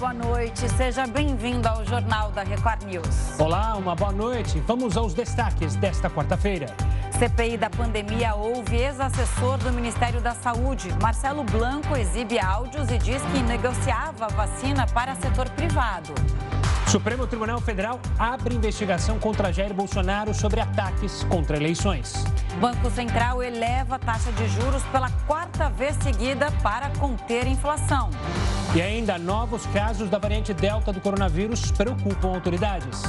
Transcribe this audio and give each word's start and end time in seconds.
boa 0.00 0.14
noite. 0.14 0.66
Seja 0.70 1.06
bem-vindo 1.06 1.68
ao 1.68 1.84
Jornal 1.84 2.32
da 2.32 2.42
Record 2.42 2.84
News. 2.84 3.38
Olá, 3.38 3.76
uma 3.76 3.94
boa 3.94 4.10
noite. 4.10 4.58
Vamos 4.66 4.96
aos 4.96 5.12
destaques 5.12 5.76
desta 5.76 6.08
quarta-feira. 6.08 6.74
CPI 7.18 7.58
da 7.58 7.68
pandemia 7.68 8.34
houve 8.34 8.76
ex-assessor 8.76 9.58
do 9.58 9.70
Ministério 9.70 10.18
da 10.18 10.34
Saúde. 10.34 10.88
Marcelo 11.02 11.44
Blanco 11.44 11.94
exibe 11.94 12.40
áudios 12.40 12.90
e 12.90 12.96
diz 12.96 13.20
que 13.24 13.42
negociava 13.42 14.28
vacina 14.28 14.86
para 14.86 15.14
setor 15.16 15.50
privado. 15.50 16.14
Supremo 16.90 17.24
Tribunal 17.24 17.60
Federal 17.60 18.00
abre 18.18 18.52
investigação 18.52 19.16
contra 19.16 19.52
Jair 19.52 19.72
Bolsonaro 19.72 20.34
sobre 20.34 20.58
ataques 20.58 21.22
contra 21.22 21.56
eleições. 21.56 22.24
Banco 22.60 22.90
Central 22.90 23.40
eleva 23.44 23.94
a 23.94 23.98
taxa 24.00 24.32
de 24.32 24.48
juros 24.48 24.82
pela 24.90 25.08
quarta 25.24 25.68
vez 25.68 25.94
seguida 26.02 26.50
para 26.64 26.90
conter 26.98 27.46
inflação. 27.46 28.10
E 28.74 28.82
ainda 28.82 29.16
novos 29.18 29.64
casos 29.66 30.10
da 30.10 30.18
variante 30.18 30.52
Delta 30.52 30.92
do 30.92 31.00
coronavírus 31.00 31.70
preocupam 31.70 32.30
autoridades. 32.30 33.02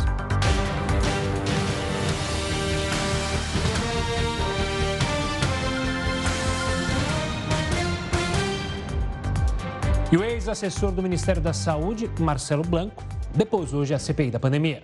E 10.12 10.18
o 10.18 10.24
ex-assessor 10.24 10.92
do 10.92 11.02
Ministério 11.02 11.42
da 11.42 11.52
Saúde, 11.52 12.12
Marcelo 12.20 12.64
Blanco, 12.64 13.04
depôs 13.36 13.74
hoje 13.74 13.94
a 13.94 14.00
CPI 14.00 14.32
da 14.32 14.40
pandemia. 14.40 14.84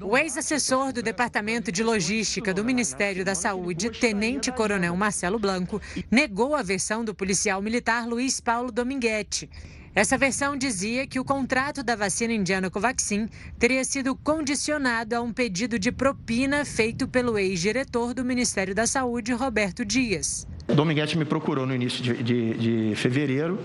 O 0.00 0.16
ex-assessor 0.16 0.92
do 0.92 1.02
Departamento 1.02 1.72
de 1.72 1.82
Logística 1.82 2.54
do 2.54 2.64
Ministério 2.64 3.24
da 3.24 3.34
Saúde, 3.34 3.90
Tenente 3.90 4.52
Coronel 4.52 4.94
Marcelo 4.94 5.38
Blanco, 5.38 5.80
negou 6.08 6.54
a 6.54 6.62
versão 6.62 7.04
do 7.04 7.14
policial 7.14 7.60
militar 7.60 8.06
Luiz 8.06 8.40
Paulo 8.40 8.70
Dominguete. 8.70 9.50
Essa 9.92 10.18
versão 10.18 10.56
dizia 10.56 11.06
que 11.06 11.18
o 11.18 11.24
contrato 11.24 11.82
da 11.82 11.96
vacina 11.96 12.32
indiana 12.34 12.70
Covaxin 12.70 13.28
teria 13.58 13.82
sido 13.82 14.14
condicionado 14.14 15.16
a 15.16 15.22
um 15.22 15.32
pedido 15.32 15.78
de 15.78 15.90
propina 15.90 16.66
feito 16.66 17.08
pelo 17.08 17.38
ex-diretor 17.38 18.12
do 18.12 18.22
Ministério 18.22 18.74
da 18.74 18.86
Saúde, 18.86 19.32
Roberto 19.32 19.86
Dias. 19.86 20.46
Dominguete 20.66 21.16
me 21.16 21.24
procurou 21.24 21.64
no 21.64 21.74
início 21.74 22.02
de, 22.02 22.22
de, 22.22 22.88
de 22.90 22.96
fevereiro 22.96 23.58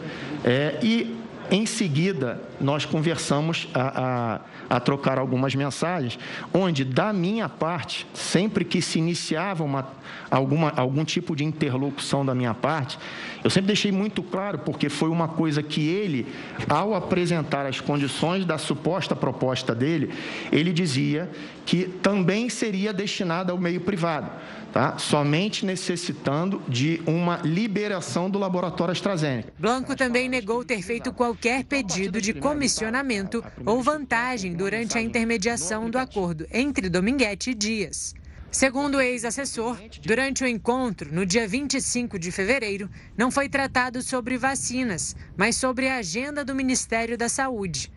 é, 0.46 0.80
e 0.82 1.18
em 1.52 1.66
seguida, 1.66 2.42
nós 2.62 2.86
conversamos 2.86 3.68
a, 3.74 4.40
a, 4.70 4.78
a, 4.78 4.80
trocar 4.80 5.20
algumas 5.20 5.54
mensagens, 5.54 6.18
onde, 6.54 6.86
da 6.86 7.12
minha 7.12 7.50
parte, 7.50 8.08
sempre 8.14 8.64
que 8.64 8.82
se 8.82 8.98
iniciava 8.98 9.62
uma, 9.62 9.86
alguma, 10.30 10.70
algum 10.70 11.04
tipo 11.04 11.36
de 11.36 11.44
interlocução 11.44 12.26
da 12.26 12.34
minha 12.34 12.54
parte, 12.54 12.98
eu 13.44 13.50
sempre 13.50 13.68
deixei 13.68 13.92
muito 13.92 14.22
claro, 14.22 14.60
porque 14.60 14.90
foi 14.90 15.10
uma 15.10 15.28
coisa 15.28 15.64
que 15.64 15.88
ele, 15.88 16.28
ao 16.70 16.94
apresentar 16.94 17.66
as 17.66 17.80
condições 17.80 18.46
da 18.46 18.58
suposta 18.58 19.16
proposta 19.16 19.74
dele, 19.74 20.12
ele 20.52 20.72
dizia 20.72 21.30
que 21.66 21.86
também 21.86 22.50
seria 22.50 22.94
destinada 22.94 23.52
ao 23.52 23.58
meio 23.58 23.82
privado 23.82 24.30
tá? 24.72 24.98
somente 24.98 25.66
necessitando 25.66 26.62
de 26.68 27.02
uma 27.06 27.38
liberação 27.44 28.30
do 28.30 28.40
laboratório 28.40 28.92
AstraZeneca. 28.92 29.54
Blanco 29.60 29.96
também 29.96 30.30
negou 30.30 30.64
ter 30.64 30.82
feito 30.82 31.14
qualquer 31.14 31.64
pedido 31.66 32.22
de 32.22 32.34
comissionamento 32.34 33.44
ou 33.66 33.82
vantagem 33.82 34.54
durante 34.54 34.98
a 34.98 35.02
intermediação 35.02 35.90
do 35.90 35.98
acordo 35.98 36.48
entre 36.52 36.90
Dominguete 36.90 37.52
e 37.52 37.54
Dias. 37.54 38.16
Segundo 38.52 38.96
o 38.96 39.02
ex-assessor, 39.02 39.78
durante 40.04 40.44
o 40.44 40.48
encontro, 40.48 41.10
no 41.14 41.26
dia 41.26 41.48
25 41.48 42.20
de 42.20 42.32
fevereiro, 42.32 42.90
não 43.18 43.32
foi 43.32 43.48
tratado 43.48 44.02
sobre 44.02 44.38
vacinas, 44.38 45.16
mas 45.38 45.56
sobre 45.56 45.88
a 45.88 45.98
agenda 45.98 46.44
do 46.44 46.54
Ministério 46.54 47.18
da 47.18 47.30
Saúde. 47.30 47.90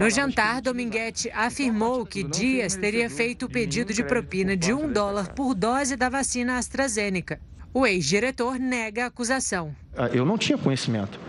No 0.00 0.10
jantar, 0.10 0.60
Dominguete 0.60 1.30
afirmou 1.30 2.04
que 2.04 2.24
Dias 2.24 2.74
teria 2.74 3.08
feito 3.08 3.46
o 3.46 3.48
pedido 3.48 3.94
de 3.94 4.02
propina 4.02 4.56
de 4.56 4.72
um 4.72 4.92
dólar 4.92 5.32
por 5.32 5.54
dose 5.54 5.94
da 5.94 6.08
vacina 6.08 6.58
AstraZeneca. 6.58 7.40
O 7.72 7.86
ex-diretor 7.86 8.58
nega 8.58 9.04
a 9.04 9.06
acusação. 9.06 9.72
Ah, 9.96 10.08
eu 10.12 10.24
não 10.24 10.36
tinha 10.36 10.58
conhecimento. 10.58 11.20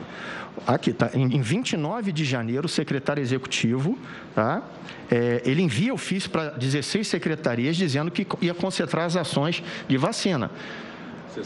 Aqui 0.68 0.92
está, 0.92 1.10
em 1.14 1.42
29 1.42 2.12
de 2.12 2.24
janeiro, 2.26 2.66
o 2.66 2.70
secretário 2.70 3.22
executivo, 3.22 3.98
tá? 4.36 4.62
É, 5.10 5.42
ele 5.46 5.62
envia 5.62 5.94
ofício 5.94 6.30
para 6.30 6.50
16 6.52 7.08
secretarias 7.08 7.76
dizendo 7.76 8.12
que 8.12 8.28
ia 8.42 8.54
concentrar 8.54 9.06
as 9.06 9.16
ações 9.16 9.64
de 9.88 9.98
vacina. 9.98 10.52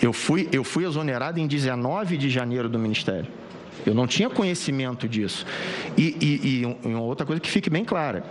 Eu 0.02 0.12
fui, 0.12 0.50
eu 0.52 0.64
fui 0.64 0.86
exonerado 0.86 1.40
em 1.40 1.48
19 1.48 2.18
de 2.18 2.30
janeiro 2.30 2.68
do 2.68 2.80
Ministério. 2.80 3.28
Eu 3.86 3.94
não 3.94 4.08
tinha 4.08 4.30
conhecimento 4.30 5.08
disso. 5.08 5.46
E, 5.96 6.18
e, 6.20 6.62
e 6.62 6.88
uma 6.88 7.02
outra 7.02 7.26
coisa 7.26 7.40
que 7.40 7.50
fique 7.50 7.70
bem 7.70 7.86
clara: 7.86 8.24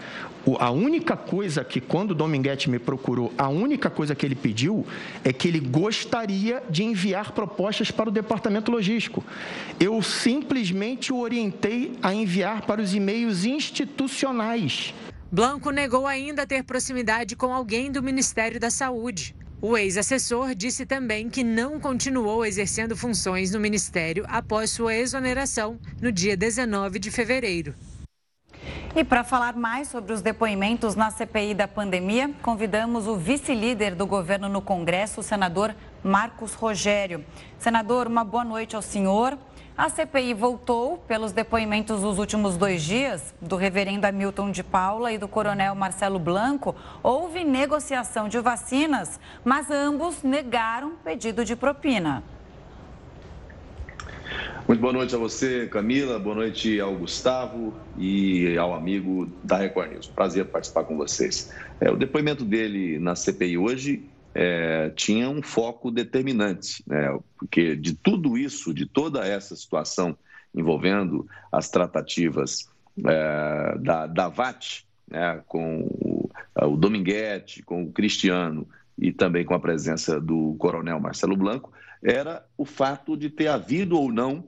a 0.60 0.70
única 0.70 1.16
coisa 1.16 1.64
que, 1.64 1.80
quando 1.80 2.10
o 2.10 2.14
Dominguete 2.14 2.68
me 2.68 2.78
procurou, 2.78 3.32
a 3.38 3.48
única 3.48 3.88
coisa 3.88 4.14
que 4.14 4.26
ele 4.26 4.34
pediu 4.34 4.86
é 5.24 5.32
que 5.32 5.48
ele 5.48 5.60
gostaria 5.60 6.62
de 6.68 6.84
enviar 6.84 7.32
propostas 7.32 7.90
para 7.90 8.08
o 8.08 8.12
departamento 8.12 8.70
logístico. 8.70 9.24
Eu 9.80 10.02
simplesmente 10.02 11.12
o 11.12 11.18
orientei 11.18 11.92
a 12.02 12.12
enviar 12.12 12.62
para 12.62 12.82
os 12.82 12.94
e-mails 12.94 13.44
institucionais. 13.44 14.94
Blanco 15.32 15.70
negou 15.70 16.06
ainda 16.06 16.46
ter 16.46 16.62
proximidade 16.62 17.34
com 17.34 17.52
alguém 17.52 17.90
do 17.90 18.02
Ministério 18.02 18.60
da 18.60 18.70
Saúde. 18.70 19.34
O 19.60 19.78
ex-assessor 19.78 20.54
disse 20.54 20.84
também 20.84 21.30
que 21.30 21.42
não 21.42 21.80
continuou 21.80 22.44
exercendo 22.44 22.94
funções 22.94 23.50
no 23.50 23.58
ministério 23.58 24.24
após 24.28 24.70
sua 24.70 24.94
exoneração 24.94 25.80
no 26.02 26.12
dia 26.12 26.36
19 26.36 26.98
de 26.98 27.10
fevereiro. 27.10 27.74
E 28.96 29.02
para 29.02 29.24
falar 29.24 29.56
mais 29.56 29.88
sobre 29.88 30.12
os 30.12 30.22
depoimentos 30.22 30.94
na 30.94 31.10
CPI 31.10 31.52
da 31.52 31.66
pandemia, 31.66 32.30
convidamos 32.40 33.08
o 33.08 33.16
vice-líder 33.16 33.96
do 33.96 34.06
governo 34.06 34.48
no 34.48 34.62
Congresso, 34.62 35.18
o 35.18 35.22
senador 35.22 35.74
Marcos 36.00 36.54
Rogério. 36.54 37.24
Senador, 37.58 38.06
uma 38.06 38.22
boa 38.22 38.44
noite 38.44 38.76
ao 38.76 38.82
senhor. 38.82 39.36
A 39.76 39.88
CPI 39.88 40.32
voltou 40.32 40.98
pelos 41.08 41.32
depoimentos 41.32 42.02
dos 42.02 42.20
últimos 42.20 42.56
dois 42.56 42.84
dias 42.84 43.34
do 43.40 43.56
reverendo 43.56 44.06
Hamilton 44.06 44.52
de 44.52 44.62
Paula 44.62 45.10
e 45.10 45.18
do 45.18 45.26
coronel 45.26 45.74
Marcelo 45.74 46.20
Blanco. 46.20 46.76
Houve 47.02 47.42
negociação 47.42 48.28
de 48.28 48.38
vacinas, 48.38 49.18
mas 49.44 49.72
ambos 49.72 50.22
negaram 50.22 50.92
pedido 51.02 51.44
de 51.44 51.56
propina. 51.56 52.22
Muito 54.66 54.80
boa 54.80 54.94
noite 54.94 55.14
a 55.14 55.18
você, 55.18 55.66
Camila. 55.66 56.18
Boa 56.18 56.36
noite 56.36 56.80
ao 56.80 56.96
Gustavo 56.96 57.74
e 57.98 58.56
ao 58.56 58.72
amigo 58.72 59.30
da 59.44 59.58
Record 59.58 59.92
News. 59.92 60.06
Prazer 60.06 60.46
participar 60.46 60.84
com 60.84 60.96
vocês. 60.96 61.52
É, 61.78 61.90
o 61.90 61.96
depoimento 61.98 62.46
dele 62.46 62.98
na 62.98 63.14
CPI 63.14 63.58
hoje 63.58 64.08
é, 64.34 64.90
tinha 64.96 65.28
um 65.28 65.42
foco 65.42 65.90
determinante, 65.90 66.82
né? 66.86 67.14
porque 67.38 67.76
de 67.76 67.92
tudo 67.92 68.38
isso, 68.38 68.72
de 68.72 68.86
toda 68.86 69.26
essa 69.26 69.54
situação 69.54 70.16
envolvendo 70.54 71.28
as 71.52 71.68
tratativas 71.68 72.66
é, 73.06 73.78
da, 73.80 74.06
da 74.06 74.28
VAT, 74.28 74.86
né? 75.10 75.42
com 75.46 75.82
o, 75.82 76.30
o 76.62 76.76
Dominguete, 76.78 77.62
com 77.62 77.84
o 77.84 77.92
Cristiano 77.92 78.66
e 78.98 79.12
também 79.12 79.44
com 79.44 79.52
a 79.52 79.60
presença 79.60 80.18
do 80.18 80.56
coronel 80.58 80.98
Marcelo 80.98 81.36
Blanco, 81.36 81.70
era 82.02 82.46
o 82.56 82.64
fato 82.64 83.14
de 83.14 83.28
ter 83.28 83.48
havido 83.48 83.98
ou 83.98 84.10
não, 84.10 84.44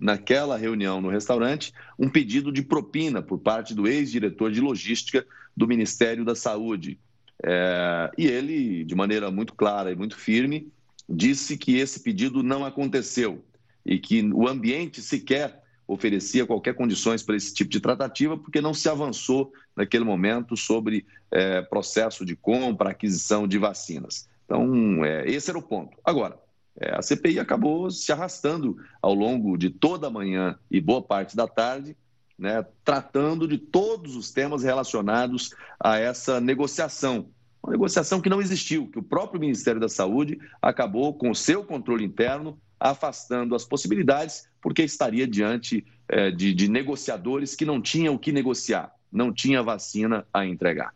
naquela 0.00 0.56
reunião 0.56 1.00
no 1.00 1.10
restaurante, 1.10 1.72
um 1.98 2.08
pedido 2.08 2.50
de 2.50 2.62
propina 2.62 3.20
por 3.20 3.38
parte 3.38 3.74
do 3.74 3.86
ex-diretor 3.86 4.50
de 4.50 4.60
logística 4.60 5.26
do 5.56 5.68
Ministério 5.68 6.24
da 6.24 6.34
Saúde, 6.34 6.98
é, 7.42 8.10
e 8.16 8.26
ele, 8.26 8.84
de 8.84 8.94
maneira 8.94 9.30
muito 9.30 9.54
clara 9.54 9.92
e 9.92 9.96
muito 9.96 10.16
firme, 10.16 10.68
disse 11.08 11.56
que 11.56 11.76
esse 11.76 12.00
pedido 12.00 12.42
não 12.42 12.64
aconteceu 12.64 13.44
e 13.84 13.98
que 13.98 14.22
o 14.32 14.48
ambiente 14.48 15.02
sequer 15.02 15.62
oferecia 15.86 16.46
qualquer 16.46 16.74
condições 16.74 17.22
para 17.22 17.36
esse 17.36 17.52
tipo 17.52 17.70
de 17.70 17.80
tratativa, 17.80 18.38
porque 18.38 18.60
não 18.60 18.72
se 18.72 18.88
avançou 18.88 19.52
naquele 19.74 20.04
momento 20.04 20.56
sobre 20.56 21.04
é, 21.30 21.62
processo 21.62 22.24
de 22.24 22.36
compra, 22.36 22.90
aquisição 22.90 23.46
de 23.48 23.58
vacinas. 23.58 24.28
Então, 24.44 25.04
é, 25.04 25.28
esse 25.28 25.50
era 25.50 25.58
o 25.58 25.62
ponto. 25.62 25.96
Agora, 26.04 26.38
é, 26.80 26.96
a 26.96 27.02
CPI 27.02 27.38
acabou 27.38 27.90
se 27.90 28.10
arrastando 28.10 28.78
ao 29.02 29.12
longo 29.14 29.56
de 29.58 29.68
toda 29.68 30.06
a 30.06 30.10
manhã 30.10 30.58
e 30.70 30.80
boa 30.80 31.02
parte 31.02 31.36
da 31.36 31.46
tarde, 31.46 31.94
né, 32.38 32.64
tratando 32.82 33.46
de 33.46 33.58
todos 33.58 34.16
os 34.16 34.30
temas 34.30 34.62
relacionados 34.62 35.54
a 35.78 35.98
essa 35.98 36.40
negociação. 36.40 37.28
Uma 37.62 37.72
negociação 37.72 38.22
que 38.22 38.30
não 38.30 38.40
existiu, 38.40 38.88
que 38.90 38.98
o 38.98 39.02
próprio 39.02 39.38
Ministério 39.38 39.78
da 39.78 39.90
Saúde 39.90 40.38
acabou, 40.62 41.12
com 41.12 41.30
o 41.30 41.34
seu 41.34 41.62
controle 41.62 42.02
interno, 42.02 42.58
afastando 42.80 43.54
as 43.54 43.66
possibilidades, 43.66 44.48
porque 44.62 44.82
estaria 44.82 45.28
diante 45.28 45.84
é, 46.08 46.30
de, 46.30 46.54
de 46.54 46.66
negociadores 46.66 47.54
que 47.54 47.66
não 47.66 47.82
tinham 47.82 48.14
o 48.14 48.18
que 48.18 48.32
negociar, 48.32 48.90
não 49.12 49.30
tinha 49.30 49.62
vacina 49.62 50.26
a 50.32 50.46
entregar. 50.46 50.94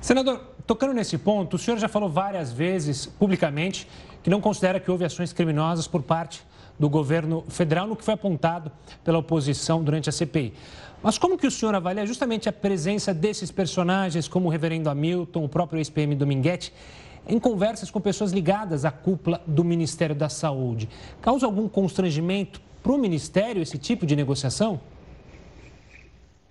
Senador, 0.00 0.40
tocando 0.66 0.92
nesse 0.92 1.18
ponto, 1.18 1.54
o 1.54 1.58
senhor 1.58 1.78
já 1.78 1.88
falou 1.88 2.08
várias 2.08 2.52
vezes 2.52 3.06
publicamente 3.06 3.88
que 4.22 4.30
não 4.30 4.40
considera 4.40 4.80
que 4.80 4.90
houve 4.90 5.04
ações 5.04 5.32
criminosas 5.32 5.86
por 5.86 6.02
parte 6.02 6.42
do 6.78 6.88
governo 6.88 7.44
federal 7.48 7.86
no 7.86 7.96
que 7.96 8.04
foi 8.04 8.14
apontado 8.14 8.70
pela 9.02 9.18
oposição 9.18 9.82
durante 9.82 10.08
a 10.08 10.12
CPI. 10.12 10.54
Mas 11.02 11.18
como 11.18 11.38
que 11.38 11.46
o 11.46 11.50
senhor 11.50 11.74
avalia 11.74 12.06
justamente 12.06 12.48
a 12.48 12.52
presença 12.52 13.14
desses 13.14 13.50
personagens, 13.50 14.28
como 14.28 14.48
o 14.48 14.50
reverendo 14.50 14.90
Hamilton, 14.90 15.44
o 15.44 15.48
próprio 15.48 15.78
ex-PM 15.78 16.14
Dominguete, 16.14 16.72
em 17.26 17.38
conversas 17.38 17.90
com 17.90 18.00
pessoas 18.00 18.32
ligadas 18.32 18.84
à 18.84 18.90
cúpula 18.90 19.40
do 19.46 19.62
Ministério 19.62 20.14
da 20.14 20.28
Saúde? 20.28 20.88
Causa 21.20 21.46
algum 21.46 21.68
constrangimento 21.68 22.60
para 22.82 22.92
o 22.92 22.98
Ministério 22.98 23.62
esse 23.62 23.78
tipo 23.78 24.06
de 24.06 24.16
negociação? 24.16 24.80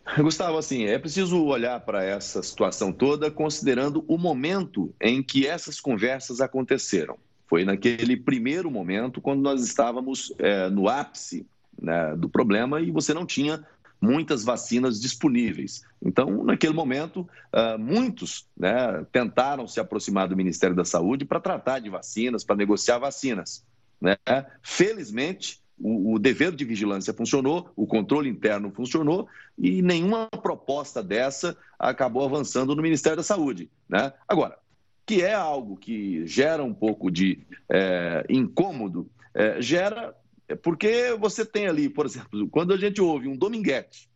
Gustavo, 0.21 0.57
assim, 0.57 0.85
é 0.85 0.97
preciso 0.97 1.43
olhar 1.45 1.79
para 1.81 2.03
essa 2.03 2.41
situação 2.41 2.91
toda 2.91 3.29
considerando 3.29 4.03
o 4.07 4.17
momento 4.17 4.93
em 5.01 5.21
que 5.21 5.45
essas 5.45 5.79
conversas 5.79 6.39
aconteceram. 6.41 7.17
Foi 7.47 7.63
naquele 7.63 8.17
primeiro 8.17 8.69
momento, 8.69 9.21
quando 9.21 9.41
nós 9.41 9.63
estávamos 9.63 10.33
é, 10.37 10.69
no 10.69 10.89
ápice 10.89 11.45
né, 11.81 12.15
do 12.15 12.27
problema 12.27 12.81
e 12.81 12.91
você 12.91 13.13
não 13.13 13.25
tinha 13.25 13.65
muitas 14.01 14.43
vacinas 14.43 14.99
disponíveis. 14.99 15.83
Então, 16.01 16.43
naquele 16.43 16.73
momento, 16.73 17.21
uh, 17.53 17.79
muitos 17.79 18.45
né, 18.55 19.05
tentaram 19.11 19.67
se 19.67 19.79
aproximar 19.79 20.27
do 20.27 20.37
Ministério 20.37 20.75
da 20.75 20.85
Saúde 20.85 21.25
para 21.25 21.39
tratar 21.39 21.79
de 21.79 21.89
vacinas, 21.89 22.43
para 22.43 22.55
negociar 22.55 22.99
vacinas. 22.99 23.65
Né? 23.99 24.15
Felizmente, 24.61 25.59
o, 25.79 26.13
o, 26.13 26.19
dever 26.19 26.51
de 26.51 26.65
vigilância 26.65 27.13
funcionou, 27.13 27.71
o 27.75 27.85
controle 27.85 28.29
interno 28.29 28.71
funcionou 28.71 29.27
e 29.57 29.81
nenhuma 29.81 30.27
proposta 30.27 31.03
dessa 31.03 31.55
acabou 31.77 32.25
avançando 32.25 32.75
no 32.75 32.81
Ministério 32.81 33.17
da 33.17 33.23
Saúde. 33.23 33.69
Né? 33.87 34.11
Agora, 34.27 34.57
que 35.05 35.21
é 35.21 35.33
algo 35.33 35.77
que 35.77 36.25
gera 36.25 36.63
um 36.63 36.73
pouco 36.73 37.11
de 37.11 37.39
é, 37.69 38.25
incômodo, 38.29 39.09
é, 39.33 39.61
gera 39.61 40.15
é 40.47 40.55
porque 40.55 41.13
você 41.19 41.45
tem 41.45 41.67
ali, 41.67 41.89
por 41.89 42.05
exemplo, 42.05 42.47
quando 42.49 42.73
a 42.73 42.77
gente 42.77 43.01
ouve 43.01 43.27
um 43.27 43.35
Dominguete, 43.35 44.09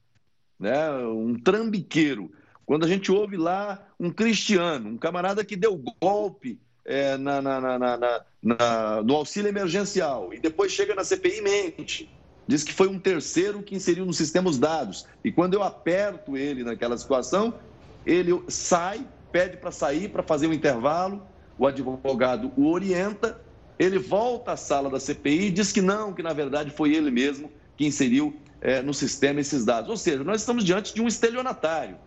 né, 0.57 0.89
um 1.05 1.37
trambiqueiro, 1.37 2.31
quando 2.65 2.85
a 2.85 2.87
gente 2.87 3.11
ouve 3.11 3.35
lá 3.35 3.85
um 3.99 4.09
cristiano, 4.09 4.89
um 4.89 4.97
camarada 4.97 5.43
que 5.43 5.57
deu 5.57 5.75
golpe 6.01 6.59
é, 6.85 7.17
na, 7.17 7.41
na, 7.41 8.23
na, 8.41 9.01
no 9.03 9.15
auxílio 9.15 9.49
emergencial 9.49 10.33
e 10.33 10.39
depois 10.39 10.71
chega 10.71 10.95
na 10.95 11.03
CPI 11.03 11.37
e 11.37 11.41
mente, 11.41 12.09
diz 12.47 12.63
que 12.63 12.73
foi 12.73 12.87
um 12.87 12.99
terceiro 12.99 13.61
que 13.61 13.75
inseriu 13.75 14.05
no 14.05 14.13
sistema 14.13 14.49
os 14.49 14.57
dados. 14.57 15.05
E 15.23 15.31
quando 15.31 15.53
eu 15.53 15.63
aperto 15.63 16.35
ele 16.35 16.63
naquela 16.63 16.97
situação, 16.97 17.53
ele 18.05 18.41
sai, 18.47 19.05
pede 19.31 19.57
para 19.57 19.71
sair, 19.71 20.09
para 20.09 20.23
fazer 20.23 20.47
um 20.47 20.53
intervalo, 20.53 21.21
o 21.57 21.67
advogado 21.67 22.51
o 22.57 22.71
orienta 22.71 23.39
ele 23.81 23.97
volta 23.97 24.51
à 24.51 24.57
sala 24.57 24.91
da 24.91 24.99
CPI 24.99 25.47
e 25.47 25.51
diz 25.51 25.71
que 25.71 25.81
não, 25.81 26.13
que 26.13 26.21
na 26.21 26.33
verdade 26.33 26.69
foi 26.69 26.93
ele 26.93 27.09
mesmo 27.09 27.51
que 27.75 27.83
inseriu 27.83 28.35
é, 28.61 28.79
no 28.79 28.93
sistema 28.93 29.39
esses 29.39 29.65
dados. 29.65 29.89
Ou 29.89 29.97
seja, 29.97 30.23
nós 30.23 30.41
estamos 30.41 30.63
diante 30.63 30.93
de 30.93 31.01
um 31.01 31.07
estelionatário. 31.07 31.97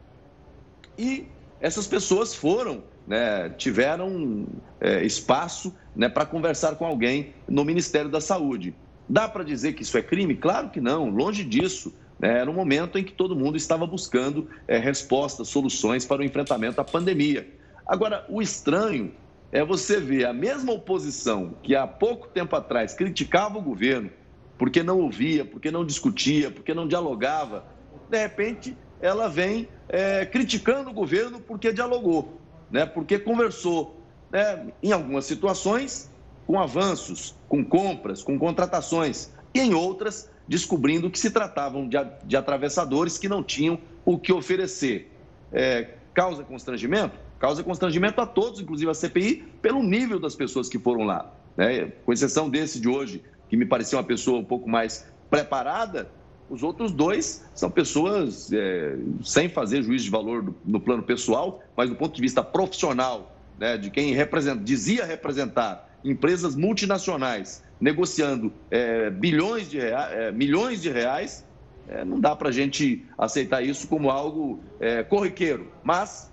E 0.96 1.26
essas 1.64 1.86
pessoas 1.86 2.34
foram, 2.34 2.84
né, 3.06 3.48
tiveram 3.56 4.46
é, 4.78 5.02
espaço 5.02 5.74
né, 5.96 6.10
para 6.10 6.26
conversar 6.26 6.76
com 6.76 6.84
alguém 6.84 7.32
no 7.48 7.64
Ministério 7.64 8.10
da 8.10 8.20
Saúde. 8.20 8.74
Dá 9.08 9.26
para 9.26 9.42
dizer 9.42 9.72
que 9.72 9.82
isso 9.82 9.96
é 9.96 10.02
crime? 10.02 10.34
Claro 10.34 10.68
que 10.68 10.78
não, 10.78 11.08
longe 11.08 11.42
disso. 11.42 11.94
Né, 12.18 12.40
era 12.40 12.50
um 12.50 12.52
momento 12.52 12.98
em 12.98 13.02
que 13.02 13.14
todo 13.14 13.34
mundo 13.34 13.56
estava 13.56 13.86
buscando 13.86 14.46
é, 14.68 14.76
respostas, 14.76 15.48
soluções 15.48 16.04
para 16.04 16.20
o 16.20 16.24
enfrentamento 16.24 16.82
à 16.82 16.84
pandemia. 16.84 17.48
Agora, 17.86 18.26
o 18.28 18.42
estranho 18.42 19.14
é 19.50 19.64
você 19.64 19.98
ver 19.98 20.26
a 20.26 20.34
mesma 20.34 20.70
oposição 20.70 21.54
que 21.62 21.74
há 21.74 21.86
pouco 21.86 22.28
tempo 22.28 22.54
atrás 22.54 22.92
criticava 22.92 23.56
o 23.56 23.62
governo 23.62 24.10
porque 24.58 24.82
não 24.82 25.00
ouvia, 25.00 25.46
porque 25.46 25.70
não 25.70 25.82
discutia, 25.82 26.50
porque 26.50 26.74
não 26.74 26.86
dialogava, 26.86 27.64
de 28.10 28.18
repente 28.18 28.76
ela 29.00 29.28
vem 29.28 29.68
é, 29.88 30.24
criticando 30.26 30.90
o 30.90 30.92
governo 30.92 31.40
porque 31.40 31.72
dialogou, 31.72 32.40
né? 32.70 32.86
porque 32.86 33.18
conversou. 33.18 34.00
Né? 34.30 34.72
Em 34.82 34.92
algumas 34.92 35.24
situações, 35.26 36.10
com 36.46 36.60
avanços, 36.60 37.34
com 37.48 37.64
compras, 37.64 38.22
com 38.22 38.38
contratações, 38.38 39.30
e 39.54 39.60
em 39.60 39.74
outras, 39.74 40.30
descobrindo 40.48 41.10
que 41.10 41.18
se 41.18 41.30
tratavam 41.30 41.88
de, 41.88 41.96
de 42.24 42.36
atravessadores 42.36 43.18
que 43.18 43.28
não 43.28 43.42
tinham 43.42 43.78
o 44.04 44.18
que 44.18 44.32
oferecer. 44.32 45.10
É, 45.52 45.90
causa 46.12 46.42
constrangimento? 46.42 47.16
Causa 47.38 47.62
constrangimento 47.62 48.20
a 48.20 48.26
todos, 48.26 48.60
inclusive 48.60 48.90
a 48.90 48.94
CPI, 48.94 49.44
pelo 49.60 49.82
nível 49.82 50.18
das 50.18 50.34
pessoas 50.34 50.68
que 50.68 50.78
foram 50.78 51.04
lá. 51.04 51.32
Né? 51.56 51.92
Com 52.04 52.12
exceção 52.12 52.48
desse 52.48 52.80
de 52.80 52.88
hoje, 52.88 53.22
que 53.48 53.56
me 53.56 53.66
parecia 53.66 53.98
uma 53.98 54.04
pessoa 54.04 54.38
um 54.38 54.44
pouco 54.44 54.68
mais 54.68 55.06
preparada, 55.30 56.10
os 56.48 56.62
outros 56.62 56.92
dois 56.92 57.44
são 57.54 57.70
pessoas 57.70 58.52
é, 58.52 58.96
sem 59.22 59.48
fazer 59.48 59.82
juízo 59.82 60.04
de 60.04 60.10
valor 60.10 60.54
no 60.64 60.80
plano 60.80 61.02
pessoal, 61.02 61.62
mas 61.76 61.88
do 61.88 61.96
ponto 61.96 62.14
de 62.14 62.20
vista 62.20 62.42
profissional, 62.42 63.34
né, 63.58 63.76
de 63.76 63.90
quem 63.90 64.14
dizia 64.62 65.04
representar 65.04 65.88
empresas 66.04 66.54
multinacionais 66.54 67.62
negociando 67.80 68.52
é, 68.70 69.10
bilhões 69.10 69.68
de 69.70 69.80
é, 69.80 70.30
milhões 70.32 70.80
de 70.80 70.90
reais, 70.90 71.44
é, 71.88 72.04
não 72.04 72.20
dá 72.20 72.34
para 72.34 72.48
a 72.48 72.52
gente 72.52 73.04
aceitar 73.16 73.62
isso 73.62 73.86
como 73.88 74.10
algo 74.10 74.62
é, 74.80 75.02
corriqueiro. 75.02 75.70
Mas 75.82 76.32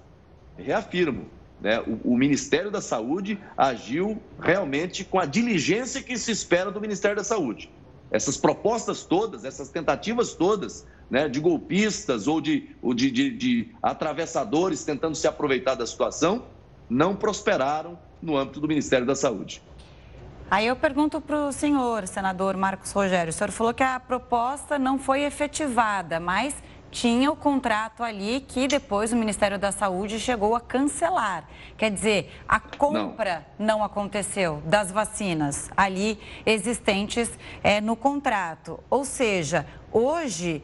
reafirmo, 0.58 1.26
né, 1.60 1.80
o, 1.82 2.14
o, 2.14 2.18
Ministério 2.18 2.72
da 2.72 2.82
Saúde 2.82 3.38
agiu 3.58 4.22
realmente 4.40 5.04
com 5.04 5.20
a 5.20 5.26
diligência 5.26 6.02
que 6.02 6.18
se 6.18 6.32
espera 6.32 6.72
do 6.72 6.80
Ministério 6.82 7.18
da 7.18 7.24
Saúde. 7.24 7.70
Essas 8.12 8.36
propostas 8.38 9.04
todas, 9.04 9.46
essas 9.46 9.70
tentativas 9.70 10.34
todas, 10.34 10.86
né, 11.10 11.30
de 11.30 11.40
golpistas 11.40 12.28
ou, 12.28 12.42
de, 12.42 12.76
ou 12.82 12.94
de, 12.94 13.10
de, 13.10 13.30
de 13.32 13.76
atravessadores 13.82 14.84
tentando 14.84 15.16
se 15.16 15.28
aproveitar 15.28 15.76
da 15.76 15.88
situação, 15.88 16.44
não 16.90 17.16
prosperaram 17.16 17.98
no 18.22 18.38
âmbito 18.38 18.60
do 18.60 18.68
Ministério 18.68 19.08
da 19.08 19.16
Saúde. 19.16 19.64
Aí 20.50 20.68
eu 20.68 20.76
pergunto 20.76 21.22
para 21.22 21.48
o 21.48 21.52
senhor, 21.54 22.06
senador 22.06 22.58
Marcos 22.58 22.92
Rogério, 22.92 23.30
o 23.30 23.34
senhor 23.34 23.52
falou 23.52 23.74
que 23.74 23.84
a 23.84 23.98
proposta 23.98 24.78
não 24.78 25.00
foi 25.00 25.22
efetivada, 25.22 26.20
mas 26.20 26.54
tinha 26.92 27.32
o 27.32 27.36
contrato 27.36 28.04
ali 28.04 28.42
que 28.48 28.68
depois 28.68 29.14
o 29.14 29.16
Ministério 29.16 29.58
da 29.58 29.72
Saúde 29.72 30.20
chegou 30.20 30.56
a 30.56 30.60
cancelar. 30.60 31.46
Quer 31.78 31.90
dizer, 31.90 32.32
a 32.48 32.60
compra 32.60 33.46
não, 33.58 33.78
não 33.78 33.84
aconteceu 33.84 34.62
das 34.66 34.92
vacinas 34.92 35.72
ali 35.76 36.20
existentes 36.46 37.30
é, 37.64 37.80
no 37.80 37.96
contrato. 37.96 38.80
Ou 38.90 39.06
seja, 39.06 39.66
hoje 39.92 40.62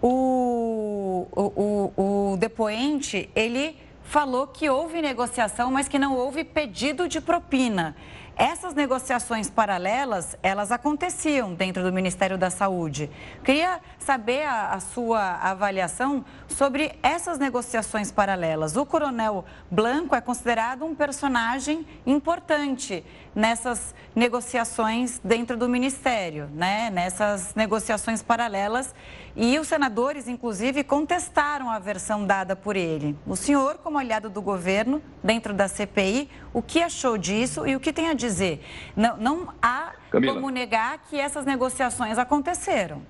o, 0.00 1.26
o, 1.30 1.92
o, 1.96 2.32
o 2.32 2.36
depoente 2.38 3.30
ele 3.34 3.78
falou 4.02 4.46
que 4.46 4.70
houve 4.70 5.02
negociação, 5.02 5.70
mas 5.70 5.88
que 5.88 5.98
não 5.98 6.16
houve 6.16 6.44
pedido 6.44 7.08
de 7.08 7.20
propina. 7.20 7.94
Essas 8.38 8.74
negociações 8.74 9.48
paralelas, 9.48 10.36
elas 10.42 10.70
aconteciam 10.70 11.54
dentro 11.54 11.82
do 11.82 11.90
Ministério 11.90 12.36
da 12.36 12.50
Saúde. 12.50 13.10
Queria 13.42 13.80
saber 13.98 14.42
a, 14.42 14.72
a, 14.72 14.80
sua 14.80 15.36
avaliação 15.36 16.22
sobre 16.46 16.98
essas 17.02 17.38
negociações 17.38 18.12
paralelas. 18.12 18.76
O 18.76 18.84
Coronel 18.84 19.42
Blanco 19.70 20.14
é 20.14 20.20
considerado 20.20 20.84
um 20.84 20.94
personagem 20.94 21.86
importante 22.04 23.02
nessas 23.36 23.94
negociações 24.14 25.20
dentro 25.22 25.58
do 25.58 25.68
Ministério, 25.68 26.48
né? 26.54 26.88
nessas 26.88 27.54
negociações 27.54 28.22
paralelas. 28.22 28.94
E 29.36 29.58
os 29.58 29.68
senadores, 29.68 30.26
inclusive, 30.26 30.82
contestaram 30.82 31.70
a 31.70 31.78
versão 31.78 32.24
dada 32.24 32.56
por 32.56 32.74
ele. 32.76 33.14
O 33.26 33.36
senhor, 33.36 33.74
como 33.84 33.98
aliado 33.98 34.30
do 34.30 34.40
governo, 34.40 35.02
dentro 35.22 35.52
da 35.52 35.68
CPI, 35.68 36.30
o 36.54 36.62
que 36.62 36.82
achou 36.82 37.18
disso 37.18 37.66
e 37.66 37.76
o 37.76 37.80
que 37.80 37.92
tem 37.92 38.08
a 38.08 38.14
dizer? 38.14 38.64
Não, 38.96 39.18
não 39.18 39.54
há 39.60 39.92
Camila. 40.10 40.32
como 40.32 40.48
negar 40.48 40.98
que 41.10 41.20
essas 41.20 41.44
negociações 41.44 42.16
aconteceram. 42.16 43.02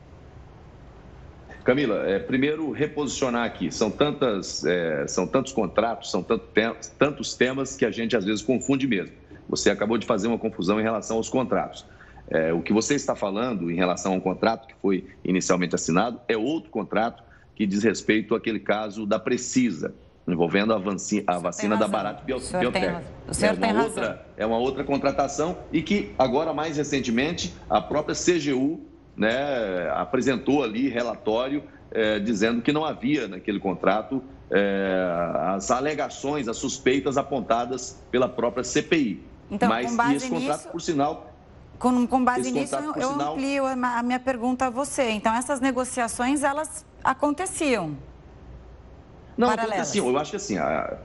Camila, 1.62 2.08
é, 2.08 2.18
primeiro 2.18 2.70
reposicionar 2.72 3.44
aqui. 3.44 3.70
São, 3.72 3.90
tantas, 3.90 4.64
é, 4.64 5.06
são 5.06 5.26
tantos 5.26 5.52
contratos, 5.52 6.10
são 6.10 6.22
tanto 6.22 6.46
tantos 6.98 7.34
temas 7.34 7.76
que 7.76 7.84
a 7.84 7.90
gente 7.90 8.16
às 8.16 8.24
vezes 8.24 8.42
confunde 8.42 8.86
mesmo. 8.86 9.14
Você 9.48 9.70
acabou 9.70 9.98
de 9.98 10.06
fazer 10.06 10.28
uma 10.28 10.38
confusão 10.38 10.80
em 10.80 10.82
relação 10.82 11.16
aos 11.16 11.28
contratos. 11.28 11.84
É, 12.28 12.52
o 12.52 12.60
que 12.60 12.72
você 12.72 12.94
está 12.94 13.14
falando 13.14 13.70
em 13.70 13.76
relação 13.76 14.14
ao 14.14 14.20
contrato 14.20 14.66
que 14.66 14.74
foi 14.82 15.06
inicialmente 15.24 15.74
assinado 15.74 16.20
é 16.26 16.36
outro 16.36 16.70
contrato 16.70 17.22
que 17.54 17.66
diz 17.66 17.82
respeito 17.82 18.34
àquele 18.34 18.58
caso 18.58 19.06
da 19.06 19.18
Precisa, 19.18 19.94
envolvendo 20.26 20.74
a, 20.74 20.78
vacina, 20.78 21.22
a 21.26 21.38
vacina 21.38 21.76
da 21.76 21.86
Barato 21.86 22.24
Biotech. 22.24 22.60
É, 23.40 23.52
uma 23.52 23.82
outra, 23.84 24.26
é 24.36 24.46
uma 24.46 24.58
outra 24.58 24.84
contratação 24.84 25.56
e 25.72 25.80
que 25.80 26.12
agora, 26.18 26.52
mais 26.52 26.76
recentemente, 26.76 27.54
a 27.70 27.80
própria 27.80 28.14
CGU 28.14 28.80
né, 29.16 29.88
apresentou 29.94 30.62
ali 30.62 30.88
relatório 30.88 31.62
é, 31.90 32.18
dizendo 32.18 32.60
que 32.60 32.72
não 32.72 32.84
havia 32.84 33.28
naquele 33.28 33.60
contrato 33.60 34.22
é, 34.50 35.08
as 35.54 35.70
alegações, 35.70 36.48
as 36.48 36.56
suspeitas 36.56 37.16
apontadas 37.16 38.02
pela 38.10 38.28
própria 38.28 38.64
CPI. 38.64 39.22
Então, 39.50 39.68
Mas 39.68 39.90
com 39.90 39.96
base 39.96 40.16
esse 40.16 40.28
contrato, 40.28 40.58
nisso... 40.58 40.68
por 40.68 40.80
sinal, 40.80 41.32
Com, 41.78 42.06
com 42.06 42.24
base 42.24 42.50
nisso, 42.50 42.74
eu 42.74 43.10
sinal... 43.10 43.32
amplio 43.34 43.64
a 43.66 44.02
minha 44.02 44.20
pergunta 44.20 44.66
a 44.66 44.70
você. 44.70 45.10
Então, 45.10 45.34
essas 45.34 45.60
negociações, 45.60 46.42
elas 46.42 46.84
aconteciam? 47.04 47.96
Não, 49.36 49.50
assim, 49.50 49.98
eu 49.98 50.18
acho 50.18 50.30
que 50.30 50.36
assim, 50.36 50.56
a, 50.56 50.96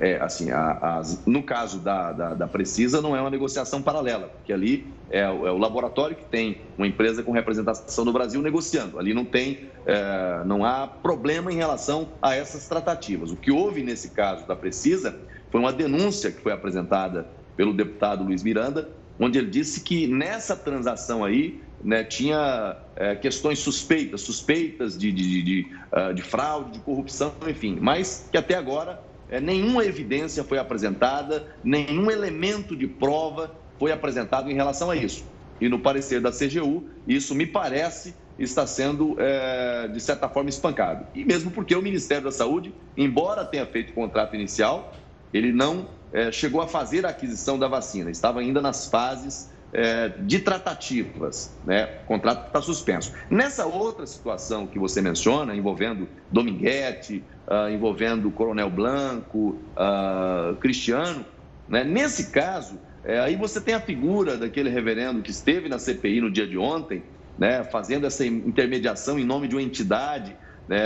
é, 0.00 0.20
assim 0.20 0.52
a, 0.52 1.02
no 1.26 1.42
caso 1.42 1.80
da, 1.80 2.12
da, 2.12 2.34
da, 2.34 2.46
Precisa, 2.46 3.02
não 3.02 3.16
é 3.16 3.20
uma 3.20 3.30
negociação 3.30 3.82
paralela, 3.82 4.28
porque 4.28 4.52
ali 4.52 4.86
é, 5.10 5.22
é, 5.22 5.28
o 5.28 5.58
laboratório 5.58 6.14
que 6.14 6.24
tem 6.24 6.60
uma 6.78 6.86
empresa 6.86 7.20
com 7.24 7.32
representação 7.32 8.04
no 8.04 8.12
Brasil 8.12 8.40
negociando. 8.40 8.96
Ali 8.96 9.12
não 9.12 9.24
tem, 9.24 9.68
é, 9.84 10.42
não 10.44 10.64
há 10.64 10.86
problema 10.86 11.52
em 11.52 11.56
relação 11.56 12.08
a 12.22 12.34
essas 12.34 12.68
tratativas. 12.68 13.32
O 13.32 13.36
que 13.36 13.50
houve 13.50 13.82
nesse 13.82 14.10
caso 14.10 14.46
da 14.46 14.54
Precisa 14.54 15.18
foi 15.50 15.60
uma 15.60 15.72
denúncia 15.72 16.30
que 16.30 16.40
foi 16.40 16.52
apresentada 16.52 17.26
pelo 17.60 17.74
deputado 17.74 18.24
Luiz 18.24 18.42
Miranda, 18.42 18.88
onde 19.18 19.38
ele 19.38 19.50
disse 19.50 19.82
que 19.82 20.06
nessa 20.06 20.56
transação 20.56 21.22
aí 21.22 21.60
né, 21.84 22.02
tinha 22.02 22.74
é, 22.96 23.14
questões 23.14 23.58
suspeitas, 23.58 24.22
suspeitas 24.22 24.96
de, 24.96 25.12
de, 25.12 25.42
de, 25.42 25.66
uh, 25.92 26.14
de, 26.14 26.22
fraude, 26.22 26.70
de 26.70 26.78
corrupção, 26.78 27.34
enfim, 27.46 27.76
mas 27.78 28.26
que 28.32 28.38
até 28.38 28.54
agora 28.54 29.02
é, 29.28 29.38
nenhuma 29.38 29.84
evidência 29.84 30.42
foi 30.42 30.56
apresentada, 30.56 31.54
nenhum 31.62 32.10
elemento 32.10 32.74
de 32.74 32.86
prova 32.86 33.54
foi 33.78 33.92
apresentado 33.92 34.50
em 34.50 34.54
relação 34.54 34.90
a 34.90 34.96
isso. 34.96 35.22
E 35.60 35.68
no 35.68 35.78
parecer 35.78 36.18
da 36.22 36.30
CGU, 36.32 36.88
isso 37.06 37.34
me 37.34 37.44
parece 37.44 38.14
está 38.38 38.66
sendo, 38.66 39.16
é, 39.18 39.86
de 39.88 40.00
certa 40.00 40.30
forma, 40.30 40.48
espancado. 40.48 41.06
E 41.14 41.26
mesmo 41.26 41.50
porque 41.50 41.76
o 41.76 41.82
Ministério 41.82 42.24
da 42.24 42.32
Saúde, 42.32 42.72
embora 42.96 43.44
tenha 43.44 43.66
feito 43.66 43.90
o 43.90 43.92
contrato 43.92 44.34
inicial, 44.34 44.94
ele 45.32 45.52
não 45.52 45.88
é, 46.12 46.32
chegou 46.32 46.60
a 46.60 46.66
fazer 46.66 47.06
a 47.06 47.10
aquisição 47.10 47.58
da 47.58 47.68
vacina, 47.68 48.10
estava 48.10 48.40
ainda 48.40 48.60
nas 48.60 48.86
fases 48.86 49.50
é, 49.72 50.08
de 50.08 50.40
tratativas, 50.40 51.54
né? 51.64 52.00
O 52.04 52.06
contrato 52.06 52.48
está 52.48 52.60
suspenso. 52.60 53.12
Nessa 53.30 53.66
outra 53.66 54.06
situação 54.06 54.66
que 54.66 54.78
você 54.78 55.00
menciona, 55.00 55.54
envolvendo 55.54 56.08
Dominguete, 56.30 57.22
uh, 57.46 57.68
envolvendo 57.70 58.30
Coronel 58.30 58.70
Blanco, 58.70 59.60
uh, 59.76 60.56
Cristiano, 60.56 61.24
né? 61.68 61.84
nesse 61.84 62.30
caso, 62.30 62.78
é, 63.04 63.18
aí 63.20 63.36
você 63.36 63.60
tem 63.60 63.74
a 63.74 63.80
figura 63.80 64.36
daquele 64.36 64.68
reverendo 64.68 65.22
que 65.22 65.30
esteve 65.30 65.68
na 65.68 65.78
CPI 65.78 66.20
no 66.20 66.30
dia 66.30 66.46
de 66.46 66.58
ontem, 66.58 67.02
né? 67.38 67.64
fazendo 67.64 68.06
essa 68.06 68.26
intermediação 68.26 69.18
em 69.18 69.24
nome 69.24 69.46
de 69.46 69.54
uma 69.54 69.62
entidade 69.62 70.36
né? 70.68 70.78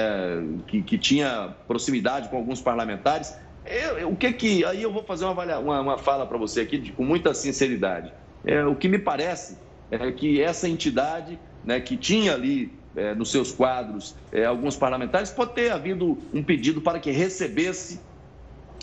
que, 0.67 0.83
que 0.83 0.99
tinha 0.99 1.55
proximidade 1.67 2.29
com 2.29 2.37
alguns 2.37 2.61
parlamentares. 2.61 3.35
Eu, 3.67 4.11
o 4.11 4.17
que 4.17 4.33
que. 4.33 4.65
Aí 4.65 4.83
eu 4.83 4.93
vou 4.93 5.03
fazer 5.03 5.25
uma, 5.25 5.59
uma, 5.59 5.81
uma 5.81 5.99
fala 5.99 6.27
para 6.27 6.37
você 6.37 6.61
aqui 6.61 6.79
de, 6.79 6.93
com 6.93 7.05
muita 7.05 7.33
sinceridade. 7.33 8.13
É, 8.45 8.65
o 8.65 8.75
que 8.75 8.89
me 8.89 8.99
parece 8.99 9.57
é 9.91 10.13
que 10.13 10.41
essa 10.41 10.69
entidade, 10.69 11.39
né, 11.65 11.81
que 11.81 11.97
tinha 11.97 12.35
ali 12.35 12.73
é, 12.95 13.15
nos 13.15 13.31
seus 13.31 13.53
quadros 13.53 14.15
é, 14.31 14.45
alguns 14.45 14.77
parlamentares, 14.77 15.31
pode 15.31 15.55
ter 15.55 15.73
havido 15.73 16.19
um 16.33 16.43
pedido 16.43 16.81
para 16.81 16.99
que 16.99 17.11
recebesse 17.11 18.01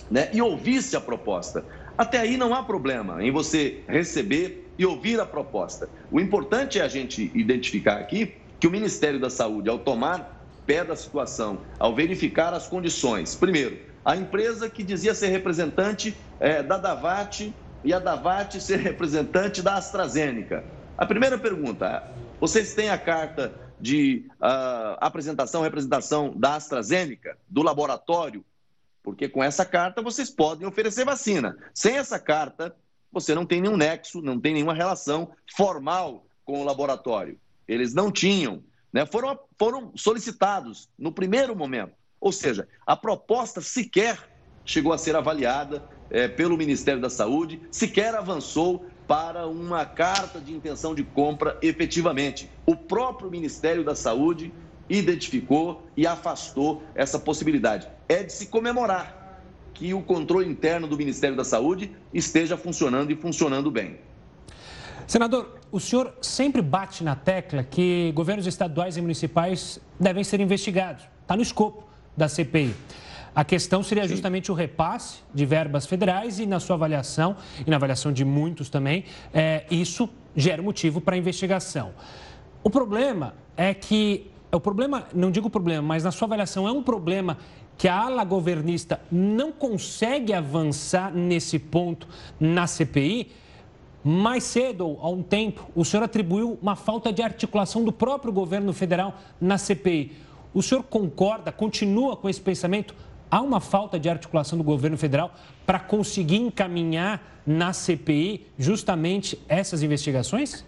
né, 0.09 0.29
e 0.33 0.41
ouvisse 0.41 0.95
a 0.95 1.01
proposta. 1.01 1.63
Até 1.97 2.19
aí 2.19 2.37
não 2.37 2.53
há 2.55 2.63
problema 2.63 3.23
em 3.23 3.31
você 3.31 3.81
receber 3.87 4.71
e 4.77 4.85
ouvir 4.85 5.19
a 5.19 5.25
proposta. 5.25 5.87
O 6.09 6.19
importante 6.19 6.79
é 6.79 6.81
a 6.81 6.87
gente 6.87 7.31
identificar 7.35 7.97
aqui 7.97 8.33
que 8.59 8.67
o 8.67 8.71
Ministério 8.71 9.19
da 9.19 9.29
Saúde, 9.29 9.69
ao 9.69 9.77
tomar 9.77 10.43
pé 10.65 10.83
da 10.83 10.95
situação, 10.95 11.59
ao 11.77 11.93
verificar 11.93 12.53
as 12.53 12.67
condições, 12.67 13.35
primeiro, 13.35 13.77
a 14.03 14.15
empresa 14.15 14.69
que 14.69 14.83
dizia 14.83 15.13
ser 15.13 15.27
representante 15.27 16.15
é, 16.39 16.63
da 16.63 16.77
Davat 16.77 17.53
e 17.83 17.93
a 17.93 17.99
Davat 17.99 18.59
ser 18.59 18.79
representante 18.79 19.61
da 19.61 19.75
AstraZeneca. 19.75 20.63
A 20.97 21.05
primeira 21.05 21.37
pergunta: 21.37 22.03
vocês 22.39 22.73
têm 22.73 22.89
a 22.89 22.97
carta 22.97 23.53
de 23.79 24.27
uh, 24.33 24.97
apresentação, 24.99 25.61
representação 25.61 26.33
da 26.35 26.55
AstraZeneca, 26.55 27.37
do 27.49 27.63
laboratório? 27.63 28.45
Porque 29.03 29.27
com 29.27 29.43
essa 29.43 29.65
carta 29.65 30.01
vocês 30.01 30.29
podem 30.29 30.67
oferecer 30.67 31.03
vacina. 31.03 31.57
Sem 31.73 31.97
essa 31.97 32.19
carta, 32.19 32.75
você 33.11 33.33
não 33.33 33.45
tem 33.45 33.61
nenhum 33.61 33.77
nexo, 33.77 34.21
não 34.21 34.39
tem 34.39 34.53
nenhuma 34.53 34.75
relação 34.75 35.31
formal 35.55 36.25
com 36.45 36.61
o 36.61 36.63
laboratório. 36.63 37.39
Eles 37.67 37.93
não 37.93 38.11
tinham, 38.11 38.63
né? 38.93 39.05
foram, 39.05 39.39
foram 39.57 39.91
solicitados 39.95 40.87
no 40.97 41.11
primeiro 41.11 41.55
momento. 41.55 41.93
Ou 42.21 42.31
seja, 42.31 42.67
a 42.85 42.95
proposta 42.95 43.59
sequer 43.61 44.29
chegou 44.63 44.93
a 44.93 44.97
ser 44.97 45.15
avaliada 45.15 45.83
é, 46.11 46.27
pelo 46.27 46.55
Ministério 46.55 47.01
da 47.01 47.09
Saúde, 47.09 47.59
sequer 47.71 48.13
avançou 48.13 48.85
para 49.07 49.47
uma 49.47 49.83
carta 49.85 50.39
de 50.39 50.53
intenção 50.53 50.93
de 50.93 51.03
compra 51.03 51.57
efetivamente. 51.63 52.49
O 52.65 52.75
próprio 52.75 53.31
Ministério 53.31 53.83
da 53.83 53.95
Saúde 53.95 54.53
identificou 54.87 55.87
e 55.97 56.05
afastou 56.05 56.83
essa 56.93 57.17
possibilidade. 57.17 57.87
É 58.07 58.23
de 58.23 58.31
se 58.31 58.45
comemorar 58.45 59.41
que 59.73 59.93
o 59.93 60.01
controle 60.01 60.47
interno 60.47 60.87
do 60.87 60.95
Ministério 60.95 61.35
da 61.35 61.43
Saúde 61.43 61.91
esteja 62.13 62.55
funcionando 62.55 63.11
e 63.11 63.15
funcionando 63.15 63.71
bem. 63.71 63.99
Senador, 65.07 65.59
o 65.71 65.79
senhor 65.79 66.13
sempre 66.21 66.61
bate 66.61 67.03
na 67.03 67.15
tecla 67.15 67.63
que 67.63 68.11
governos 68.13 68.45
estaduais 68.45 68.95
e 68.95 69.01
municipais 69.01 69.79
devem 69.99 70.23
ser 70.23 70.39
investigados. 70.39 71.03
Está 71.23 71.35
no 71.35 71.41
escopo 71.41 71.90
da 72.15 72.27
CPI. 72.27 72.75
A 73.33 73.45
questão 73.45 73.81
seria 73.81 74.05
justamente 74.07 74.51
o 74.51 74.55
repasse 74.55 75.19
de 75.33 75.45
verbas 75.45 75.85
federais 75.85 76.37
e, 76.39 76.45
na 76.45 76.59
sua 76.59 76.75
avaliação, 76.75 77.37
e 77.65 77.69
na 77.69 77.77
avaliação 77.77 78.11
de 78.11 78.25
muitos 78.25 78.69
também, 78.69 79.05
é, 79.33 79.65
isso 79.71 80.09
gera 80.35 80.61
motivo 80.61 80.99
para 80.99 81.15
investigação. 81.15 81.91
O 82.63 82.69
problema 82.69 83.33
é 83.55 83.73
que. 83.73 84.29
O 84.53 84.59
problema, 84.59 85.07
não 85.13 85.31
digo 85.31 85.49
problema, 85.49 85.81
mas 85.81 86.03
na 86.03 86.11
sua 86.11 86.25
avaliação, 86.25 86.67
é 86.67 86.71
um 86.73 86.83
problema 86.83 87.37
que 87.77 87.87
a 87.87 87.97
ala 87.97 88.23
governista 88.25 88.99
não 89.09 89.49
consegue 89.49 90.33
avançar 90.33 91.13
nesse 91.13 91.57
ponto 91.57 92.05
na 92.37 92.67
CPI. 92.67 93.31
Mais 94.03 94.43
cedo, 94.43 94.97
há 95.01 95.09
um 95.09 95.23
tempo, 95.23 95.69
o 95.73 95.85
senhor 95.85 96.03
atribuiu 96.03 96.59
uma 96.61 96.75
falta 96.75 97.13
de 97.13 97.21
articulação 97.21 97.83
do 97.83 97.93
próprio 97.93 98.33
governo 98.33 98.73
federal 98.73 99.15
na 99.39 99.57
CPI. 99.57 100.11
O 100.53 100.61
senhor 100.61 100.83
concorda, 100.83 101.51
continua 101.51 102.15
com 102.17 102.27
esse 102.29 102.41
pensamento? 102.41 102.93
Há 103.29 103.41
uma 103.41 103.61
falta 103.61 103.97
de 103.97 104.09
articulação 104.09 104.57
do 104.57 104.63
governo 104.63 104.97
federal 104.97 105.33
para 105.65 105.79
conseguir 105.79 106.37
encaminhar 106.37 107.41
na 107.47 107.71
CPI 107.71 108.45
justamente 108.57 109.39
essas 109.47 109.81
investigações? 109.81 110.65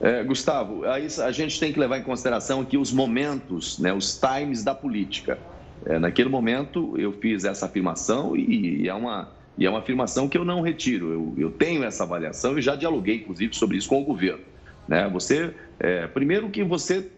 É, 0.00 0.22
Gustavo, 0.24 0.84
a 0.84 1.32
gente 1.32 1.58
tem 1.58 1.72
que 1.72 1.78
levar 1.78 1.98
em 1.98 2.02
consideração 2.02 2.60
aqui 2.60 2.76
os 2.76 2.92
momentos, 2.92 3.78
né, 3.78 3.92
os 3.92 4.20
times 4.20 4.62
da 4.62 4.74
política. 4.74 5.38
É, 5.86 5.98
naquele 5.98 6.28
momento 6.28 6.98
eu 6.98 7.12
fiz 7.12 7.44
essa 7.44 7.66
afirmação 7.66 8.36
e, 8.36 8.82
e, 8.82 8.88
é 8.88 8.94
uma, 8.94 9.30
e 9.56 9.64
é 9.64 9.70
uma 9.70 9.78
afirmação 9.78 10.28
que 10.28 10.36
eu 10.36 10.44
não 10.44 10.60
retiro. 10.60 11.12
Eu, 11.12 11.34
eu 11.38 11.50
tenho 11.50 11.84
essa 11.84 12.02
avaliação 12.02 12.58
e 12.58 12.62
já 12.62 12.74
dialoguei, 12.74 13.16
inclusive, 13.16 13.54
sobre 13.54 13.78
isso 13.78 13.88
com 13.88 14.02
o 14.02 14.04
governo. 14.04 14.42
Né? 14.86 15.08
Você, 15.08 15.54
é, 15.78 16.06
primeiro 16.08 16.50
que 16.50 16.62
você 16.62 17.08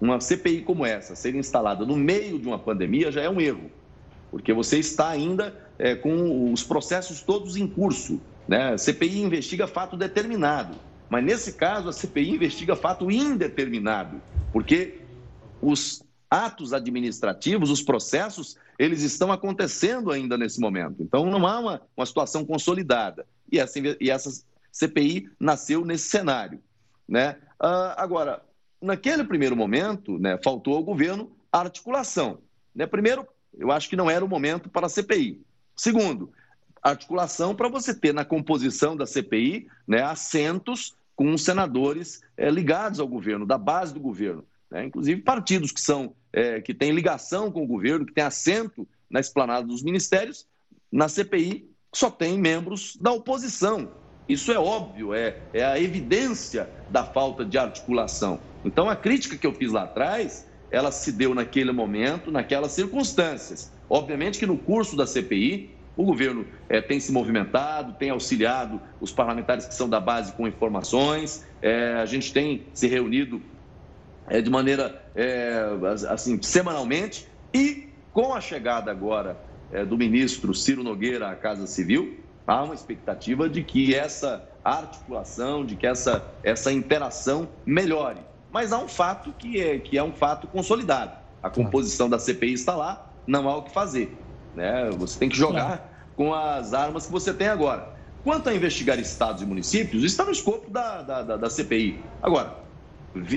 uma 0.00 0.20
CPI 0.20 0.62
como 0.62 0.84
essa 0.84 1.14
ser 1.14 1.34
instalada 1.34 1.84
no 1.84 1.96
meio 1.96 2.38
de 2.38 2.46
uma 2.46 2.58
pandemia 2.58 3.10
já 3.10 3.22
é 3.22 3.30
um 3.30 3.40
erro, 3.40 3.70
porque 4.30 4.52
você 4.52 4.78
está 4.78 5.08
ainda 5.08 5.54
é, 5.78 5.94
com 5.94 6.52
os 6.52 6.62
processos 6.62 7.22
todos 7.22 7.56
em 7.56 7.66
curso. 7.66 8.20
Né? 8.46 8.74
A 8.74 8.78
CPI 8.78 9.22
investiga 9.22 9.66
fato 9.66 9.96
determinado, 9.96 10.76
mas 11.08 11.24
nesse 11.24 11.52
caso 11.54 11.88
a 11.88 11.92
CPI 11.92 12.34
investiga 12.34 12.76
fato 12.76 13.10
indeterminado, 13.10 14.20
porque 14.52 15.00
os 15.60 16.02
atos 16.30 16.72
administrativos, 16.72 17.70
os 17.70 17.82
processos, 17.82 18.56
eles 18.78 19.02
estão 19.02 19.32
acontecendo 19.32 20.10
ainda 20.10 20.36
nesse 20.36 20.60
momento. 20.60 21.02
Então 21.02 21.24
não 21.30 21.46
há 21.46 21.58
uma, 21.58 21.82
uma 21.96 22.06
situação 22.06 22.44
consolidada. 22.44 23.26
E 23.50 23.58
essa, 23.58 23.78
e 23.78 24.10
essa 24.10 24.44
CPI 24.72 25.30
nasceu 25.38 25.84
nesse 25.84 26.08
cenário. 26.08 26.60
Né? 27.08 27.36
Ah, 27.58 27.94
agora, 27.96 28.42
naquele 28.80 29.24
primeiro 29.24 29.56
momento, 29.56 30.18
né, 30.18 30.38
faltou 30.42 30.76
ao 30.76 30.84
governo 30.84 31.30
articulação. 31.52 32.38
Né? 32.74 32.86
Primeiro, 32.86 33.26
eu 33.56 33.70
acho 33.70 33.88
que 33.88 33.96
não 33.96 34.10
era 34.10 34.24
o 34.24 34.28
momento 34.28 34.68
para 34.68 34.86
a 34.86 34.90
CPI. 34.90 35.40
Segundo, 35.74 36.30
articulação 36.82 37.54
para 37.54 37.68
você 37.68 37.94
ter 37.94 38.12
na 38.12 38.24
composição 38.24 38.96
da 38.96 39.06
CPI 39.06 39.66
né, 39.86 40.02
assentos 40.02 40.94
com 41.14 41.36
senadores 41.38 42.20
é, 42.36 42.50
ligados 42.50 43.00
ao 43.00 43.08
governo, 43.08 43.46
da 43.46 43.56
base 43.56 43.94
do 43.94 44.00
governo. 44.00 44.44
Né? 44.70 44.84
Inclusive 44.84 45.22
partidos 45.22 45.72
que 45.72 45.80
são 45.80 46.14
é, 46.32 46.60
que 46.60 46.74
têm 46.74 46.92
ligação 46.92 47.50
com 47.50 47.64
o 47.64 47.66
governo, 47.66 48.04
que 48.04 48.12
têm 48.12 48.24
assento 48.24 48.86
na 49.08 49.20
esplanada 49.20 49.66
dos 49.66 49.82
ministérios, 49.82 50.46
na 50.92 51.08
CPI 51.08 51.70
só 51.94 52.10
tem 52.10 52.38
membros 52.38 52.96
da 53.00 53.10
oposição. 53.10 53.90
Isso 54.28 54.52
é 54.52 54.58
óbvio, 54.58 55.14
é, 55.14 55.38
é 55.54 55.64
a 55.64 55.80
evidência 55.80 56.68
da 56.90 57.04
falta 57.04 57.44
de 57.44 57.56
articulação. 57.56 58.40
Então, 58.66 58.90
a 58.90 58.96
crítica 58.96 59.36
que 59.36 59.46
eu 59.46 59.54
fiz 59.54 59.70
lá 59.72 59.84
atrás, 59.84 60.46
ela 60.70 60.90
se 60.90 61.12
deu 61.12 61.34
naquele 61.34 61.72
momento, 61.72 62.30
naquelas 62.30 62.72
circunstâncias. 62.72 63.72
Obviamente 63.88 64.38
que 64.38 64.46
no 64.46 64.58
curso 64.58 64.96
da 64.96 65.06
CPI, 65.06 65.76
O 65.96 66.04
governo 66.04 66.46
é, 66.68 66.82
tem 66.82 67.00
se 67.00 67.10
movimentado, 67.10 67.94
tem 67.94 68.10
auxiliado 68.10 68.78
os 69.00 69.10
parlamentares 69.10 69.64
que 69.64 69.74
são 69.74 69.88
da 69.88 69.98
base 69.98 70.32
com 70.32 70.46
informações, 70.46 71.42
é, 71.62 71.94
a 71.94 72.04
gente 72.04 72.34
tem 72.34 72.66
se 72.74 72.86
reunido 72.86 73.40
é, 74.28 74.42
de 74.42 74.50
maneira 74.50 75.02
assim 76.10 76.42
semanalmente 76.42 77.26
e 77.54 77.88
com 78.12 78.34
a 78.34 78.40
chegada 78.42 78.90
agora 78.90 79.40
do 79.88 79.96
ministro 79.96 80.52
Ciro 80.54 80.82
Nogueira 80.82 81.30
à 81.30 81.34
Casa 81.34 81.66
Civil, 81.66 82.20
há 82.46 82.62
uma 82.62 82.74
expectativa 82.74 83.48
de 83.48 83.62
que 83.62 83.94
essa 83.94 84.46
articulação, 84.62 85.64
de 85.64 85.74
que 85.74 85.86
essa, 85.86 86.22
essa 86.42 86.70
interação 86.70 87.48
melhore. 87.64 88.20
Mas 88.52 88.72
há 88.72 88.78
um 88.78 88.88
fato 88.88 89.32
que 89.32 89.60
é, 89.60 89.78
que 89.78 89.98
é 89.98 90.02
um 90.02 90.12
fato 90.12 90.46
consolidado. 90.46 91.12
A 91.42 91.50
composição 91.50 92.08
da 92.08 92.18
CPI 92.18 92.54
está 92.54 92.74
lá, 92.74 93.10
não 93.26 93.48
há 93.48 93.56
o 93.56 93.62
que 93.62 93.72
fazer. 93.72 94.16
Né? 94.54 94.90
Você 94.98 95.18
tem 95.18 95.28
que 95.28 95.36
jogar 95.36 96.10
com 96.16 96.34
as 96.34 96.72
armas 96.72 97.06
que 97.06 97.12
você 97.12 97.32
tem 97.32 97.48
agora. 97.48 97.94
Quanto 98.24 98.48
a 98.48 98.54
investigar 98.54 98.98
estados 98.98 99.42
e 99.42 99.46
municípios, 99.46 100.02
está 100.02 100.24
no 100.24 100.32
escopo 100.32 100.70
da, 100.70 101.02
da, 101.02 101.22
da, 101.22 101.36
da 101.36 101.50
CPI. 101.50 102.00
Agora, 102.22 102.56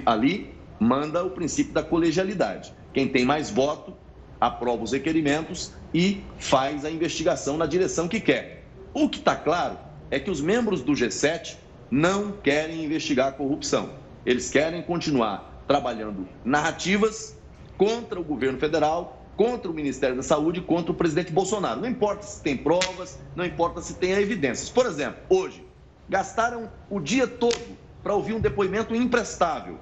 ali 0.06 0.54
manda 0.80 1.24
o 1.24 1.30
princípio 1.30 1.74
da 1.74 1.84
colegialidade. 1.84 2.74
Quem 2.94 3.08
tem 3.08 3.26
mais 3.26 3.52
voto 3.52 3.94
aprova 4.40 4.84
os 4.84 4.92
requerimentos 4.92 5.74
e 5.94 6.24
faz 6.38 6.86
a 6.86 6.90
investigação 6.90 7.58
na 7.58 7.66
direção 7.66 8.08
que 8.08 8.20
quer. 8.20 8.64
O 8.94 9.10
que 9.10 9.20
está 9.20 9.36
claro 9.36 9.78
é 10.10 10.20
que 10.20 10.32
os 10.32 10.42
membros 10.42 10.82
do 10.82 10.94
G7 10.94 11.58
não 11.92 12.32
querem 12.32 12.84
investigar 12.86 13.28
a 13.28 13.32
corrupção. 13.32 13.92
Eles 14.26 14.50
querem 14.50 14.82
continuar 14.82 15.64
trabalhando 15.68 16.28
narrativas 16.44 17.36
contra 17.78 18.20
o 18.20 18.24
governo 18.24 18.60
federal, 18.60 19.34
contra 19.36 19.72
o 19.72 19.74
Ministério 19.74 20.16
da 20.16 20.24
Saúde, 20.24 20.62
contra 20.62 20.92
o 20.92 20.96
presidente 20.96 21.32
Bolsonaro. 21.32 21.80
Não 21.80 21.88
importa 21.88 22.26
se 22.26 22.42
tem 22.44 22.58
provas, 22.58 23.20
não 23.36 23.46
importa 23.46 23.82
se 23.82 23.96
tem 23.96 24.12
evidências. 24.12 24.70
Por 24.70 24.86
exemplo, 24.86 25.22
hoje, 25.30 25.66
gastaram 26.08 26.72
o 26.90 27.00
dia 27.00 27.28
todo 27.28 27.78
para 28.04 28.16
ouvir 28.16 28.34
um 28.34 28.40
depoimento 28.40 28.96
imprestável. 28.96 29.80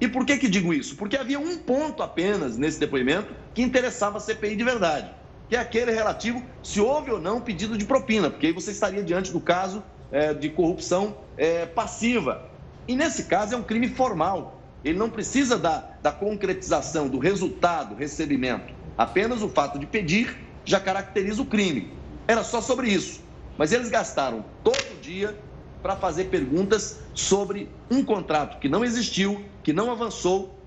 E 0.00 0.06
por 0.06 0.26
que, 0.26 0.38
que 0.38 0.48
digo 0.48 0.72
isso? 0.72 0.96
Porque 0.96 1.16
havia 1.16 1.38
um 1.38 1.58
ponto 1.58 2.02
apenas 2.02 2.56
nesse 2.56 2.78
depoimento 2.78 3.34
que 3.54 3.62
interessava 3.62 4.18
a 4.18 4.20
CPI 4.20 4.56
de 4.56 4.64
verdade 4.64 5.24
que 5.48 5.56
é 5.56 5.58
aquele 5.58 5.90
relativo 5.92 6.42
se 6.62 6.80
houve 6.80 7.10
ou 7.10 7.20
não 7.20 7.40
pedido 7.40 7.76
de 7.76 7.84
propina, 7.84 8.30
porque 8.30 8.46
aí 8.46 8.52
você 8.52 8.70
estaria 8.70 9.02
diante 9.02 9.32
do 9.32 9.40
caso 9.40 9.84
é, 10.10 10.32
de 10.32 10.50
corrupção 10.50 11.16
é, 11.36 11.66
passiva. 11.66 12.53
E 12.86 12.94
nesse 12.94 13.24
caso 13.24 13.54
é 13.54 13.56
um 13.56 13.62
crime 13.62 13.88
formal. 13.88 14.60
Ele 14.84 14.98
não 14.98 15.08
precisa 15.08 15.56
da, 15.56 15.92
da 16.02 16.12
concretização 16.12 17.08
do 17.08 17.18
resultado, 17.18 17.94
recebimento. 17.94 18.74
Apenas 18.98 19.42
o 19.42 19.48
fato 19.48 19.78
de 19.78 19.86
pedir 19.86 20.36
já 20.64 20.78
caracteriza 20.78 21.40
o 21.40 21.46
crime. 21.46 21.92
Era 22.28 22.44
só 22.44 22.60
sobre 22.60 22.88
isso. 22.88 23.22
Mas 23.56 23.72
eles 23.72 23.88
gastaram 23.88 24.44
todo 24.62 25.00
dia 25.00 25.38
para 25.82 25.96
fazer 25.96 26.24
perguntas 26.24 27.00
sobre 27.14 27.68
um 27.90 28.04
contrato 28.04 28.58
que 28.58 28.68
não 28.68 28.84
existiu, 28.84 29.44
que 29.62 29.72
não 29.72 29.90
avançou. 29.90 30.58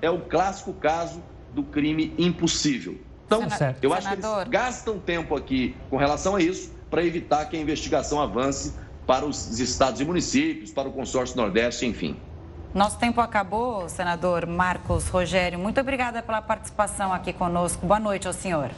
É 0.00 0.10
o 0.10 0.20
clássico 0.20 0.72
caso 0.72 1.22
do 1.52 1.62
crime 1.62 2.12
impossível. 2.18 2.98
Então, 3.26 3.42
eu 3.80 3.92
acho 3.92 4.08
que 4.08 4.14
eles 4.14 4.48
gastam 4.48 4.98
tempo 4.98 5.34
aqui 5.34 5.74
com 5.88 5.96
relação 5.96 6.36
a 6.36 6.42
isso 6.42 6.72
para 6.90 7.04
evitar 7.04 7.46
que 7.46 7.56
a 7.56 7.60
investigação 7.60 8.20
avance 8.20 8.74
para 9.06 9.24
os 9.26 9.58
estados 9.58 10.00
e 10.00 10.04
municípios, 10.04 10.70
para 10.70 10.88
o 10.88 10.92
consórcio 10.92 11.36
Nordeste, 11.36 11.86
enfim. 11.86 12.16
Nosso 12.74 12.98
tempo 12.98 13.20
acabou, 13.20 13.88
senador 13.88 14.46
Marcos 14.46 15.08
Rogério. 15.08 15.58
Muito 15.58 15.80
obrigada 15.80 16.22
pela 16.22 16.42
participação 16.42 17.12
aqui 17.12 17.32
conosco. 17.32 17.86
Boa 17.86 18.00
noite 18.00 18.26
ao 18.26 18.32
senhor. 18.32 18.70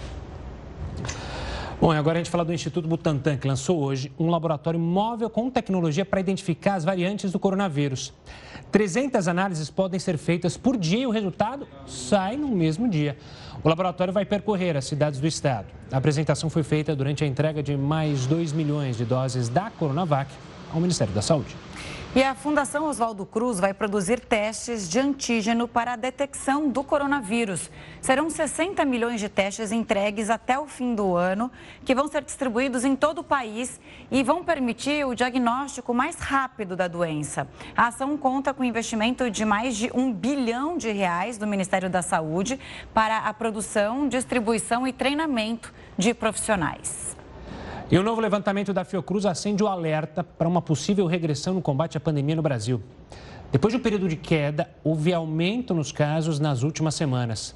Bom, 1.80 1.95
e 1.95 1.97
agora 1.97 2.18
a 2.18 2.21
gente 2.21 2.30
fala 2.30 2.45
do 2.45 2.52
Instituto 2.52 2.88
Butantan, 2.88 3.37
que 3.37 3.47
lançou 3.47 3.78
hoje 3.78 4.11
um 4.18 4.30
laboratório 4.30 4.80
móvel 4.80 5.28
com 5.28 5.50
tecnologia 5.50 6.04
para 6.04 6.21
identificar 6.21 6.75
as 6.75 6.85
variantes 6.85 7.30
do 7.33 7.38
coronavírus. 7.38 8.12
300 8.73 9.28
análises 9.28 9.71
podem 9.71 10.00
ser 10.00 10.18
feitas 10.18 10.56
por 10.56 10.76
dia 10.76 11.00
e 11.00 11.06
o 11.06 11.11
resultado 11.11 11.68
sai 11.87 12.37
no 12.37 12.49
mesmo 12.49 12.88
dia. 12.88 13.16
O 13.63 13.69
laboratório 13.69 14.13
vai 14.13 14.25
percorrer 14.25 14.77
as 14.77 14.85
cidades 14.85 15.19
do 15.19 15.27
estado. 15.27 15.67
A 15.91 15.97
apresentação 15.97 16.50
foi 16.50 16.63
feita 16.63 16.95
durante 16.95 17.25
a 17.25 17.26
entrega 17.26 17.63
de 17.63 17.76
mais 17.76 18.26
2 18.26 18.52
milhões 18.52 18.97
de 18.97 19.04
doses 19.04 19.49
da 19.49 19.71
Coronavac 19.71 20.30
ao 20.73 20.80
Ministério 20.80 21.13
da 21.13 21.23
Saúde. 21.23 21.57
E 22.17 22.25
a 22.25 22.35
Fundação 22.35 22.87
Oswaldo 22.87 23.26
Cruz 23.26 23.61
vai 23.61 23.75
produzir 23.75 24.21
testes 24.21 24.89
de 24.89 24.99
antígeno 24.99 25.69
para 25.69 25.93
a 25.93 25.97
detecção 25.97 26.67
do 26.67 26.83
coronavírus. 26.83 27.71
Serão 28.00 28.31
60 28.31 28.83
milhões 28.87 29.21
de 29.21 29.29
testes 29.29 29.71
entregues 29.71 30.31
até 30.31 30.59
o 30.59 30.67
fim 30.67 30.95
do 30.95 31.15
ano, 31.15 31.52
que 31.85 31.95
vão 31.95 32.09
ser 32.09 32.25
distribuídos 32.25 32.87
em 32.87 32.97
todo 32.97 33.19
o 33.19 33.23
país 33.23 33.79
e 34.11 34.23
vão 34.23 34.43
permitir 34.43 35.07
o 35.07 35.15
diagnóstico 35.15 35.93
mais 35.93 36.17
rápido 36.17 36.75
da 36.75 36.89
doença. 36.89 37.47
A 37.76 37.89
ação 37.89 38.17
conta 38.17 38.55
com 38.55 38.65
investimento 38.65 39.31
de 39.31 39.45
mais 39.45 39.76
de 39.76 39.91
um 39.95 40.11
bilhão 40.11 40.79
de 40.79 40.91
reais 40.91 41.37
do 41.37 41.47
Ministério 41.47 41.91
da 41.91 42.00
Saúde 42.00 42.59
para 42.95 43.19
a 43.19 43.35
produção, 43.35 44.09
distribuição 44.09 44.87
e 44.87 44.93
treinamento 44.93 45.71
de 45.99 46.15
profissionais. 46.15 47.16
E 47.89 47.97
o 47.97 48.03
novo 48.03 48.21
levantamento 48.21 48.73
da 48.73 48.85
Fiocruz 48.85 49.25
acende 49.25 49.63
o 49.63 49.69
alerta 49.69 50.25
para 50.25 50.49
uma 50.49 50.61
possível 50.61 51.07
regressão 51.07 51.55
no 51.55 51.63
combate 51.63 51.97
à 51.97 52.01
pandemia 52.01 52.35
no 52.35 52.43
Brasil. 52.43 52.83
Depois 53.53 53.73
de 53.73 53.79
um 53.79 53.83
período 53.83 54.09
de 54.09 54.17
queda, 54.17 54.69
houve 54.83 55.15
aumento 55.15 55.73
nos 55.73 55.93
casos 55.93 56.41
nas 56.41 56.65
últimas 56.65 56.97
semanas. 56.97 57.55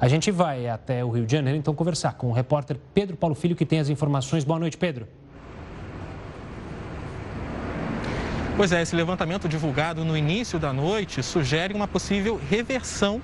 A 0.00 0.08
gente 0.08 0.32
vai 0.32 0.68
até 0.68 1.04
o 1.04 1.10
Rio 1.10 1.24
de 1.24 1.30
Janeiro, 1.30 1.56
então, 1.56 1.72
conversar 1.76 2.14
com 2.14 2.26
o 2.26 2.32
repórter 2.32 2.76
Pedro 2.92 3.16
Paulo 3.16 3.36
Filho, 3.36 3.54
que 3.54 3.64
tem 3.64 3.78
as 3.78 3.88
informações. 3.88 4.42
Boa 4.42 4.58
noite, 4.58 4.76
Pedro. 4.76 5.06
Pois 8.58 8.72
é, 8.72 8.82
esse 8.82 8.96
levantamento 8.96 9.48
divulgado 9.48 10.04
no 10.04 10.16
início 10.16 10.58
da 10.58 10.72
noite 10.72 11.22
sugere 11.22 11.72
uma 11.72 11.86
possível 11.86 12.40
reversão 12.50 13.22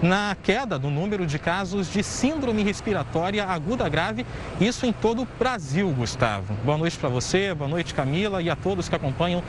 na 0.00 0.36
queda 0.42 0.78
do 0.78 0.90
número 0.90 1.26
de 1.26 1.38
casos 1.38 1.90
de 1.90 2.02
síndrome 2.02 2.62
respiratória 2.62 3.44
aguda 3.44 3.88
grave, 3.88 4.26
isso 4.60 4.86
em 4.86 4.92
todo 4.92 5.22
o 5.22 5.28
Brasil, 5.38 5.88
Gustavo. 5.90 6.54
Boa 6.64 6.76
noite 6.76 6.96
para 6.98 7.08
você, 7.08 7.54
boa 7.54 7.68
noite 7.68 7.94
Camila 7.94 8.42
e 8.42 8.50
a 8.50 8.54
todos 8.54 8.88
que 8.88 8.94
acompanham 8.94 9.42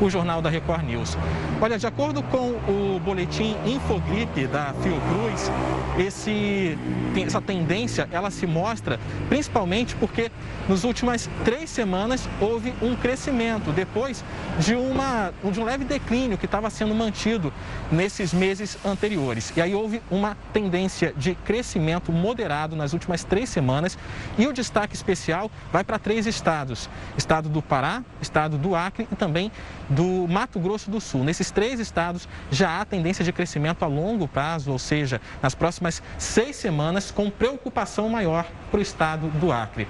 o 0.00 0.10
Jornal 0.10 0.42
da 0.42 0.50
Record 0.50 0.84
News. 0.84 1.16
Olha, 1.60 1.78
de 1.78 1.86
acordo 1.86 2.22
com 2.22 2.50
o 2.68 3.00
boletim 3.02 3.56
Infogripe 3.64 4.46
da 4.46 4.74
Fiocruz, 4.74 5.50
esse, 5.98 6.78
essa 7.24 7.40
tendência 7.40 8.08
ela 8.12 8.30
se 8.30 8.46
mostra 8.46 9.00
principalmente 9.28 9.94
porque 9.96 10.30
nas 10.68 10.84
últimas 10.84 11.30
três 11.44 11.70
semanas 11.70 12.28
houve 12.40 12.74
um 12.82 12.94
crescimento 12.94 13.72
depois 13.72 14.24
de, 14.58 14.74
uma, 14.90 15.32
de 15.50 15.60
um 15.60 15.64
leve 15.64 15.84
declínio 15.84 16.38
que 16.38 16.46
estava 16.46 16.70
sendo 16.70 16.94
mantido 16.94 17.52
nesses 17.90 18.32
meses 18.32 18.78
anteriores. 18.84 19.52
E 19.56 19.60
aí 19.60 19.74
houve 19.74 20.02
uma 20.10 20.36
tendência 20.52 21.12
de 21.16 21.34
crescimento 21.34 22.12
moderado 22.12 22.76
nas 22.76 22.92
últimas 22.92 23.24
três 23.24 23.48
semanas 23.48 23.98
e 24.38 24.46
o 24.46 24.52
destaque 24.52 24.94
especial 24.94 25.50
vai 25.72 25.84
para 25.84 25.98
três 25.98 26.26
estados: 26.26 26.88
estado 27.16 27.48
do 27.48 27.62
Pará, 27.62 28.02
estado 28.20 28.56
do 28.58 28.74
Acre 28.74 29.08
e 29.10 29.16
também 29.16 29.50
do 29.88 30.26
Mato 30.28 30.58
Grosso 30.58 30.90
do 30.90 31.00
Sul. 31.00 31.24
Nesses 31.24 31.50
três 31.50 31.80
estados 31.80 32.28
já 32.50 32.80
há 32.80 32.84
tendência 32.84 33.24
de 33.24 33.32
crescimento 33.32 33.84
a 33.84 33.88
longo 33.88 34.26
prazo, 34.28 34.70
ou 34.70 34.78
seja, 34.78 35.20
nas 35.42 35.54
próximas 35.54 36.02
seis 36.18 36.56
semanas, 36.56 37.10
com 37.10 37.30
preocupação 37.30 38.08
maior 38.08 38.46
para 38.70 38.78
o 38.78 38.82
estado 38.82 39.28
do 39.38 39.52
Acre. 39.52 39.86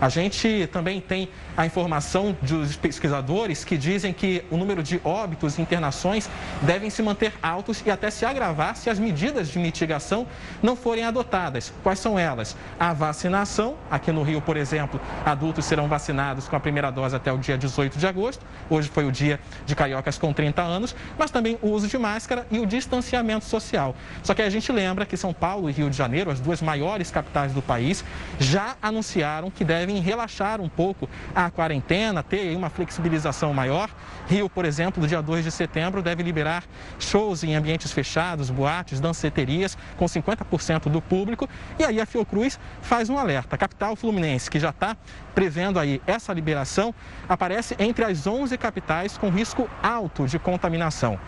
A 0.00 0.08
gente 0.08 0.68
também 0.72 1.00
tem 1.00 1.28
a 1.56 1.64
informação 1.64 2.36
dos 2.42 2.76
pesquisadores 2.76 3.64
que 3.64 3.78
dizem 3.78 4.12
que 4.12 4.44
o 4.50 4.56
número 4.56 4.82
de 4.82 5.00
óbitos 5.02 5.58
e 5.58 5.62
internações 5.62 6.28
devem 6.62 6.90
se 6.90 7.02
manter 7.02 7.32
altos 7.42 7.82
e 7.84 7.90
até 7.90 8.10
se 8.10 8.26
agravar 8.26 8.76
se 8.76 8.90
as 8.90 8.98
medidas 8.98 9.48
de 9.48 9.58
mitigação 9.58 10.26
não 10.62 10.76
forem 10.76 11.04
adotadas. 11.04 11.72
Quais 11.82 11.98
são 11.98 12.18
elas? 12.18 12.56
A 12.78 12.92
vacinação, 12.92 13.76
aqui 13.90 14.12
no 14.12 14.22
Rio, 14.22 14.42
por 14.42 14.56
exemplo, 14.56 15.00
adultos 15.24 15.64
serão 15.64 15.88
vacinados 15.88 16.46
com 16.46 16.56
a 16.56 16.60
primeira 16.60 16.90
dose 16.90 17.16
até 17.16 17.32
o 17.32 17.38
dia 17.38 17.56
18 17.56 17.98
de 17.98 18.06
agosto. 18.06 18.44
Hoje 18.68 18.88
foi 18.88 19.06
o 19.06 19.12
dia 19.12 19.40
de 19.64 19.74
cariocas 19.74 20.18
com 20.18 20.32
30 20.32 20.60
anos, 20.60 20.94
mas 21.18 21.30
também 21.30 21.58
o 21.62 21.70
uso 21.70 21.88
de 21.88 21.96
máscara 21.96 22.46
e 22.50 22.58
o 22.58 22.66
distanciamento 22.66 23.44
social. 23.44 23.94
Só 24.22 24.34
que 24.34 24.42
a 24.42 24.50
gente 24.50 24.70
lembra 24.70 25.06
que 25.06 25.16
São 25.16 25.32
Paulo 25.32 25.70
e 25.70 25.72
Rio 25.72 25.88
de 25.88 25.96
Janeiro, 25.96 26.30
as 26.30 26.40
duas 26.40 26.60
maiores 26.60 27.10
capitais 27.10 27.52
do 27.52 27.62
país, 27.62 28.04
já 28.38 28.76
anunciaram 28.82 29.50
que 29.50 29.64
devem 29.64 29.85
devem 29.86 30.00
relaxar 30.00 30.60
um 30.60 30.68
pouco 30.68 31.08
a 31.34 31.48
quarentena, 31.48 32.22
ter 32.22 32.56
uma 32.56 32.68
flexibilização 32.68 33.54
maior. 33.54 33.88
Rio, 34.28 34.50
por 34.50 34.64
exemplo, 34.64 35.00
do 35.00 35.06
dia 35.06 35.22
2 35.22 35.44
de 35.44 35.50
setembro, 35.52 36.02
deve 36.02 36.24
liberar 36.24 36.64
shows 36.98 37.44
em 37.44 37.54
ambientes 37.54 37.92
fechados, 37.92 38.50
boates, 38.50 38.98
danceterias, 38.98 39.78
com 39.96 40.06
50% 40.06 40.90
do 40.90 41.00
público. 41.00 41.48
E 41.78 41.84
aí 41.84 42.00
a 42.00 42.06
Fiocruz 42.06 42.58
faz 42.82 43.08
um 43.08 43.16
alerta. 43.16 43.54
A 43.54 43.58
capital 43.58 43.94
fluminense, 43.94 44.50
que 44.50 44.58
já 44.58 44.70
está 44.70 44.96
prevendo 45.34 45.78
aí 45.78 46.02
essa 46.06 46.32
liberação, 46.32 46.92
aparece 47.28 47.76
entre 47.78 48.04
as 48.04 48.26
11 48.26 48.58
capitais 48.58 49.16
com 49.16 49.30
risco 49.30 49.70
alto 49.80 50.26
de 50.26 50.38
contaminação. 50.38 51.18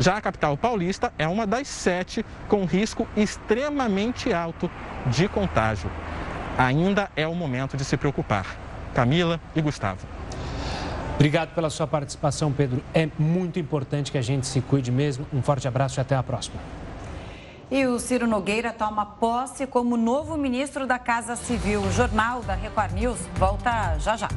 Já 0.00 0.16
a 0.16 0.20
capital 0.20 0.56
paulista 0.56 1.12
é 1.18 1.26
uma 1.26 1.46
das 1.46 1.66
sete 1.68 2.24
com 2.48 2.64
risco 2.64 3.06
extremamente 3.16 4.32
alto 4.32 4.70
de 5.06 5.28
contágio. 5.28 5.90
Ainda 6.58 7.08
é 7.14 7.26
o 7.26 7.34
momento 7.34 7.76
de 7.76 7.84
se 7.84 7.96
preocupar. 7.96 8.44
Camila 8.92 9.40
e 9.54 9.62
Gustavo. 9.62 10.04
Obrigado 11.14 11.54
pela 11.54 11.70
sua 11.70 11.86
participação, 11.86 12.52
Pedro. 12.52 12.82
É 12.92 13.08
muito 13.18 13.58
importante 13.58 14.10
que 14.10 14.18
a 14.18 14.22
gente 14.22 14.46
se 14.46 14.60
cuide 14.60 14.90
mesmo. 14.90 15.26
Um 15.32 15.40
forte 15.40 15.66
abraço 15.66 15.98
e 15.98 16.02
até 16.02 16.16
a 16.16 16.22
próxima. 16.22 16.56
E 17.70 17.86
o 17.86 17.98
Ciro 17.98 18.26
Nogueira 18.26 18.72
toma 18.72 19.04
posse 19.04 19.66
como 19.66 19.96
novo 19.96 20.36
ministro 20.36 20.86
da 20.86 20.98
Casa 20.98 21.36
Civil. 21.36 21.82
O 21.82 21.92
Jornal 21.92 22.42
da 22.42 22.54
Record 22.54 22.92
News 22.92 23.18
volta 23.36 23.98
já 23.98 24.16
já. 24.16 24.28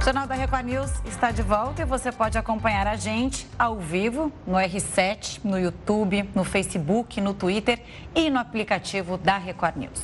O 0.00 0.04
Jornal 0.04 0.28
da 0.28 0.36
Record 0.36 0.64
News 0.64 0.90
está 1.04 1.32
de 1.32 1.42
volta 1.42 1.82
e 1.82 1.84
você 1.84 2.12
pode 2.12 2.38
acompanhar 2.38 2.86
a 2.86 2.94
gente 2.94 3.48
ao 3.58 3.76
vivo 3.76 4.32
no 4.46 4.54
R7, 4.54 5.40
no 5.42 5.58
YouTube, 5.58 6.30
no 6.36 6.44
Facebook, 6.44 7.20
no 7.20 7.34
Twitter 7.34 7.82
e 8.14 8.30
no 8.30 8.38
aplicativo 8.38 9.18
da 9.18 9.36
Record 9.36 9.76
News. 9.76 10.00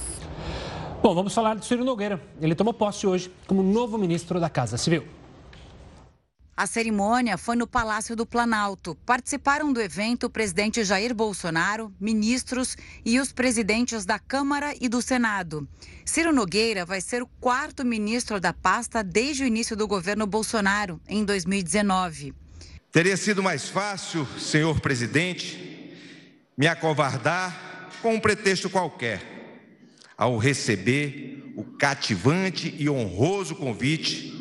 Bom, 1.00 1.14
vamos 1.14 1.32
falar 1.32 1.54
de 1.54 1.64
Ciro 1.64 1.84
Nogueira. 1.84 2.20
Ele 2.40 2.56
tomou 2.56 2.74
posse 2.74 3.06
hoje 3.06 3.32
como 3.46 3.62
novo 3.62 3.96
ministro 3.96 4.40
da 4.40 4.50
Casa 4.50 4.76
Civil. 4.76 5.06
A 6.56 6.68
cerimônia 6.68 7.36
foi 7.36 7.56
no 7.56 7.66
Palácio 7.66 8.14
do 8.14 8.24
Planalto. 8.24 8.94
Participaram 9.04 9.72
do 9.72 9.80
evento 9.80 10.26
o 10.26 10.30
presidente 10.30 10.84
Jair 10.84 11.12
Bolsonaro, 11.12 11.92
ministros 11.98 12.76
e 13.04 13.18
os 13.18 13.32
presidentes 13.32 14.04
da 14.04 14.20
Câmara 14.20 14.72
e 14.80 14.88
do 14.88 15.02
Senado. 15.02 15.66
Ciro 16.04 16.32
Nogueira 16.32 16.84
vai 16.84 17.00
ser 17.00 17.22
o 17.22 17.26
quarto 17.40 17.84
ministro 17.84 18.38
da 18.38 18.52
pasta 18.52 19.02
desde 19.02 19.42
o 19.42 19.46
início 19.46 19.74
do 19.74 19.88
governo 19.88 20.28
Bolsonaro, 20.28 21.00
em 21.08 21.24
2019. 21.24 22.32
Teria 22.92 23.16
sido 23.16 23.42
mais 23.42 23.68
fácil, 23.68 24.24
senhor 24.38 24.78
presidente, 24.80 25.92
me 26.56 26.68
acovardar 26.68 27.90
com 28.00 28.14
um 28.14 28.20
pretexto 28.20 28.70
qualquer, 28.70 29.20
ao 30.16 30.38
receber 30.38 31.52
o 31.56 31.64
cativante 31.64 32.72
e 32.78 32.88
honroso 32.88 33.56
convite 33.56 34.33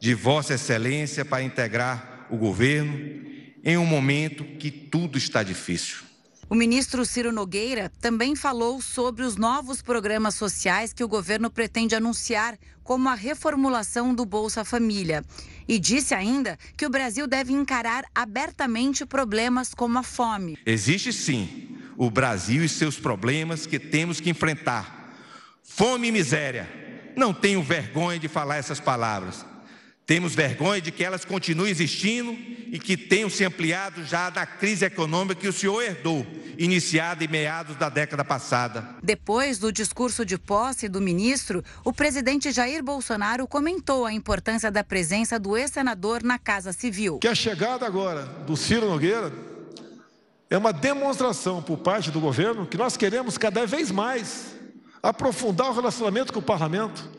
de 0.00 0.14
Vossa 0.14 0.54
Excelência 0.54 1.24
para 1.24 1.42
integrar 1.42 2.26
o 2.30 2.36
governo 2.36 3.26
em 3.64 3.76
um 3.76 3.86
momento 3.86 4.44
que 4.58 4.70
tudo 4.70 5.18
está 5.18 5.42
difícil. 5.42 6.08
O 6.50 6.54
ministro 6.54 7.04
Ciro 7.04 7.30
Nogueira 7.30 7.92
também 8.00 8.34
falou 8.34 8.80
sobre 8.80 9.22
os 9.22 9.36
novos 9.36 9.82
programas 9.82 10.34
sociais 10.34 10.94
que 10.94 11.04
o 11.04 11.08
governo 11.08 11.50
pretende 11.50 11.94
anunciar, 11.94 12.58
como 12.82 13.10
a 13.10 13.14
reformulação 13.14 14.14
do 14.14 14.24
Bolsa 14.24 14.64
Família. 14.64 15.22
E 15.68 15.78
disse 15.78 16.14
ainda 16.14 16.58
que 16.74 16.86
o 16.86 16.90
Brasil 16.90 17.26
deve 17.26 17.52
encarar 17.52 18.06
abertamente 18.14 19.04
problemas 19.04 19.74
como 19.74 19.98
a 19.98 20.02
fome. 20.02 20.56
Existe 20.64 21.12
sim 21.12 21.76
o 21.98 22.10
Brasil 22.10 22.64
e 22.64 22.68
seus 22.68 22.98
problemas 22.98 23.66
que 23.66 23.78
temos 23.78 24.18
que 24.18 24.30
enfrentar. 24.30 25.12
Fome 25.62 26.08
e 26.08 26.12
miséria. 26.12 26.66
Não 27.14 27.34
tenho 27.34 27.62
vergonha 27.62 28.18
de 28.18 28.28
falar 28.28 28.56
essas 28.56 28.80
palavras. 28.80 29.44
Temos 30.08 30.34
vergonha 30.34 30.80
de 30.80 30.90
que 30.90 31.04
elas 31.04 31.22
continuem 31.22 31.70
existindo 31.70 32.32
e 32.32 32.78
que 32.78 32.96
tenham 32.96 33.28
se 33.28 33.44
ampliado 33.44 34.02
já 34.06 34.30
da 34.30 34.46
crise 34.46 34.86
econômica 34.86 35.38
que 35.38 35.46
o 35.46 35.52
senhor 35.52 35.82
herdou, 35.82 36.26
iniciada 36.56 37.22
em 37.22 37.28
meados 37.28 37.76
da 37.76 37.90
década 37.90 38.24
passada. 38.24 38.96
Depois 39.02 39.58
do 39.58 39.70
discurso 39.70 40.24
de 40.24 40.38
posse 40.38 40.88
do 40.88 40.98
ministro, 40.98 41.62
o 41.84 41.92
presidente 41.92 42.50
Jair 42.50 42.82
Bolsonaro 42.82 43.46
comentou 43.46 44.06
a 44.06 44.12
importância 44.14 44.70
da 44.70 44.82
presença 44.82 45.38
do 45.38 45.54
ex-senador 45.58 46.22
na 46.22 46.38
Casa 46.38 46.72
Civil. 46.72 47.18
Que 47.18 47.28
a 47.28 47.34
chegada 47.34 47.84
agora 47.84 48.24
do 48.46 48.56
Ciro 48.56 48.88
Nogueira 48.88 49.30
é 50.48 50.56
uma 50.56 50.72
demonstração 50.72 51.60
por 51.62 51.80
parte 51.80 52.10
do 52.10 52.18
governo 52.18 52.66
que 52.66 52.78
nós 52.78 52.96
queremos 52.96 53.36
cada 53.36 53.66
vez 53.66 53.90
mais 53.90 54.56
aprofundar 55.02 55.68
o 55.68 55.74
relacionamento 55.74 56.32
com 56.32 56.38
o 56.38 56.42
parlamento 56.42 57.17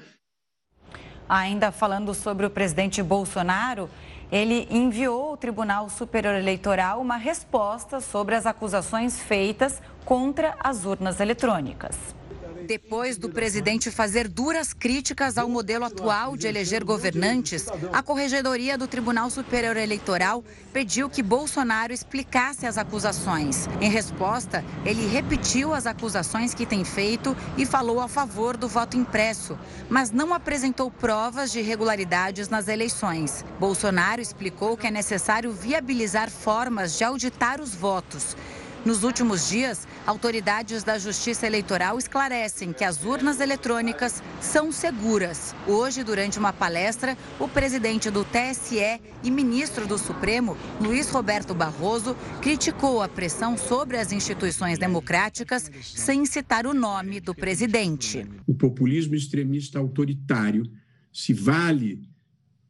Ainda 1.29 1.71
falando 1.71 2.15
sobre 2.15 2.47
o 2.47 2.49
presidente 2.49 3.03
Bolsonaro, 3.03 3.87
ele 4.31 4.67
enviou 4.71 5.29
ao 5.29 5.37
Tribunal 5.37 5.87
Superior 5.87 6.33
Eleitoral 6.33 6.99
uma 6.99 7.17
resposta 7.17 8.01
sobre 8.01 8.33
as 8.33 8.47
acusações 8.47 9.21
feitas 9.21 9.79
contra 10.03 10.55
as 10.59 10.85
urnas 10.85 11.19
eletrônicas. 11.19 12.18
Depois 12.67 13.17
do 13.17 13.30
presidente 13.30 13.91
fazer 13.91 14.28
duras 14.28 14.74
críticas 14.74 15.38
ao 15.38 15.50
modelo 15.50 15.86
atual 15.86 16.36
de 16.36 16.48
eleger 16.48 16.84
governantes, 16.84 17.65
a 17.91 18.02
Corregedoria 18.02 18.78
do 18.78 18.88
Tribunal 18.88 19.30
Superior 19.30 19.78
Eleitoral 19.78 20.43
pediu 20.74 21.10
que 21.10 21.24
Bolsonaro 21.24 21.93
explicasse 21.93 22.65
as 22.65 22.78
acusações. 22.78 23.67
Em 23.82 23.89
resposta, 23.89 24.63
ele 24.86 25.08
repetiu 25.08 25.74
as 25.74 25.86
acusações 25.86 26.54
que 26.54 26.65
tem 26.65 26.84
feito 26.84 27.36
e 27.58 27.65
falou 27.65 28.00
a 28.00 28.08
favor 28.08 28.58
do 28.58 28.67
voto 28.67 28.98
impresso, 28.98 29.58
mas 29.89 30.12
não 30.12 30.34
apresentou 30.34 30.91
provas 30.91 31.52
de 31.52 31.60
irregularidades 31.60 32.50
nas 32.50 32.67
eleições. 32.67 33.43
Bolsonaro 33.60 34.22
explicou 34.22 34.78
que 34.78 34.88
é 34.88 34.91
necessário 34.91 35.52
viabilizar 35.52 36.30
formas 36.30 36.98
de 36.98 37.04
auditar 37.04 37.60
os 37.62 37.74
votos. 37.74 38.36
Nos 38.85 39.03
últimos 39.03 39.49
dias, 39.49 39.85
autoridades 40.07 40.83
da 40.83 40.97
Justiça 40.97 41.45
Eleitoral 41.45 41.97
esclarecem 41.97 42.71
que 42.71 42.85
as 42.85 43.03
urnas 43.03 43.41
eletrônicas 43.41 44.23
são 44.39 44.71
seguras. 44.71 45.53
Hoje, 45.67 46.01
durante 46.01 46.39
uma 46.39 46.53
palestra, 46.53 47.17
o 47.37 47.47
presidente 47.47 48.09
do 48.09 48.23
TSE 48.23 49.01
e 49.21 49.29
ministro 49.29 49.85
do 49.85 49.97
Supremo, 49.97 50.57
Luiz 50.79 51.09
Roberto 51.09 51.53
Barroso, 51.53 52.15
criticou 52.41 53.01
a 53.01 53.09
pressão 53.09 53.57
sobre 53.57 53.97
as 53.97 54.13
instituições 54.13 54.79
democráticas 54.79 55.69
sem 55.83 56.25
citar 56.25 56.65
o 56.65 56.73
nome 56.73 57.19
do 57.19 57.35
presidente. 57.35 58.25
O 58.47 58.55
populismo 58.55 59.13
extremista 59.13 59.77
autoritário 59.77 60.63
se 61.11 61.33
vale 61.33 62.09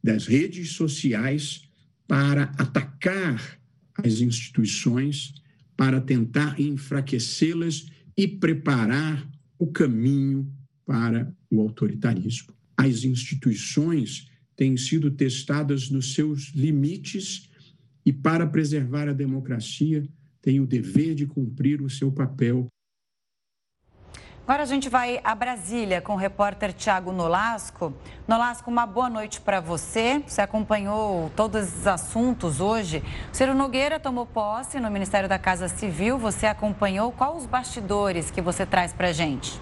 das 0.02 0.26
redes 0.26 0.72
sociais 0.72 1.62
para 2.08 2.52
atacar 2.58 3.60
as 3.96 4.20
instituições 4.20 5.39
para 5.80 5.98
tentar 5.98 6.60
enfraquecê-las 6.60 7.86
e 8.14 8.28
preparar 8.28 9.26
o 9.58 9.66
caminho 9.66 10.46
para 10.84 11.34
o 11.50 11.58
autoritarismo. 11.58 12.52
As 12.76 13.02
instituições 13.02 14.28
têm 14.54 14.76
sido 14.76 15.10
testadas 15.10 15.88
nos 15.88 16.12
seus 16.12 16.52
limites 16.54 17.48
e, 18.04 18.12
para 18.12 18.46
preservar 18.46 19.08
a 19.08 19.14
democracia, 19.14 20.06
têm 20.42 20.60
o 20.60 20.66
dever 20.66 21.14
de 21.14 21.24
cumprir 21.24 21.80
o 21.80 21.88
seu 21.88 22.12
papel 22.12 22.66
Agora 24.50 24.64
a 24.64 24.66
gente 24.66 24.88
vai 24.88 25.20
a 25.22 25.32
Brasília 25.32 26.00
com 26.00 26.14
o 26.14 26.16
repórter 26.16 26.72
Tiago 26.72 27.12
Nolasco. 27.12 27.94
Nolasco, 28.26 28.68
uma 28.68 28.84
boa 28.84 29.08
noite 29.08 29.40
para 29.40 29.60
você. 29.60 30.24
Você 30.26 30.40
acompanhou 30.40 31.30
todos 31.36 31.72
os 31.72 31.86
assuntos 31.86 32.60
hoje. 32.60 33.00
Ciro 33.32 33.54
Nogueira 33.54 34.00
tomou 34.00 34.26
posse 34.26 34.80
no 34.80 34.90
Ministério 34.90 35.28
da 35.28 35.38
Casa 35.38 35.68
Civil. 35.68 36.18
Você 36.18 36.46
acompanhou. 36.46 37.12
Quais 37.12 37.36
os 37.36 37.46
bastidores 37.46 38.28
que 38.32 38.42
você 38.42 38.66
traz 38.66 38.92
para 38.92 39.10
a 39.10 39.12
gente? 39.12 39.56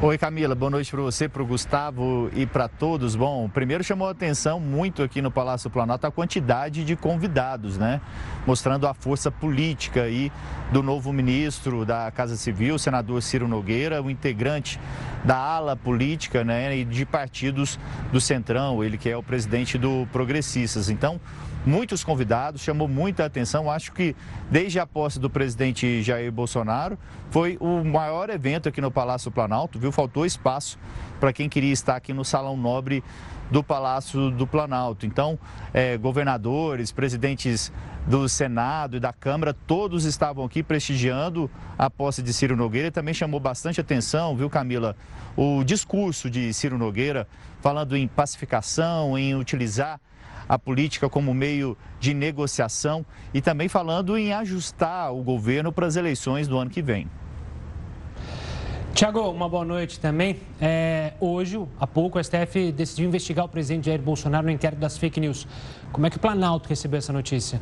Oi 0.00 0.16
Camila, 0.16 0.54
boa 0.54 0.70
noite 0.70 0.92
para 0.92 1.02
você, 1.02 1.28
para 1.28 1.42
o 1.42 1.46
Gustavo 1.46 2.30
e 2.32 2.46
para 2.46 2.68
todos. 2.68 3.16
Bom, 3.16 3.48
primeiro 3.48 3.82
chamou 3.82 4.06
a 4.06 4.12
atenção 4.12 4.60
muito 4.60 5.02
aqui 5.02 5.20
no 5.20 5.28
Palácio 5.28 5.68
Planalto 5.68 6.06
a 6.06 6.10
quantidade 6.12 6.84
de 6.84 6.94
convidados, 6.94 7.76
né? 7.76 8.00
Mostrando 8.46 8.86
a 8.86 8.94
força 8.94 9.28
política 9.28 10.02
aí 10.02 10.30
do 10.70 10.84
novo 10.84 11.12
ministro 11.12 11.84
da 11.84 12.12
Casa 12.12 12.36
Civil, 12.36 12.78
senador 12.78 13.20
Ciro 13.20 13.48
Nogueira, 13.48 14.00
o 14.00 14.08
integrante 14.08 14.78
da 15.24 15.36
ala 15.36 15.74
política, 15.74 16.44
né? 16.44 16.76
E 16.76 16.84
de 16.84 17.04
partidos 17.04 17.76
do 18.12 18.20
Centrão, 18.20 18.84
ele 18.84 18.96
que 18.96 19.10
é 19.10 19.16
o 19.16 19.22
presidente 19.22 19.76
do 19.76 20.06
Progressistas. 20.12 20.88
Então, 20.90 21.20
muitos 21.68 22.02
convidados, 22.02 22.62
chamou 22.62 22.88
muita 22.88 23.24
atenção. 23.24 23.70
Acho 23.70 23.92
que 23.92 24.16
desde 24.50 24.80
a 24.80 24.86
posse 24.86 25.20
do 25.20 25.28
presidente 25.28 26.02
Jair 26.02 26.32
Bolsonaro 26.32 26.98
foi 27.30 27.58
o 27.60 27.84
maior 27.84 28.30
evento 28.30 28.68
aqui 28.68 28.80
no 28.80 28.90
Palácio 28.90 29.30
Planalto, 29.30 29.78
viu? 29.78 29.92
Faltou 29.92 30.24
espaço 30.24 30.78
para 31.20 31.32
quem 31.32 31.48
queria 31.48 31.72
estar 31.72 31.94
aqui 31.94 32.12
no 32.12 32.24
Salão 32.24 32.56
Nobre 32.56 33.04
do 33.50 33.62
Palácio 33.62 34.30
do 34.30 34.46
Planalto. 34.46 35.06
Então, 35.06 35.38
é, 35.72 35.96
governadores, 35.96 36.90
presidentes 36.90 37.72
do 38.06 38.28
Senado 38.28 38.96
e 38.96 39.00
da 39.00 39.12
Câmara, 39.12 39.52
todos 39.52 40.04
estavam 40.04 40.44
aqui 40.44 40.62
prestigiando 40.62 41.50
a 41.76 41.90
posse 41.90 42.22
de 42.22 42.32
Ciro 42.32 42.56
Nogueira 42.56 42.90
também 42.90 43.12
chamou 43.12 43.38
bastante 43.38 43.80
atenção, 43.80 44.34
viu, 44.34 44.48
Camila, 44.48 44.96
o 45.36 45.62
discurso 45.62 46.30
de 46.30 46.52
Ciro 46.54 46.78
Nogueira 46.78 47.28
falando 47.60 47.96
em 47.96 48.08
pacificação, 48.08 49.18
em 49.18 49.34
utilizar 49.34 50.00
a 50.48 50.58
política 50.58 51.08
como 51.08 51.34
meio 51.34 51.76
de 52.00 52.14
negociação 52.14 53.04
e 53.34 53.40
também 53.40 53.68
falando 53.68 54.16
em 54.16 54.32
ajustar 54.32 55.12
o 55.12 55.22
governo 55.22 55.70
para 55.70 55.86
as 55.86 55.96
eleições 55.96 56.48
do 56.48 56.56
ano 56.56 56.70
que 56.70 56.80
vem. 56.80 57.06
Tiago, 58.94 59.20
uma 59.30 59.48
boa 59.48 59.64
noite 59.64 60.00
também. 60.00 60.40
É, 60.60 61.12
hoje, 61.20 61.60
há 61.78 61.86
pouco, 61.86 62.18
o 62.18 62.24
STF 62.24 62.72
decidiu 62.72 63.06
investigar 63.06 63.44
o 63.44 63.48
presidente 63.48 63.86
Jair 63.86 64.02
Bolsonaro 64.02 64.46
no 64.46 64.50
inquérito 64.50 64.80
das 64.80 64.98
fake 64.98 65.20
news. 65.20 65.46
Como 65.92 66.06
é 66.06 66.10
que 66.10 66.16
o 66.16 66.20
Planalto 66.20 66.68
recebeu 66.68 66.98
essa 66.98 67.12
notícia? 67.12 67.60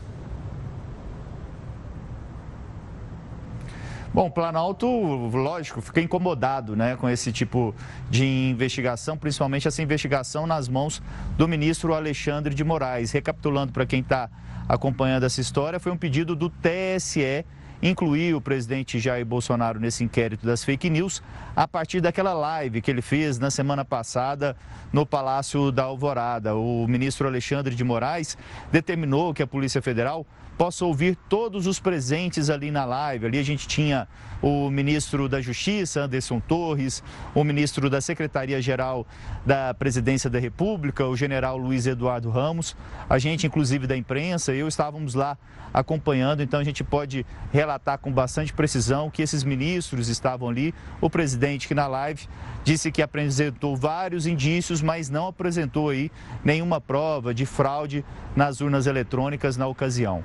Bom, 4.17 4.31
Planalto, 4.31 4.87
lógico, 4.87 5.83
fica 5.83 6.01
incomodado 6.01 6.75
né, 6.75 6.97
com 6.97 7.07
esse 7.07 7.31
tipo 7.31 7.75
de 8.09 8.25
investigação, 8.25 9.15
principalmente 9.15 9.69
essa 9.69 9.83
investigação 9.83 10.47
nas 10.47 10.71
mãos 10.71 11.03
do 11.37 11.47
ministro 11.47 11.93
Alexandre 11.93 12.55
de 12.55 12.65
Moraes. 12.65 13.13
Recapitulando 13.13 13.75
para 13.75 13.85
quem 13.85 14.01
está 14.01 14.31
acompanhando 14.67 15.27
essa 15.27 15.39
história, 15.39 15.79
foi 15.79 15.93
um 15.93 15.99
pedido 15.99 16.35
do 16.35 16.49
TSE 16.49 17.45
incluir 17.83 18.35
o 18.35 18.41
presidente 18.41 18.99
Jair 18.99 19.27
Bolsonaro 19.27 19.79
nesse 19.79 20.03
inquérito 20.03 20.47
das 20.47 20.65
fake 20.65 20.89
news 20.89 21.23
a 21.55 21.69
partir 21.69 22.01
daquela 22.01 22.33
live 22.33 22.81
que 22.81 22.91
ele 22.91 23.03
fez 23.03 23.39
na 23.39 23.51
semana 23.51 23.85
passada 23.85 24.57
no 24.91 25.05
Palácio 25.05 25.71
da 25.71 25.83
Alvorada. 25.83 26.55
O 26.55 26.89
ministro 26.89 27.29
Alexandre 27.29 27.75
de 27.75 27.85
Moraes 27.85 28.39
determinou 28.73 29.35
que 29.35 29.43
a 29.43 29.47
Polícia 29.47 29.83
Federal 29.83 30.27
possa 30.57 30.85
ouvir 30.85 31.17
todos 31.29 31.67
os 31.67 31.79
presentes 31.79 32.49
ali 32.51 32.71
na 32.71 32.85
live. 32.85 33.27
Ali 33.27 33.39
a 33.39 33.43
gente 33.43 33.69
tinha 33.69 34.09
o 34.43 34.71
ministro 34.71 35.29
da 35.29 35.41
Justiça, 35.41 36.03
Anderson 36.03 36.41
Torres, 36.41 37.03
o 37.35 37.43
ministro 37.45 37.89
da 37.89 38.01
Secretaria-Geral 38.01 39.07
da 39.45 39.75
Presidência 39.75 40.29
da 40.29 40.39
República, 40.39 41.07
o 41.07 41.17
general 41.17 41.57
Luiz 41.57 41.87
Eduardo 41.87 42.31
Ramos, 42.31 42.77
a 43.09 43.19
gente, 43.19 43.47
inclusive 43.47 43.87
da 43.87 43.97
imprensa, 43.97 44.53
eu 44.53 44.69
estávamos 44.69 45.15
lá 45.15 45.37
acompanhando, 45.73 46.43
então 46.43 46.59
a 46.59 46.65
gente 46.65 46.83
pode 46.83 47.27
relatar 47.53 47.99
com 47.99 48.11
bastante 48.11 48.53
precisão 48.53 49.11
que 49.11 49.21
esses 49.21 49.45
ministros 49.45 50.09
estavam 50.09 50.49
ali. 50.49 50.75
O 51.01 51.11
presidente 51.11 51.69
que 51.69 51.75
na 51.75 51.87
live 51.87 52.27
disse 52.65 52.91
que 52.91 53.03
apresentou 53.03 53.77
vários 53.77 54.27
indícios, 54.27 54.81
mas 54.81 55.11
não 55.11 55.27
apresentou 55.27 55.91
aí 55.91 56.11
nenhuma 56.43 56.81
prova 56.81 57.35
de 57.35 57.45
fraude 57.45 58.05
nas 58.35 58.61
urnas 58.61 58.87
eletrônicas 58.87 59.57
na 59.57 59.67
ocasião. 59.67 60.25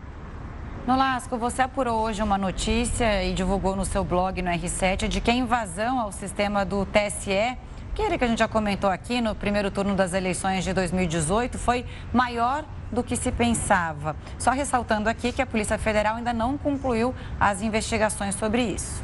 Nolasco, 0.85 1.37
você 1.37 1.61
apurou 1.61 2.01
hoje 2.01 2.23
uma 2.23 2.39
notícia 2.39 3.23
e 3.23 3.35
divulgou 3.35 3.75
no 3.75 3.85
seu 3.85 4.03
blog 4.03 4.41
no 4.41 4.49
R7 4.49 5.07
de 5.07 5.21
que 5.21 5.29
a 5.29 5.33
invasão 5.33 5.99
ao 5.99 6.11
sistema 6.11 6.65
do 6.65 6.87
TSE, 6.87 7.55
que 7.93 8.01
era 8.01 8.17
que 8.17 8.23
a 8.23 8.27
gente 8.27 8.39
já 8.39 8.47
comentou 8.47 8.89
aqui 8.89 9.21
no 9.21 9.35
primeiro 9.35 9.69
turno 9.69 9.93
das 9.95 10.11
eleições 10.11 10.63
de 10.63 10.73
2018, 10.73 11.59
foi 11.59 11.85
maior 12.11 12.65
do 12.91 13.03
que 13.03 13.15
se 13.15 13.31
pensava. 13.31 14.15
Só 14.39 14.49
ressaltando 14.49 15.07
aqui 15.07 15.31
que 15.31 15.39
a 15.39 15.45
Polícia 15.45 15.77
Federal 15.77 16.15
ainda 16.15 16.33
não 16.33 16.57
concluiu 16.57 17.13
as 17.39 17.61
investigações 17.61 18.33
sobre 18.33 18.63
isso. 18.63 19.03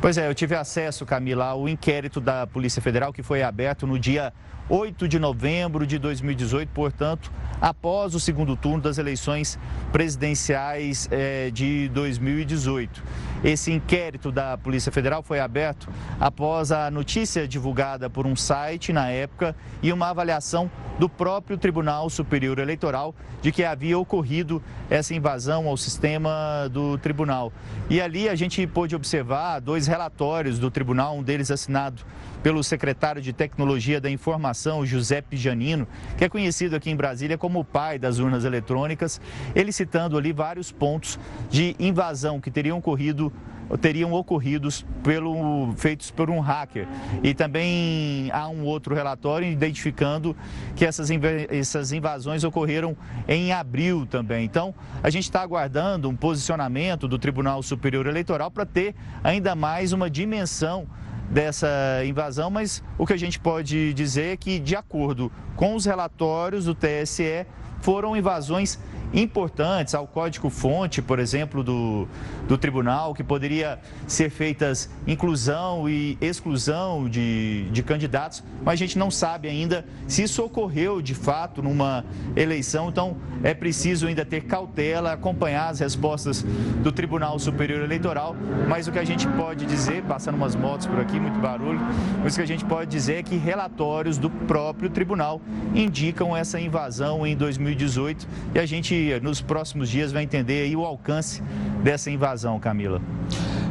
Pois 0.00 0.16
é, 0.16 0.28
eu 0.28 0.34
tive 0.34 0.54
acesso, 0.54 1.04
Camila, 1.04 1.46
ao 1.46 1.68
inquérito 1.68 2.20
da 2.20 2.46
Polícia 2.46 2.80
Federal 2.80 3.12
que 3.12 3.22
foi 3.22 3.42
aberto 3.42 3.84
no 3.84 3.98
dia 3.98 4.32
8 4.72 5.08
de 5.08 5.18
novembro 5.18 5.84
de 5.84 5.98
2018, 5.98 6.68
portanto, 6.68 7.32
após 7.60 8.14
o 8.14 8.20
segundo 8.20 8.54
turno 8.54 8.80
das 8.80 8.98
eleições 8.98 9.58
presidenciais 9.90 11.08
eh, 11.10 11.50
de 11.52 11.88
2018. 11.88 13.02
Esse 13.42 13.72
inquérito 13.72 14.30
da 14.30 14.56
Polícia 14.56 14.92
Federal 14.92 15.24
foi 15.24 15.40
aberto 15.40 15.88
após 16.20 16.70
a 16.70 16.88
notícia 16.88 17.48
divulgada 17.48 18.08
por 18.08 18.26
um 18.26 18.36
site 18.36 18.92
na 18.92 19.08
época 19.08 19.56
e 19.82 19.92
uma 19.92 20.10
avaliação 20.10 20.70
do 21.00 21.08
próprio 21.08 21.58
Tribunal 21.58 22.08
Superior 22.08 22.60
Eleitoral 22.60 23.12
de 23.42 23.50
que 23.50 23.64
havia 23.64 23.98
ocorrido 23.98 24.62
essa 24.88 25.14
invasão 25.14 25.66
ao 25.66 25.76
sistema 25.76 26.68
do 26.70 26.96
tribunal. 26.98 27.52
E 27.88 28.00
ali 28.00 28.28
a 28.28 28.36
gente 28.36 28.64
pôde 28.68 28.94
observar 28.94 29.58
dois 29.60 29.88
relatórios 29.88 30.58
do 30.58 30.70
tribunal, 30.70 31.16
um 31.16 31.22
deles 31.22 31.50
assinado 31.50 32.04
pelo 32.42 32.62
secretário 32.62 33.20
de 33.20 33.32
Tecnologia 33.32 34.00
da 34.00 34.10
Informação, 34.10 34.84
José 34.84 35.20
Pijanino, 35.20 35.86
que 36.16 36.24
é 36.24 36.28
conhecido 36.28 36.76
aqui 36.76 36.90
em 36.90 36.96
Brasília 36.96 37.36
como 37.36 37.60
o 37.60 37.64
pai 37.64 37.98
das 37.98 38.18
urnas 38.18 38.44
eletrônicas, 38.44 39.20
ele 39.54 39.72
citando 39.72 40.16
ali 40.16 40.32
vários 40.32 40.72
pontos 40.72 41.18
de 41.50 41.76
invasão 41.78 42.40
que 42.40 42.50
teriam 42.50 42.78
ocorrido 42.78 43.32
teriam 43.78 44.12
ocorridos 44.12 44.84
pelo, 45.02 45.72
feitos 45.76 46.10
por 46.10 46.30
um 46.30 46.40
hacker. 46.40 46.86
E 47.22 47.34
também 47.34 48.30
há 48.32 48.48
um 48.48 48.64
outro 48.64 48.94
relatório 48.94 49.48
identificando 49.48 50.36
que 50.74 50.84
essas, 50.84 51.08
essas 51.48 51.92
invasões 51.92 52.42
ocorreram 52.44 52.96
em 53.28 53.52
abril 53.52 54.06
também. 54.06 54.44
Então, 54.44 54.74
a 55.02 55.10
gente 55.10 55.24
está 55.24 55.42
aguardando 55.42 56.08
um 56.08 56.16
posicionamento 56.16 57.06
do 57.06 57.18
Tribunal 57.18 57.62
Superior 57.62 58.06
Eleitoral 58.06 58.50
para 58.50 58.66
ter 58.66 58.94
ainda 59.22 59.54
mais 59.54 59.92
uma 59.92 60.10
dimensão 60.10 60.86
dessa 61.30 61.68
invasão, 62.04 62.50
mas 62.50 62.82
o 62.98 63.06
que 63.06 63.12
a 63.12 63.16
gente 63.16 63.38
pode 63.38 63.94
dizer 63.94 64.32
é 64.32 64.36
que, 64.36 64.58
de 64.58 64.74
acordo 64.74 65.30
com 65.54 65.76
os 65.76 65.84
relatórios 65.86 66.64
do 66.64 66.74
TSE, 66.74 67.46
foram 67.80 68.16
invasões 68.16 68.78
importantes 69.12 69.94
ao 69.94 70.06
código-fonte, 70.06 71.02
por 71.02 71.18
exemplo, 71.18 71.62
do, 71.62 72.06
do 72.46 72.56
tribunal, 72.56 73.14
que 73.14 73.24
poderia 73.24 73.78
ser 74.06 74.30
feitas 74.30 74.90
inclusão 75.06 75.88
e 75.88 76.16
exclusão 76.20 77.08
de, 77.08 77.68
de 77.70 77.82
candidatos, 77.82 78.42
mas 78.62 78.74
a 78.74 78.76
gente 78.76 78.98
não 78.98 79.10
sabe 79.10 79.48
ainda 79.48 79.84
se 80.06 80.22
isso 80.22 80.44
ocorreu 80.44 81.02
de 81.02 81.14
fato 81.14 81.62
numa 81.62 82.04
eleição, 82.36 82.88
então 82.88 83.16
é 83.42 83.54
preciso 83.54 84.06
ainda 84.06 84.24
ter 84.24 84.42
cautela, 84.42 85.12
acompanhar 85.12 85.68
as 85.68 85.80
respostas 85.80 86.42
do 86.82 86.92
Tribunal 86.92 87.38
Superior 87.38 87.82
Eleitoral, 87.82 88.36
mas 88.68 88.86
o 88.86 88.92
que 88.92 88.98
a 88.98 89.04
gente 89.04 89.26
pode 89.28 89.66
dizer, 89.66 90.02
passando 90.02 90.36
umas 90.36 90.54
motos 90.54 90.86
por 90.86 91.00
aqui, 91.00 91.18
muito 91.18 91.38
barulho, 91.38 91.80
mas 92.22 92.34
o 92.34 92.36
que 92.36 92.42
a 92.42 92.46
gente 92.46 92.64
pode 92.64 92.90
dizer 92.90 93.14
é 93.14 93.22
que 93.22 93.36
relatórios 93.36 94.18
do 94.18 94.30
próprio 94.30 94.90
tribunal 94.90 95.40
indicam 95.74 96.36
essa 96.36 96.60
invasão 96.60 97.26
em 97.26 97.36
2018 97.36 98.26
e 98.54 98.58
a 98.58 98.66
gente 98.66 98.99
nos 99.22 99.40
próximos 99.40 99.88
dias 99.88 100.12
vai 100.12 100.22
entender 100.22 100.62
aí 100.62 100.76
o 100.76 100.84
alcance 100.84 101.42
dessa 101.82 102.10
invasão, 102.10 102.58
Camila. 102.58 103.00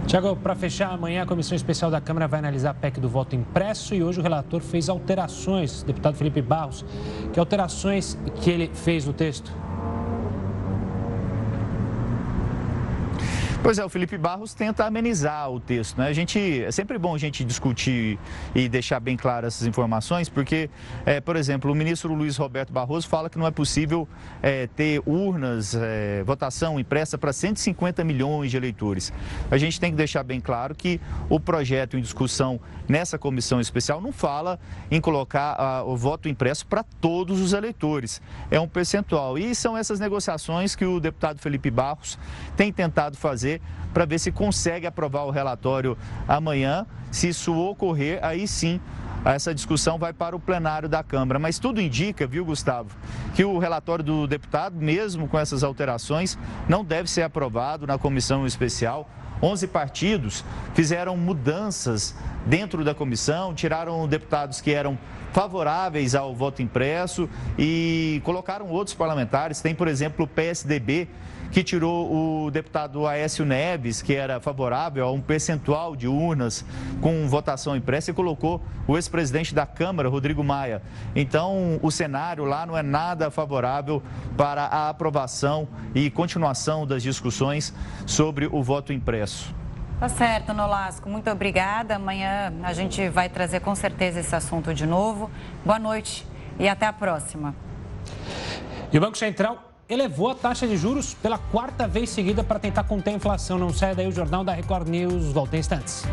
Tiago, 0.07 0.35
para 0.35 0.55
fechar, 0.55 0.91
amanhã 0.91 1.21
a 1.21 1.25
Comissão 1.25 1.55
Especial 1.55 1.91
da 1.91 2.01
Câmara 2.01 2.27
vai 2.27 2.39
analisar 2.39 2.71
a 2.71 2.73
PEC 2.73 2.99
do 2.99 3.07
voto 3.07 3.35
impresso 3.35 3.93
e 3.93 4.03
hoje 4.03 4.19
o 4.19 4.23
relator 4.23 4.59
fez 4.59 4.89
alterações, 4.89 5.83
deputado 5.83 6.15
Felipe 6.15 6.41
Barros, 6.41 6.83
que 7.31 7.39
alterações 7.39 8.17
que 8.41 8.49
ele 8.49 8.71
fez 8.73 9.05
no 9.05 9.13
texto? 9.13 9.53
Pois 13.61 13.77
é, 13.77 13.83
o 13.83 13.89
Felipe 13.89 14.17
Barros 14.17 14.53
tenta 14.53 14.85
amenizar 14.85 15.51
o 15.51 15.59
texto, 15.59 15.97
né? 15.97 16.07
A 16.07 16.13
gente, 16.13 16.63
é 16.63 16.71
sempre 16.71 16.97
bom 16.97 17.13
a 17.13 17.17
gente 17.17 17.43
discutir 17.43 18.17
e 18.55 18.69
deixar 18.69 19.01
bem 19.01 19.17
claras 19.17 19.55
essas 19.55 19.67
informações, 19.67 20.29
porque, 20.29 20.69
é, 21.05 21.19
por 21.19 21.35
exemplo, 21.35 21.69
o 21.69 21.75
ministro 21.75 22.13
Luiz 22.13 22.37
Roberto 22.37 22.71
Barroso 22.71 23.09
fala 23.09 23.29
que 23.29 23.37
não 23.37 23.45
é 23.45 23.51
possível 23.51 24.07
é, 24.41 24.67
ter 24.67 25.01
urnas, 25.05 25.75
é, 25.75 26.23
votação 26.23 26.79
impressa 26.79 27.17
para 27.17 27.33
150 27.33 28.01
milhões 28.05 28.49
de 28.49 28.55
eleitores. 28.55 29.11
A 29.51 29.57
gente 29.57 29.77
tem 29.77 29.91
que 29.91 29.97
deixar 29.97 30.23
bem 30.23 30.39
claro 30.39 30.73
que 30.73 31.01
o 31.29 31.37
projeto 31.37 31.97
em 31.97 32.01
discussão 32.01 32.61
nessa 32.87 33.19
comissão 33.19 33.59
especial 33.59 33.99
não 33.99 34.13
fala 34.13 34.57
em 34.89 35.01
colocar 35.01 35.55
a, 35.59 35.83
o 35.83 35.97
voto 35.97 36.29
impresso 36.29 36.65
para 36.65 36.81
todos 37.01 37.41
os 37.41 37.51
eleitores. 37.51 38.21
É 38.49 38.59
um 38.59 38.69
percentual. 38.69 39.37
E 39.37 39.53
são 39.53 39.77
essas 39.77 39.99
negociações 39.99 40.75
que 40.75 40.85
o 40.85 40.99
deputado 40.99 41.39
Felipe 41.39 41.69
Barros 41.69 42.17
tem 42.55 42.71
tentado 42.71 43.17
fazer 43.17 43.48
fazer 43.49 43.61
para 43.93 44.05
ver 44.05 44.19
se 44.19 44.31
consegue 44.31 44.85
aprovar 44.85 45.23
o 45.23 45.31
relatório 45.31 45.97
amanhã. 46.27 46.85
Se 47.11 47.29
isso 47.29 47.55
ocorrer, 47.55 48.19
aí 48.21 48.47
sim 48.47 48.79
essa 49.25 49.53
discussão 49.53 49.97
vai 49.97 50.13
para 50.13 50.35
o 50.35 50.39
plenário 50.39 50.87
da 50.87 51.03
Câmara. 51.03 51.39
Mas 51.39 51.57
tudo 51.57 51.81
indica, 51.81 52.27
viu, 52.27 52.45
Gustavo, 52.45 52.95
que 53.33 53.43
o 53.43 53.57
relatório 53.57 54.03
do 54.03 54.27
deputado, 54.27 54.75
mesmo 54.75 55.27
com 55.27 55.37
essas 55.37 55.63
alterações, 55.63 56.37
não 56.69 56.85
deve 56.85 57.09
ser 57.09 57.23
aprovado 57.23 57.87
na 57.87 57.97
comissão 57.97 58.45
especial. 58.45 59.09
11 59.41 59.67
partidos 59.67 60.43
fizeram 60.73 61.15
mudanças 61.17 62.13
dentro 62.45 62.83
da 62.83 62.93
comissão, 62.93 63.53
tiraram 63.53 64.07
deputados 64.07 64.59
que 64.61 64.71
eram 64.71 64.97
favoráveis 65.31 66.15
ao 66.15 66.35
voto 66.35 66.61
impresso 66.61 67.29
e 67.57 68.21
colocaram 68.23 68.67
outros 68.67 68.95
parlamentares. 68.95 69.61
Tem, 69.61 69.73
por 69.73 69.87
exemplo, 69.87 70.25
o 70.25 70.27
PSDB 70.27 71.07
que 71.51 71.63
tirou 71.63 72.45
o 72.45 72.51
deputado 72.51 73.07
Aécio 73.07 73.45
Neves, 73.45 74.01
que 74.01 74.13
era 74.13 74.39
favorável 74.39 75.05
a 75.05 75.11
um 75.11 75.19
percentual 75.19 75.95
de 75.95 76.07
urnas 76.07 76.63
com 77.01 77.27
votação 77.27 77.75
impressa, 77.75 78.11
e 78.11 78.13
colocou 78.13 78.61
o 78.87 78.95
ex-presidente 78.95 79.53
da 79.53 79.65
Câmara, 79.65 80.09
Rodrigo 80.09 80.43
Maia. 80.43 80.81
Então, 81.15 81.79
o 81.81 81.91
cenário 81.91 82.45
lá 82.45 82.65
não 82.65 82.77
é 82.77 82.83
nada 82.83 83.31
favorável 83.31 84.01
para 84.37 84.63
a 84.63 84.89
aprovação 84.89 85.67
e 85.93 86.09
continuação 86.09 86.85
das 86.85 87.01
discussões 87.01 87.73
sobre 88.05 88.47
o 88.47 88.61
voto 88.61 88.93
impresso. 88.93 89.53
Tá 89.99 90.07
certo, 90.07 90.53
Nolasco. 90.53 91.09
Muito 91.09 91.29
obrigada. 91.29 91.95
Amanhã 91.95 92.53
a 92.63 92.71
gente 92.71 93.09
vai 93.09 93.27
trazer 93.27 93.59
com 93.59 93.75
certeza 93.75 94.21
esse 94.21 94.33
assunto 94.33 94.73
de 94.73 94.85
novo. 94.85 95.29
Boa 95.65 95.77
noite 95.77 96.25
e 96.57 96.69
até 96.69 96.85
a 96.85 96.93
próxima. 96.93 97.53
E 98.93 98.97
o 98.97 99.01
Banco 99.01 99.17
Central 99.17 99.68
elevou 99.89 100.29
a 100.29 100.35
taxa 100.35 100.67
de 100.67 100.77
juros 100.77 101.15
pela 101.15 101.39
quarta 101.39 101.87
vez 101.87 102.11
seguida 102.11 102.43
para 102.43 102.59
tentar 102.59 102.83
conter 102.83 103.09
a 103.09 103.13
inflação. 103.13 103.57
Não 103.57 103.73
sai 103.73 103.95
daí 103.95 104.07
o 104.07 104.11
Jornal 104.11 104.43
da 104.43 104.53
Record 104.53 104.87
News. 104.87 105.31
Volta 105.31 105.57
em 105.57 105.59
instantes. 105.59 106.03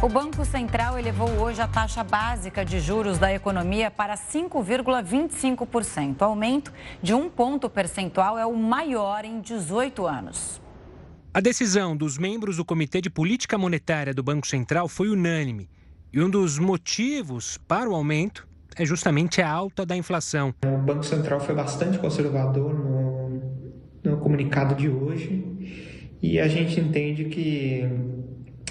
O 0.00 0.08
Banco 0.08 0.44
Central 0.46 0.98
elevou 0.98 1.28
hoje 1.28 1.60
a 1.60 1.68
taxa 1.68 2.02
básica 2.02 2.64
de 2.64 2.80
juros 2.80 3.18
da 3.18 3.30
economia 3.34 3.90
para 3.90 4.14
5,25%. 4.14 6.22
O 6.22 6.24
aumento 6.24 6.72
de 7.02 7.12
um 7.12 7.28
ponto 7.28 7.68
percentual 7.68 8.38
é 8.38 8.46
o 8.46 8.56
maior 8.56 9.26
em 9.26 9.40
18 9.40 10.06
anos. 10.06 10.58
A 11.34 11.40
decisão 11.40 11.96
dos 11.96 12.16
membros 12.16 12.56
do 12.56 12.64
Comitê 12.64 13.02
de 13.02 13.10
Política 13.10 13.58
Monetária 13.58 14.14
do 14.14 14.22
Banco 14.22 14.46
Central 14.46 14.88
foi 14.88 15.10
unânime. 15.10 15.68
E 16.12 16.20
um 16.20 16.30
dos 16.30 16.58
motivos 16.58 17.58
para 17.68 17.90
o 17.90 17.94
aumento 17.94 18.48
é 18.76 18.84
justamente 18.84 19.40
a 19.40 19.50
alta 19.50 19.84
da 19.84 19.96
inflação. 19.96 20.54
O 20.64 20.78
Banco 20.78 21.04
Central 21.04 21.40
foi 21.40 21.54
bastante 21.54 21.98
conservador 21.98 22.74
no, 22.74 23.42
no 24.02 24.16
comunicado 24.18 24.74
de 24.74 24.88
hoje 24.88 25.44
e 26.22 26.38
a 26.38 26.48
gente 26.48 26.78
entende 26.78 27.24
que 27.26 27.84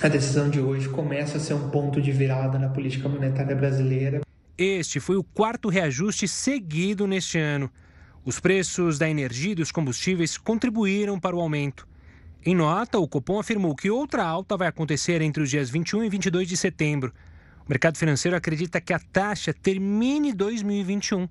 a 0.02 0.08
decisão 0.08 0.50
de 0.50 0.60
hoje 0.60 0.88
começa 0.88 1.38
a 1.38 1.40
ser 1.40 1.54
um 1.54 1.70
ponto 1.70 2.02
de 2.02 2.12
virada 2.12 2.58
na 2.58 2.70
política 2.70 3.10
monetária 3.10 3.56
brasileira. 3.56 4.22
Este 4.58 5.00
foi 5.00 5.18
o 5.18 5.24
quarto 5.24 5.70
reajuste 5.70 6.28
seguido 6.28 7.08
neste 7.08 7.38
ano. 7.38 7.70
Os 8.26 8.40
preços 8.40 9.00
da 9.00 9.10
energia 9.10 9.54
e 9.54 9.56
dos 9.56 9.72
combustíveis 9.72 10.38
contribuíram 10.38 11.20
para 11.20 11.36
o 11.36 11.40
aumento. 11.40 11.88
Em 12.46 12.56
nota, 12.56 13.00
o 13.00 13.08
Copom 13.08 13.40
afirmou 13.40 13.76
que 13.76 13.90
outra 13.90 14.24
alta 14.24 14.56
vai 14.56 14.68
acontecer 14.68 15.22
entre 15.22 15.44
os 15.44 15.50
dias 15.50 15.70
21 15.70 16.06
e 16.06 16.10
22 16.10 16.48
de 16.48 16.56
setembro. 16.56 17.14
O 17.69 17.71
mercado 17.71 17.99
financeiro 17.99 18.36
acredita 18.36 18.82
que 18.82 18.91
a 18.91 18.97
taxa 18.97 19.53
termine 19.53 20.34
2021 20.34 21.29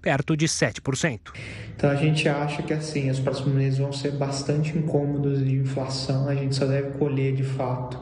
perto 0.00 0.36
de 0.36 0.46
7%. 0.46 1.32
Então 1.74 1.90
a 1.90 1.96
gente 1.96 2.28
acha 2.28 2.62
que 2.62 2.72
assim, 2.72 3.10
os 3.10 3.18
próximos 3.18 3.52
meses 3.52 3.80
vão 3.80 3.92
ser 3.92 4.12
bastante 4.12 4.78
incômodos 4.78 5.44
de 5.44 5.56
inflação, 5.56 6.28
a 6.28 6.36
gente 6.36 6.54
só 6.54 6.66
deve 6.66 6.96
colher 6.98 7.34
de 7.34 7.42
fato 7.42 8.00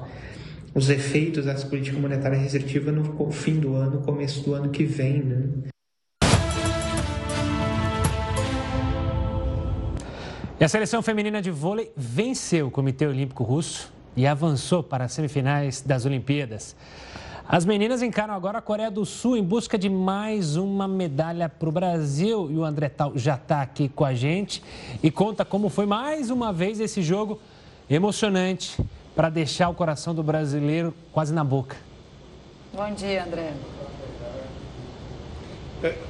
os 0.74 0.90
efeitos 0.90 1.46
dessa 1.46 1.66
política 1.66 1.98
monetária 1.98 2.36
restritiva 2.36 2.92
no 2.92 3.32
fim 3.32 3.58
do 3.58 3.74
ano, 3.74 4.02
começo 4.02 4.44
do 4.44 4.52
ano 4.52 4.68
que 4.68 4.84
vem, 4.84 5.22
né? 5.22 5.48
E 10.60 10.64
a 10.64 10.68
seleção 10.68 11.00
feminina 11.00 11.40
de 11.40 11.50
vôlei 11.50 11.90
venceu 11.96 12.66
o 12.66 12.70
Comitê 12.70 13.06
Olímpico 13.06 13.42
Russo 13.42 13.90
e 14.14 14.26
avançou 14.26 14.82
para 14.82 15.06
as 15.06 15.14
semifinais 15.14 15.80
das 15.80 16.04
Olimpíadas. 16.04 16.76
As 17.52 17.64
meninas 17.64 18.00
encaram 18.00 18.32
agora 18.32 18.58
a 18.58 18.62
Coreia 18.62 18.92
do 18.92 19.04
Sul 19.04 19.36
em 19.36 19.42
busca 19.42 19.76
de 19.76 19.90
mais 19.90 20.54
uma 20.54 20.86
medalha 20.86 21.48
para 21.48 21.68
o 21.68 21.72
Brasil. 21.72 22.48
E 22.48 22.56
o 22.56 22.64
André 22.64 22.88
Tal 22.88 23.18
já 23.18 23.34
está 23.34 23.60
aqui 23.60 23.88
com 23.88 24.04
a 24.04 24.14
gente 24.14 24.62
e 25.02 25.10
conta 25.10 25.44
como 25.44 25.68
foi 25.68 25.84
mais 25.84 26.30
uma 26.30 26.52
vez 26.52 26.78
esse 26.78 27.02
jogo 27.02 27.40
emocionante 27.90 28.80
para 29.16 29.28
deixar 29.28 29.68
o 29.68 29.74
coração 29.74 30.14
do 30.14 30.22
brasileiro 30.22 30.94
quase 31.10 31.34
na 31.34 31.42
boca. 31.42 31.76
Bom 32.72 32.94
dia, 32.94 33.24
André. 33.24 33.52
É. 35.82 36.09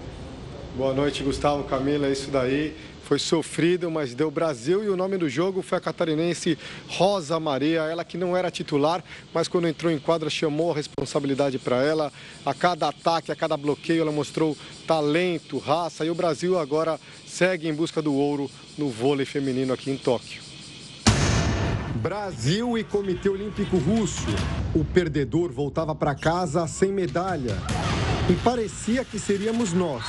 Boa 0.77 0.95
noite, 0.95 1.23
Gustavo, 1.23 1.65
Camila, 1.65 2.07
é 2.07 2.13
isso 2.13 2.31
daí 2.31 2.75
foi 3.11 3.19
sofrido, 3.19 3.91
mas 3.91 4.15
deu 4.15 4.31
Brasil 4.31 4.85
e 4.85 4.89
o 4.89 4.97
nome 4.97 5.19
do 5.19 5.29
jogo 5.29 5.63
foi 5.63 5.79
a 5.79 5.81
catarinense 5.81 6.57
Rosa 6.87 7.41
Maria, 7.41 7.81
ela 7.81 8.05
que 8.05 8.17
não 8.17 8.37
era 8.37 8.53
titular, 8.53 9.03
mas 9.35 9.49
quando 9.49 9.67
entrou 9.67 9.91
em 9.91 9.99
quadra 9.99 10.31
chamou 10.31 10.71
a 10.71 10.77
responsabilidade 10.77 11.59
para 11.59 11.83
ela. 11.83 12.13
A 12.47 12.55
cada 12.55 12.87
ataque, 12.87 13.33
a 13.33 13.35
cada 13.35 13.57
bloqueio, 13.57 14.03
ela 14.03 14.13
mostrou 14.13 14.57
talento, 14.87 15.59
raça 15.59 16.05
e 16.05 16.11
o 16.11 16.15
Brasil 16.15 16.57
agora 16.57 17.01
segue 17.27 17.67
em 17.67 17.75
busca 17.75 18.01
do 18.01 18.15
ouro 18.15 18.49
no 18.79 18.89
vôlei 18.89 19.27
feminino 19.27 19.73
aqui 19.73 19.91
em 19.91 19.97
Tóquio. 19.97 20.41
Brasil 21.97 22.79
e 22.79 22.85
Comitê 22.85 23.29
Olímpico 23.29 23.77
Russo. 23.77 24.29
O 24.73 24.85
perdedor 24.85 25.51
voltava 25.51 25.97
para 25.97 26.15
casa 26.15 26.65
sem 26.69 26.93
medalha. 26.93 27.57
E 28.31 28.35
parecia 28.45 29.05
que 29.05 29.19
seríamos 29.19 29.73
nós. 29.73 30.05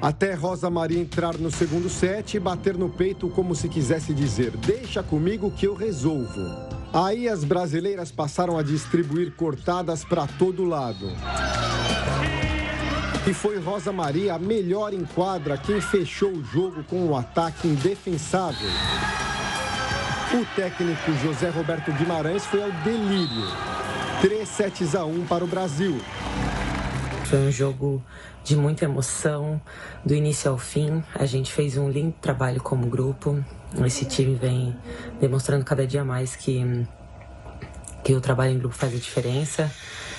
Até 0.00 0.32
Rosa 0.32 0.70
Maria 0.70 0.98
entrar 0.98 1.36
no 1.36 1.50
segundo 1.50 1.90
set 1.90 2.38
e 2.38 2.40
bater 2.40 2.74
no 2.74 2.88
peito 2.88 3.28
como 3.28 3.54
se 3.54 3.68
quisesse 3.68 4.14
dizer: 4.14 4.56
Deixa 4.56 5.02
comigo 5.02 5.50
que 5.50 5.66
eu 5.66 5.74
resolvo. 5.74 6.40
Aí 6.90 7.28
as 7.28 7.44
brasileiras 7.44 8.10
passaram 8.10 8.56
a 8.56 8.62
distribuir 8.62 9.32
cortadas 9.32 10.02
para 10.02 10.26
todo 10.26 10.64
lado. 10.64 11.12
E 13.26 13.34
foi 13.34 13.58
Rosa 13.58 13.92
Maria 13.92 14.34
a 14.34 14.38
melhor 14.38 14.94
em 14.94 15.04
quadra 15.04 15.58
quem 15.58 15.82
fechou 15.82 16.30
o 16.30 16.42
jogo 16.42 16.82
com 16.84 17.08
um 17.08 17.14
ataque 17.14 17.68
indefensável. 17.68 18.70
O 20.32 20.46
técnico 20.56 21.12
José 21.22 21.50
Roberto 21.50 21.92
Guimarães 21.92 22.46
foi 22.46 22.62
ao 22.62 22.72
delírio. 22.82 23.71
3 24.22 24.48
sets 24.48 24.94
a 24.94 25.04
1 25.04 25.26
para 25.26 25.42
o 25.42 25.48
Brasil. 25.48 26.00
Foi 27.24 27.40
um 27.40 27.50
jogo 27.50 28.00
de 28.44 28.54
muita 28.54 28.84
emoção, 28.84 29.60
do 30.06 30.14
início 30.14 30.48
ao 30.48 30.56
fim. 30.56 31.02
A 31.12 31.26
gente 31.26 31.52
fez 31.52 31.76
um 31.76 31.90
lindo 31.90 32.14
trabalho 32.20 32.62
como 32.62 32.86
grupo. 32.86 33.44
Esse 33.84 34.04
time 34.04 34.36
vem 34.36 34.76
demonstrando 35.20 35.64
cada 35.64 35.84
dia 35.84 36.04
mais 36.04 36.36
que, 36.36 36.86
que 38.04 38.14
o 38.14 38.20
trabalho 38.20 38.52
em 38.52 38.60
grupo 38.60 38.76
faz 38.76 38.94
a 38.94 38.96
diferença. 38.96 39.68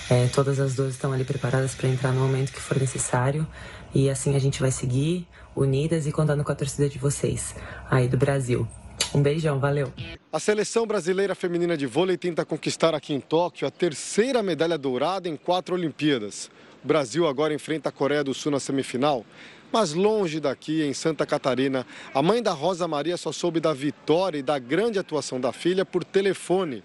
É, 0.09 0.27
todas 0.27 0.59
as 0.59 0.75
duas 0.75 0.95
estão 0.95 1.13
ali 1.13 1.23
preparadas 1.23 1.73
para 1.73 1.87
entrar 1.87 2.11
no 2.11 2.19
momento 2.19 2.51
que 2.51 2.59
for 2.59 2.77
necessário. 2.77 3.47
E 3.95 4.09
assim 4.09 4.35
a 4.35 4.39
gente 4.39 4.59
vai 4.59 4.71
seguir, 4.71 5.25
unidas 5.55 6.05
e 6.07 6.11
contando 6.11 6.43
com 6.43 6.51
a 6.51 6.55
torcida 6.55 6.89
de 6.89 6.99
vocês, 6.99 7.55
aí 7.89 8.09
do 8.09 8.17
Brasil. 8.17 8.67
Um 9.13 9.21
beijão, 9.21 9.59
valeu. 9.59 9.93
A 10.31 10.39
seleção 10.39 10.87
brasileira 10.87 11.35
feminina 11.35 11.77
de 11.77 11.85
vôlei 11.85 12.17
tenta 12.17 12.43
conquistar 12.43 12.95
aqui 12.95 13.13
em 13.13 13.19
Tóquio 13.19 13.67
a 13.67 13.71
terceira 13.71 14.41
medalha 14.41 14.77
dourada 14.77 15.29
em 15.29 15.35
quatro 15.35 15.75
Olimpíadas. 15.75 16.49
O 16.83 16.87
Brasil 16.87 17.27
agora 17.27 17.53
enfrenta 17.53 17.89
a 17.89 17.91
Coreia 17.91 18.23
do 18.23 18.33
Sul 18.33 18.51
na 18.51 18.59
semifinal. 18.59 19.23
Mas 19.71 19.93
longe 19.93 20.39
daqui, 20.39 20.83
em 20.83 20.93
Santa 20.93 21.25
Catarina, 21.25 21.85
a 22.13 22.21
mãe 22.21 22.43
da 22.43 22.51
Rosa 22.51 22.87
Maria 22.87 23.17
só 23.17 23.31
soube 23.31 23.59
da 23.59 23.73
vitória 23.73 24.37
e 24.37 24.43
da 24.43 24.59
grande 24.59 24.99
atuação 24.99 25.39
da 25.39 25.51
filha 25.51 25.83
por 25.83 26.03
telefone. 26.03 26.83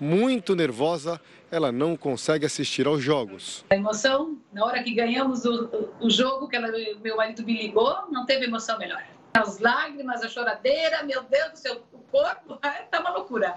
Muito 0.00 0.56
nervosa, 0.56 1.20
ela 1.50 1.70
não 1.70 1.96
consegue 1.96 2.44
assistir 2.44 2.86
aos 2.86 3.00
jogos. 3.00 3.64
A 3.70 3.76
emoção, 3.76 4.36
na 4.52 4.64
hora 4.64 4.82
que 4.82 4.92
ganhamos 4.92 5.44
o, 5.44 5.88
o 6.00 6.10
jogo, 6.10 6.48
que 6.48 6.56
ela, 6.56 6.68
meu 7.02 7.16
marido 7.16 7.44
me 7.44 7.56
ligou, 7.56 7.94
não 8.10 8.26
teve 8.26 8.46
emoção 8.46 8.78
melhor. 8.78 9.02
As 9.36 9.58
lágrimas, 9.58 10.22
a 10.22 10.28
choradeira, 10.28 11.02
meu 11.02 11.20
Deus 11.24 11.50
do 11.50 11.58
céu, 11.58 11.82
o 11.92 11.98
corpo, 11.98 12.56
tá 12.88 13.00
uma 13.00 13.10
loucura. 13.10 13.56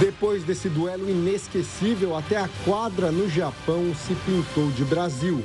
Depois 0.00 0.42
desse 0.42 0.68
duelo 0.68 1.08
inesquecível, 1.08 2.16
até 2.16 2.36
a 2.36 2.48
quadra 2.64 3.12
no 3.12 3.28
Japão 3.28 3.94
se 3.94 4.16
pintou 4.26 4.68
de 4.72 4.84
Brasil. 4.84 5.44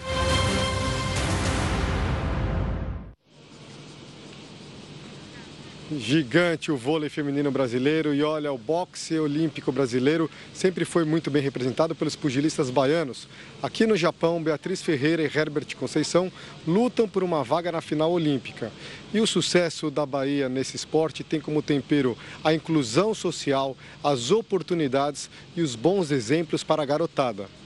Gigante 5.99 6.71
o 6.71 6.77
vôlei 6.77 7.09
feminino 7.09 7.51
brasileiro 7.51 8.13
e 8.13 8.23
olha, 8.23 8.53
o 8.53 8.57
boxe 8.57 9.19
olímpico 9.19 9.73
brasileiro 9.73 10.31
sempre 10.53 10.85
foi 10.85 11.03
muito 11.03 11.29
bem 11.29 11.41
representado 11.41 11.93
pelos 11.93 12.15
pugilistas 12.15 12.69
baianos. 12.69 13.27
Aqui 13.61 13.85
no 13.85 13.97
Japão, 13.97 14.41
Beatriz 14.41 14.81
Ferreira 14.81 15.21
e 15.21 15.25
Herbert 15.25 15.75
Conceição 15.75 16.31
lutam 16.65 17.09
por 17.09 17.23
uma 17.23 17.43
vaga 17.43 17.73
na 17.73 17.81
final 17.81 18.09
olímpica. 18.09 18.71
E 19.13 19.19
o 19.19 19.27
sucesso 19.27 19.91
da 19.91 20.05
Bahia 20.05 20.47
nesse 20.47 20.77
esporte 20.77 21.25
tem 21.25 21.41
como 21.41 21.61
tempero 21.61 22.17
a 22.41 22.53
inclusão 22.53 23.13
social, 23.13 23.75
as 24.01 24.31
oportunidades 24.31 25.29
e 25.57 25.61
os 25.61 25.75
bons 25.75 26.09
exemplos 26.09 26.63
para 26.63 26.83
a 26.83 26.85
garotada. 26.85 27.60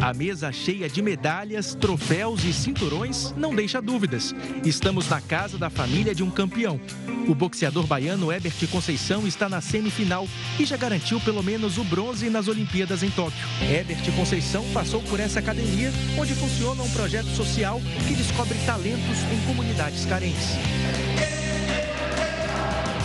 A 0.00 0.14
mesa 0.14 0.52
cheia 0.52 0.88
de 0.88 1.02
medalhas, 1.02 1.74
troféus 1.74 2.44
e 2.44 2.52
cinturões 2.52 3.34
não 3.36 3.54
deixa 3.54 3.82
dúvidas. 3.82 4.32
Estamos 4.64 5.08
na 5.08 5.20
casa 5.20 5.58
da 5.58 5.68
família 5.68 6.14
de 6.14 6.22
um 6.22 6.30
campeão. 6.30 6.80
O 7.26 7.34
boxeador 7.34 7.84
baiano 7.84 8.32
Ebert 8.32 8.66
Conceição 8.68 9.26
está 9.26 9.48
na 9.48 9.60
semifinal 9.60 10.26
e 10.58 10.64
já 10.64 10.76
garantiu 10.76 11.20
pelo 11.20 11.42
menos 11.42 11.78
o 11.78 11.84
bronze 11.84 12.30
nas 12.30 12.46
Olimpíadas 12.46 13.02
em 13.02 13.10
Tóquio. 13.10 13.46
Ebert 13.60 14.10
Conceição 14.14 14.64
passou 14.72 15.02
por 15.02 15.18
essa 15.18 15.40
academia, 15.40 15.92
onde 16.16 16.32
funciona 16.34 16.82
um 16.82 16.90
projeto 16.90 17.28
social 17.34 17.80
que 18.06 18.14
descobre 18.14 18.56
talentos 18.64 19.18
em 19.32 19.46
comunidades 19.46 20.06
carentes. 20.06 20.56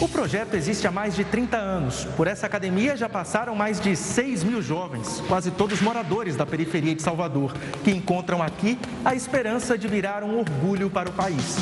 O 0.04 0.08
projeto 0.10 0.56
existe 0.56 0.86
há 0.86 0.92
mais 0.92 1.16
de 1.16 1.24
30 1.24 1.56
anos. 1.56 2.04
Por 2.18 2.28
essa 2.28 2.46
academia 2.46 2.98
já 2.98 3.08
passaram 3.08 3.56
mais 3.56 3.80
de 3.80 3.96
6 3.96 4.44
mil 4.44 4.62
jovens, 4.62 5.24
quase 5.30 5.50
todos 5.50 5.80
moradores 5.80 6.36
da 6.36 6.46
periferia 6.46 6.94
de 6.94 7.02
Salvador, 7.02 7.54
que 7.86 7.92
encontram 7.92 8.44
aqui 8.44 8.78
a 9.06 9.16
esperança 9.16 9.78
de 9.78 9.88
virar 9.88 10.22
um 10.22 10.38
orgulho 10.38 10.90
para 10.90 11.10
o 11.10 11.14
país. 11.14 11.56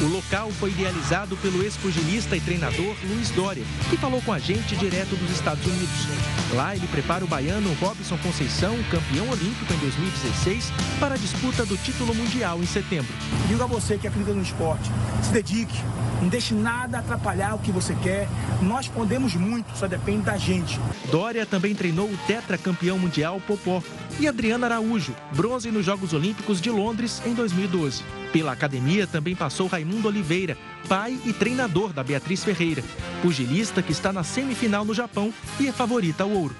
O 0.00 0.06
local 0.06 0.50
foi 0.52 0.70
idealizado 0.70 1.36
pelo 1.36 1.62
ex-pugilista 1.62 2.34
e 2.34 2.40
treinador 2.40 2.96
Luiz 3.04 3.30
Dória, 3.32 3.62
que 3.90 3.98
falou 3.98 4.22
com 4.22 4.32
a 4.32 4.38
gente 4.38 4.74
direto 4.74 5.14
dos 5.14 5.30
Estados 5.30 5.64
Unidos. 5.66 6.08
Lá 6.54 6.74
ele 6.74 6.86
prepara 6.86 7.22
o 7.22 7.28
baiano 7.28 7.74
Robson 7.74 8.16
Conceição, 8.22 8.74
campeão 8.90 9.28
olímpico 9.28 9.70
em 9.70 9.76
2016, 9.76 10.72
para 10.98 11.14
a 11.14 11.18
disputa 11.18 11.66
do 11.66 11.76
título 11.76 12.14
mundial 12.14 12.58
em 12.58 12.66
setembro. 12.66 13.12
Digo 13.48 13.62
a 13.62 13.66
você 13.66 13.98
que 13.98 14.06
acredita 14.06 14.32
no 14.32 14.42
esporte, 14.42 14.90
se 15.22 15.30
dedique, 15.30 15.76
não 16.22 16.28
deixe 16.28 16.54
nada 16.54 17.00
atrapalhar 17.00 17.54
o 17.54 17.58
que 17.58 17.72
você 17.72 17.94
quer. 17.96 18.28
Nós 18.62 18.86
podemos 18.86 19.34
muito, 19.34 19.76
só 19.76 19.88
depende 19.88 20.22
da 20.22 20.36
gente. 20.36 20.78
Dória 21.10 21.44
também 21.44 21.74
treinou 21.74 22.08
o 22.08 22.16
tetracampeão 22.26 22.98
mundial 22.98 23.40
Popó 23.46 23.82
e 24.20 24.28
Adriana 24.28 24.66
Araújo, 24.66 25.14
bronze 25.34 25.70
nos 25.70 25.84
Jogos 25.84 26.12
Olímpicos 26.12 26.60
de 26.60 26.70
Londres 26.70 27.20
em 27.26 27.34
2012. 27.34 28.04
Pela 28.32 28.52
academia 28.52 29.06
também 29.06 29.34
passou 29.34 29.66
Raimundo 29.66 30.08
Oliveira, 30.08 30.56
pai 30.88 31.18
e 31.24 31.32
treinador 31.32 31.92
da 31.92 32.04
Beatriz 32.04 32.44
Ferreira, 32.44 32.82
pugilista 33.20 33.82
que 33.82 33.92
está 33.92 34.12
na 34.12 34.22
semifinal 34.22 34.84
no 34.84 34.94
Japão 34.94 35.34
e 35.58 35.66
é 35.66 35.72
favorita 35.72 36.22
ao 36.22 36.30
ouro. 36.30 36.54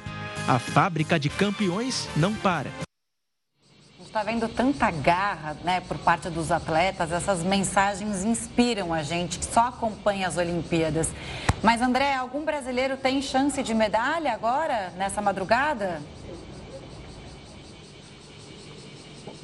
A 0.48 0.58
fábrica 0.58 1.20
de 1.20 1.28
campeões 1.28 2.08
não 2.16 2.34
para. 2.34 2.68
Está 4.12 4.24
vendo 4.24 4.46
tanta 4.46 4.90
garra 4.90 5.56
né, 5.64 5.80
por 5.88 5.96
parte 5.96 6.28
dos 6.28 6.52
atletas, 6.52 7.10
essas 7.10 7.42
mensagens 7.42 8.22
inspiram 8.22 8.92
a 8.92 9.02
gente 9.02 9.38
que 9.38 9.44
só 9.46 9.68
acompanha 9.68 10.28
as 10.28 10.36
Olimpíadas. 10.36 11.08
Mas, 11.62 11.80
André, 11.80 12.12
algum 12.12 12.44
brasileiro 12.44 12.98
tem 12.98 13.22
chance 13.22 13.62
de 13.62 13.72
medalha 13.72 14.34
agora, 14.34 14.92
nessa 14.98 15.22
madrugada? 15.22 16.02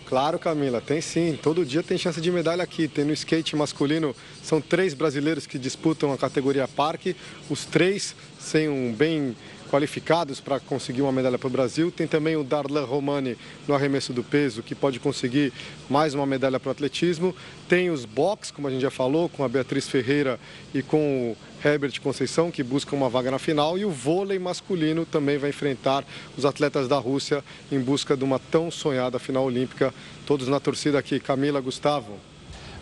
Claro, 0.04 0.38
Camila, 0.38 0.82
tem 0.82 1.00
sim. 1.00 1.38
Todo 1.42 1.64
dia 1.64 1.82
tem 1.82 1.96
chance 1.96 2.20
de 2.20 2.30
medalha 2.30 2.62
aqui. 2.62 2.88
Tem 2.88 3.06
no 3.06 3.12
skate 3.14 3.56
masculino, 3.56 4.14
são 4.42 4.60
três 4.60 4.92
brasileiros 4.92 5.46
que 5.46 5.58
disputam 5.58 6.12
a 6.12 6.18
categoria 6.18 6.68
parque. 6.68 7.16
Os 7.48 7.64
três 7.64 8.14
sem 8.38 8.68
um 8.68 8.92
bem 8.92 9.34
qualificados 9.68 10.40
para 10.40 10.58
conseguir 10.58 11.02
uma 11.02 11.12
medalha 11.12 11.38
para 11.38 11.46
o 11.46 11.50
Brasil. 11.50 11.90
Tem 11.90 12.06
também 12.06 12.36
o 12.36 12.42
Darlan 12.42 12.84
Romani 12.84 13.36
no 13.66 13.74
arremesso 13.74 14.12
do 14.12 14.24
peso, 14.24 14.62
que 14.62 14.74
pode 14.74 14.98
conseguir 14.98 15.52
mais 15.88 16.14
uma 16.14 16.26
medalha 16.26 16.58
para 16.58 16.68
o 16.68 16.72
atletismo. 16.72 17.34
Tem 17.68 17.90
os 17.90 18.04
box, 18.04 18.50
como 18.50 18.66
a 18.66 18.70
gente 18.70 18.82
já 18.82 18.90
falou, 18.90 19.28
com 19.28 19.44
a 19.44 19.48
Beatriz 19.48 19.88
Ferreira 19.88 20.40
e 20.74 20.82
com 20.82 21.32
o 21.32 21.36
Herbert 21.66 22.00
Conceição, 22.00 22.50
que 22.50 22.62
buscam 22.62 22.96
uma 22.96 23.08
vaga 23.08 23.30
na 23.30 23.38
final. 23.38 23.78
E 23.78 23.84
o 23.84 23.90
vôlei 23.90 24.38
masculino 24.38 25.04
também 25.04 25.38
vai 25.38 25.50
enfrentar 25.50 26.04
os 26.36 26.44
atletas 26.44 26.88
da 26.88 26.98
Rússia 26.98 27.44
em 27.70 27.78
busca 27.78 28.16
de 28.16 28.24
uma 28.24 28.38
tão 28.38 28.70
sonhada 28.70 29.18
final 29.18 29.44
olímpica. 29.44 29.92
Todos 30.26 30.48
na 30.48 30.58
torcida 30.58 30.98
aqui. 30.98 31.20
Camila, 31.20 31.60
Gustavo. 31.60 32.18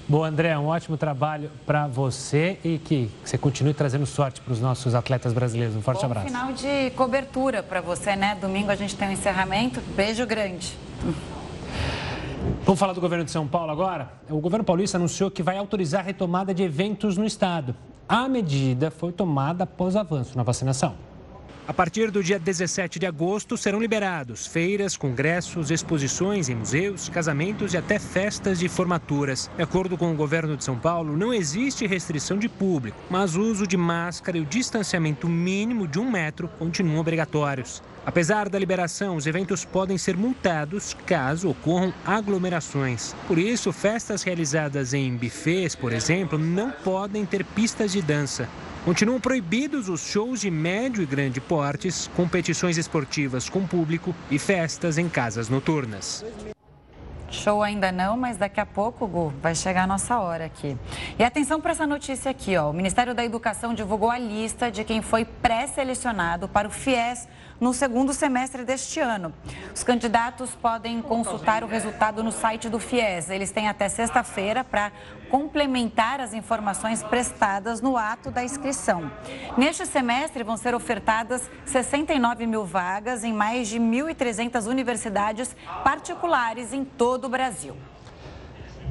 Bom, 0.08 0.22
André, 0.22 0.56
um 0.56 0.66
ótimo 0.66 0.96
trabalho 0.96 1.50
para 1.66 1.88
você 1.88 2.60
e 2.62 2.78
que 2.78 3.10
você 3.24 3.36
continue 3.36 3.74
trazendo 3.74 4.06
sorte 4.06 4.40
para 4.40 4.52
os 4.52 4.60
nossos 4.60 4.94
atletas 4.94 5.32
brasileiros. 5.32 5.74
Um 5.74 5.82
forte 5.82 6.00
Bom 6.00 6.06
abraço. 6.06 6.26
final 6.26 6.52
de 6.52 6.90
cobertura 6.90 7.60
para 7.60 7.80
você, 7.80 8.14
né? 8.14 8.36
Domingo 8.40 8.70
a 8.70 8.76
gente 8.76 8.94
tem 8.94 9.08
um 9.08 9.12
encerramento. 9.12 9.80
Beijo 9.96 10.24
grande. 10.24 10.78
Vamos 12.64 12.78
falar 12.78 12.92
do 12.92 13.00
governo 13.00 13.24
de 13.24 13.32
São 13.32 13.48
Paulo 13.48 13.72
agora? 13.72 14.08
O 14.30 14.38
governo 14.38 14.64
paulista 14.64 14.96
anunciou 14.96 15.28
que 15.28 15.42
vai 15.42 15.58
autorizar 15.58 16.02
a 16.02 16.04
retomada 16.04 16.54
de 16.54 16.62
eventos 16.62 17.16
no 17.16 17.24
estado. 17.24 17.74
A 18.08 18.28
medida 18.28 18.92
foi 18.92 19.10
tomada 19.10 19.64
após 19.64 19.96
avanço 19.96 20.36
na 20.36 20.44
vacinação. 20.44 20.94
A 21.68 21.74
partir 21.74 22.12
do 22.12 22.22
dia 22.22 22.38
17 22.38 22.96
de 22.96 23.06
agosto 23.06 23.56
serão 23.56 23.80
liberados 23.80 24.46
feiras, 24.46 24.96
congressos, 24.96 25.72
exposições 25.72 26.48
em 26.48 26.54
museus, 26.54 27.08
casamentos 27.08 27.74
e 27.74 27.76
até 27.76 27.98
festas 27.98 28.60
de 28.60 28.68
formaturas. 28.68 29.50
De 29.56 29.64
acordo 29.64 29.98
com 29.98 30.12
o 30.12 30.16
governo 30.16 30.56
de 30.56 30.62
São 30.62 30.78
Paulo, 30.78 31.16
não 31.16 31.34
existe 31.34 31.84
restrição 31.84 32.38
de 32.38 32.48
público, 32.48 32.96
mas 33.10 33.34
o 33.34 33.40
uso 33.40 33.66
de 33.66 33.76
máscara 33.76 34.38
e 34.38 34.42
o 34.42 34.46
distanciamento 34.46 35.28
mínimo 35.28 35.88
de 35.88 35.98
um 35.98 36.08
metro 36.08 36.46
continuam 36.56 37.00
obrigatórios. 37.00 37.82
Apesar 38.06 38.48
da 38.48 38.56
liberação, 38.56 39.16
os 39.16 39.26
eventos 39.26 39.64
podem 39.64 39.98
ser 39.98 40.16
multados 40.16 40.94
caso 41.04 41.50
ocorram 41.50 41.92
aglomerações. 42.06 43.16
Por 43.26 43.36
isso, 43.36 43.72
festas 43.72 44.22
realizadas 44.22 44.94
em 44.94 45.16
bufês, 45.16 45.74
por 45.74 45.92
exemplo, 45.92 46.38
não 46.38 46.70
podem 46.70 47.26
ter 47.26 47.44
pistas 47.44 47.90
de 47.90 48.00
dança. 48.00 48.48
Continuam 48.84 49.20
proibidos 49.20 49.88
os 49.88 50.02
shows 50.02 50.42
de 50.42 50.52
médio 50.52 51.02
e 51.02 51.06
grande 51.06 51.40
portes, 51.40 52.08
competições 52.14 52.78
esportivas 52.78 53.48
com 53.48 53.66
público 53.66 54.14
e 54.30 54.38
festas 54.38 54.98
em 54.98 55.08
casas 55.08 55.48
noturnas. 55.48 56.24
Show 57.28 57.60
ainda 57.60 57.90
não, 57.90 58.16
mas 58.16 58.36
daqui 58.36 58.60
a 58.60 58.66
pouco, 58.66 59.04
Gu, 59.08 59.32
vai 59.42 59.56
chegar 59.56 59.82
a 59.82 59.86
nossa 59.86 60.16
hora 60.20 60.44
aqui. 60.44 60.76
E 61.18 61.24
atenção 61.24 61.60
para 61.60 61.72
essa 61.72 61.84
notícia 61.84 62.30
aqui, 62.30 62.56
ó. 62.56 62.70
O 62.70 62.72
Ministério 62.72 63.16
da 63.16 63.24
Educação 63.24 63.74
divulgou 63.74 64.08
a 64.08 64.16
lista 64.16 64.70
de 64.70 64.84
quem 64.84 65.02
foi 65.02 65.24
pré-selecionado 65.24 66.48
para 66.48 66.68
o 66.68 66.70
FIES 66.70 67.26
no 67.60 67.72
segundo 67.72 68.12
semestre 68.12 68.64
deste 68.64 69.00
ano. 69.00 69.32
Os 69.74 69.82
candidatos 69.82 70.50
podem 70.54 71.00
consultar 71.02 71.64
o 71.64 71.66
resultado 71.66 72.22
no 72.22 72.32
site 72.32 72.68
do 72.68 72.78
FIES. 72.78 73.30
Eles 73.30 73.50
têm 73.50 73.68
até 73.68 73.88
sexta-feira 73.88 74.62
para 74.62 74.92
complementar 75.30 76.20
as 76.20 76.34
informações 76.34 77.02
prestadas 77.02 77.80
no 77.80 77.96
ato 77.96 78.30
da 78.30 78.44
inscrição. 78.44 79.10
Neste 79.56 79.86
semestre 79.86 80.44
vão 80.44 80.56
ser 80.56 80.74
ofertadas 80.74 81.48
69 81.64 82.46
mil 82.46 82.64
vagas 82.64 83.24
em 83.24 83.32
mais 83.32 83.68
de 83.68 83.78
1.300 83.78 84.66
universidades 84.66 85.56
particulares 85.82 86.72
em 86.72 86.84
todo 86.84 87.24
o 87.24 87.28
Brasil. 87.28 87.76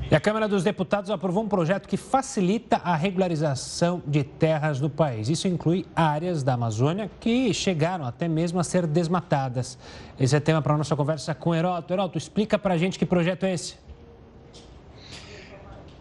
E 0.10 0.16
a 0.16 0.20
Câmara 0.20 0.48
dos 0.48 0.64
Deputados 0.64 1.10
aprovou 1.10 1.44
um 1.44 1.48
projeto 1.48 1.88
que 1.88 1.98
facilita 1.98 2.80
a 2.84 2.96
regularização 2.96 4.04
de 4.06 4.24
terras 4.24 4.80
do 4.80 4.88
país. 4.88 5.30
Isso 5.30 5.48
inclui 5.48 5.84
áreas 5.96 6.44
da 6.44 6.54
Amazônia 6.54 7.10
que 7.20 7.52
chegaram 7.56 8.06
até 8.06 8.28
mesmo 8.28 8.60
a 8.60 8.64
ser 8.64 8.86
desmatadas. 8.86 9.80
Esse 10.20 10.36
é 10.36 10.40
tema 10.40 10.62
para 10.62 10.76
a 10.76 10.78
nossa 10.78 10.96
conversa 10.96 11.34
com 11.34 11.50
o 11.50 11.56
Heroto. 11.56 11.92
Heroto, 11.92 12.20
explica 12.20 12.60
para 12.60 12.76
a 12.76 12.78
gente 12.78 13.00
que 13.00 13.06
projeto 13.06 13.46
é 13.46 13.54
esse. 13.56 13.78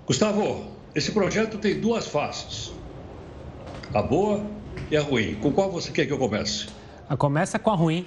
Gustavo, 0.06 0.66
esse 0.94 1.10
projeto 1.10 1.56
tem 1.56 1.80
duas 1.80 2.06
faces. 2.06 2.74
A 3.94 4.02
boa 4.02 4.44
e 4.90 4.98
a 4.98 5.02
ruim. 5.02 5.34
Com 5.36 5.50
qual 5.50 5.70
você 5.70 5.90
quer 5.90 6.04
que 6.04 6.12
eu 6.12 6.18
comece? 6.18 6.66
A 7.08 7.16
começa 7.16 7.58
com 7.58 7.70
a 7.70 7.74
ruim. 7.74 8.04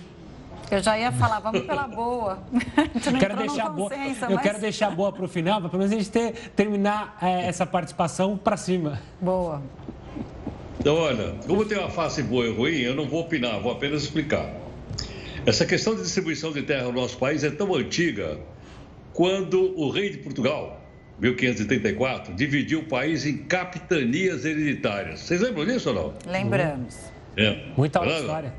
Eu 0.69 0.81
já 0.81 0.99
ia 0.99 1.11
falar, 1.13 1.39
vamos 1.39 1.61
pela 1.61 1.87
boa. 1.87 2.39
A 2.75 2.81
gente 2.97 3.11
não 3.11 3.19
quero 3.19 3.37
deixar 3.37 3.69
boa, 3.69 3.91
eu 3.93 4.35
mas- 4.35 4.41
quero 4.43 4.59
deixar 4.59 4.89
boa 4.91 5.11
para 5.13 5.23
o 5.23 5.27
final, 5.27 5.61
para 5.61 5.69
pelo 5.69 5.79
menos 5.79 5.93
a 5.93 5.97
gente 5.97 6.11
ter, 6.11 6.33
terminar 6.55 7.17
é, 7.21 7.47
essa 7.47 7.65
participação 7.65 8.37
para 8.37 8.57
cima. 8.57 8.99
Boa. 9.21 9.61
Então, 10.79 10.95
olha, 10.95 11.35
como 11.47 11.65
tem 11.65 11.77
uma 11.77 11.89
face 11.89 12.21
boa 12.21 12.45
e 12.45 12.53
ruim, 12.53 12.75
eu 12.79 12.95
não 12.95 13.07
vou 13.07 13.21
opinar, 13.21 13.59
vou 13.61 13.71
apenas 13.71 14.03
explicar. 14.03 14.49
Essa 15.45 15.65
questão 15.65 15.95
de 15.95 16.01
distribuição 16.01 16.51
de 16.51 16.61
terra 16.61 16.83
no 16.83 16.91
nosso 16.93 17.17
país 17.17 17.43
é 17.43 17.49
tão 17.49 17.73
antiga 17.73 18.37
quando 19.13 19.73
o 19.79 19.89
rei 19.89 20.09
de 20.09 20.17
Portugal, 20.17 20.81
1534, 21.19 22.33
dividiu 22.35 22.79
o 22.81 22.83
país 22.83 23.25
em 23.25 23.37
capitanias 23.37 24.45
hereditárias. 24.45 25.21
Vocês 25.21 25.41
lembram 25.41 25.65
disso 25.65 25.89
ou 25.89 25.95
não? 25.95 26.13
Lembramos. 26.31 26.95
É. 27.35 27.63
Muita 27.75 28.05
história. 28.05 28.53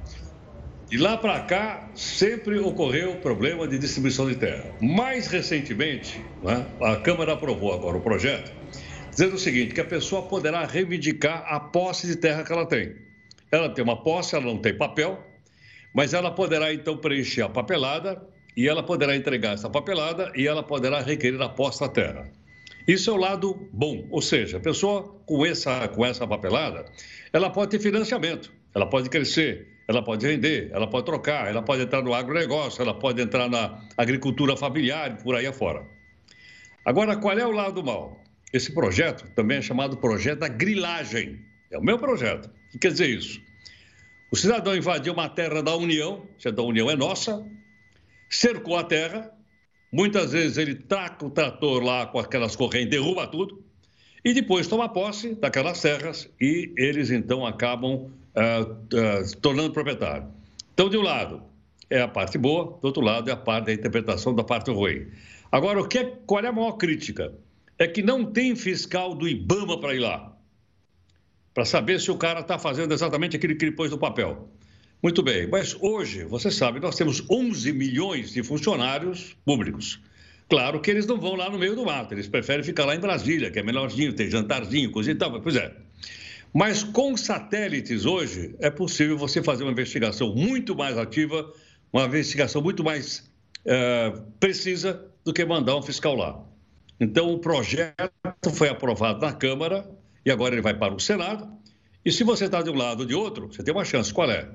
De 0.89 0.97
lá 0.97 1.19
para 1.19 1.39
cá, 1.41 1.91
sempre 1.95 2.59
ocorreu 2.59 3.17
problema 3.17 3.69
de 3.69 3.79
distribuição 3.79 4.27
de 4.27 4.37
terra. 4.37 4.75
Mais 4.81 5.27
recentemente, 5.27 6.19
né, 6.43 6.67
a 6.81 6.97
Câmara 6.97 7.35
aprovou 7.35 7.75
agora 7.75 7.99
o 7.99 8.01
projeto, 8.01 8.51
dizendo 9.11 9.35
o 9.35 9.39
seguinte, 9.39 9.75
que 9.75 9.83
a 9.83 9.85
pessoa 9.85 10.23
poderá 10.23 10.65
reivindicar 10.65 11.45
a 11.47 11.61
posse 11.61 12.07
de 12.07 12.17
terra 12.17 12.43
que 12.43 12.51
ela 12.51 12.65
tem. 12.65 12.97
Ela 13.53 13.69
tem 13.69 13.85
uma 13.85 14.03
posse, 14.03 14.35
ela 14.35 14.47
não 14.47 14.57
tem 14.57 14.75
papel, 14.75 15.23
mas 15.95 16.15
ela 16.15 16.31
poderá 16.31 16.73
então 16.73 16.97
preencher 16.97 17.43
a 17.43 17.51
papelada 17.51 18.27
e 18.57 18.67
ela 18.67 18.83
poderá 18.83 19.15
entregar 19.15 19.53
essa 19.53 19.69
papelada 19.69 20.33
e 20.35 20.47
ela 20.47 20.63
poderá 20.63 21.03
requerer 21.03 21.43
a 21.43 21.51
posse 21.51 21.81
da 21.81 21.91
terra. 21.91 22.33
Isso 22.87 23.11
é 23.11 23.13
o 23.13 23.17
lado 23.17 23.69
bom, 23.75 24.07
ou 24.11 24.23
seja, 24.23 24.57
a 24.57 24.61
pessoa 24.61 25.21
com 25.27 25.45
essa, 25.45 25.87
com 25.89 26.03
essa 26.07 26.27
papelada, 26.27 26.87
ela 27.31 27.51
pode 27.51 27.73
ter 27.73 27.79
financiamento, 27.79 28.51
ela 28.75 28.89
pode 28.89 29.11
crescer, 29.11 29.78
ela 29.89 30.03
pode 30.03 30.27
vender, 30.27 30.71
ela 30.71 30.87
pode 30.87 31.07
trocar, 31.07 31.49
ela 31.49 31.63
pode 31.63 31.83
entrar 31.83 32.03
no 32.03 32.13
agronegócio, 32.13 32.83
ela 32.83 32.93
pode 32.93 33.23
entrar 33.23 33.49
na 33.49 33.83
agricultura 33.97 34.55
familiar 34.55 35.13
e 35.13 35.23
por 35.23 35.35
aí 35.35 35.47
afora. 35.47 35.83
Agora, 36.85 37.17
qual 37.17 37.39
é 37.39 37.47
o 37.47 37.51
lado 37.51 37.83
mal? 37.83 38.23
Esse 38.53 38.73
projeto 38.73 39.27
também 39.35 39.59
é 39.59 39.63
chamado 39.63 39.97
projeto 39.97 40.41
da 40.41 40.49
grilagem. 40.49 41.41
É 41.71 41.79
o 41.79 41.83
meu 41.83 41.99
projeto. 41.99 42.47
O 42.47 42.73
que 42.73 42.79
quer 42.79 42.93
dizer 42.93 43.09
isso? 43.09 43.41
O 44.31 44.37
cidadão 44.37 44.77
invadiu 44.77 45.15
uma 45.15 45.29
terra 45.29 45.63
da 45.63 45.75
União, 45.75 46.27
se 46.39 46.49
a 46.49 46.51
da 46.51 46.63
União 46.63 46.91
é 46.91 46.95
nossa, 46.95 47.43
cercou 48.29 48.77
a 48.77 48.85
terra, 48.85 49.33
muitas 49.91 50.33
vezes 50.33 50.59
ele 50.59 50.75
taca 50.75 51.25
o 51.25 51.31
trator 51.31 51.83
lá 51.83 52.07
com 52.07 52.19
aquelas 52.19 52.55
correntes, 52.55 52.91
derruba 52.91 53.27
tudo, 53.27 53.65
e 54.23 54.35
depois 54.35 54.67
toma 54.67 54.89
posse 54.89 55.35
daquelas 55.35 55.81
terras 55.81 56.29
e 56.39 56.75
eles 56.77 57.11
então 57.11 57.47
acabam 57.47 58.11
se 59.25 59.37
tornando 59.37 59.73
proprietário. 59.73 60.29
Então, 60.75 60.89
de 60.89 60.97
um 60.97 61.03
lado 61.03 61.43
é 61.91 62.01
a 62.01 62.09
parte 62.09 62.39
boa, 62.39 62.79
do 62.81 62.87
outro 62.87 63.03
lado 63.03 63.31
é 63.31 63.33
a 63.33 63.37
parte 63.37 63.67
da 63.67 63.73
interpretação 63.73 64.35
da 64.35 64.45
parte 64.45 64.71
ruim. 64.71 65.07
Agora, 65.51 65.81
o 65.81 65.89
que 65.89 65.99
é- 65.99 66.13
qual 66.27 66.45
é 66.45 66.49
a 66.49 66.53
maior 66.53 66.73
crítica? 66.73 67.33
é 67.79 67.87
que 67.87 68.03
não 68.03 68.25
tem 68.25 68.57
fiscal 68.57 69.15
do 69.15 69.29
IBAMA 69.29 69.81
para 69.81 69.95
ir 69.95 70.01
lá, 70.01 70.37
para 71.55 71.65
saber 71.65 72.01
se 72.01 72.11
o 72.11 72.17
cara 72.17 72.41
está 72.41 72.59
fazendo 72.59 72.93
exatamente 72.93 73.37
aquilo 73.37 73.57
que 73.57 73.65
ele 73.65 73.73
pôs 73.73 73.91
no 73.91 73.99
papel. 73.99 74.49
Muito 75.01 75.23
bem, 75.23 75.47
mas 75.47 75.77
hoje, 75.81 76.25
você 76.25 76.51
sabe, 76.51 76.81
nós 76.81 76.97
temos 76.97 77.23
11 77.31 77.73
milhões 77.73 78.33
de 78.33 78.43
funcionários 78.43 79.37
públicos. 79.45 80.01
Claro 80.49 80.81
que 80.81 80.91
eles 80.91 81.07
não 81.07 81.21
vão 81.21 81.37
lá 81.37 81.49
no 81.49 81.59
meio 81.59 81.77
do 81.77 81.85
mato, 81.85 82.15
eles 82.15 82.27
preferem 82.27 82.65
ficar 82.65 82.85
lá 82.85 82.97
em 82.97 83.01
Brasília, 83.01 83.51
que 83.51 83.61
é 83.61 83.63
melhorzinho, 83.63 84.13
tem 84.13 84.29
jantarzinho, 84.29 84.91
coisa 84.91 85.13
e 85.13 85.15
tal, 85.15 85.41
pois 85.41 85.55
é. 85.55 85.73
Mas 86.53 86.83
com 86.83 87.17
satélites 87.17 88.05
hoje 88.05 88.55
é 88.61 88.71
possível 88.71 89.17
você 89.17 89.43
fazer 89.43 89.65
uma 89.65 89.73
investigação 89.73 90.35
muito 90.35 90.75
mais 90.75 90.97
ativa, 90.97 91.53
uma 91.93 92.05
investigação 92.05 92.63
muito 92.63 92.83
mais 92.83 93.31
é, 93.65 94.13
precisa 94.41 95.05
do 95.25 95.33
que 95.33 95.45
mandar 95.45 95.77
um 95.77 95.83
fiscal 95.83 96.15
lá. 96.15 96.43
Então 96.99 97.33
o 97.33 97.39
projeto 97.39 98.51
foi 98.55 98.69
aprovado 98.69 99.21
na 99.21 99.33
Câmara 99.33 99.89
e 100.25 100.31
agora 100.31 100.55
ele 100.55 100.63
vai 100.63 100.75
para 100.75 100.95
o 100.95 101.01
Senado. 101.01 101.49
E 102.05 102.11
se 102.11 102.25
você 102.25 102.47
está 102.47 102.63
de 102.63 102.71
um 102.71 102.77
lado 102.77 103.01
ou 103.01 103.07
de 103.07 103.15
outro, 103.15 103.49
você 103.49 103.63
tem 103.63 103.75
uma 103.75 103.85
chance. 103.85 104.13
Qual 104.13 104.31
é? 104.31 104.49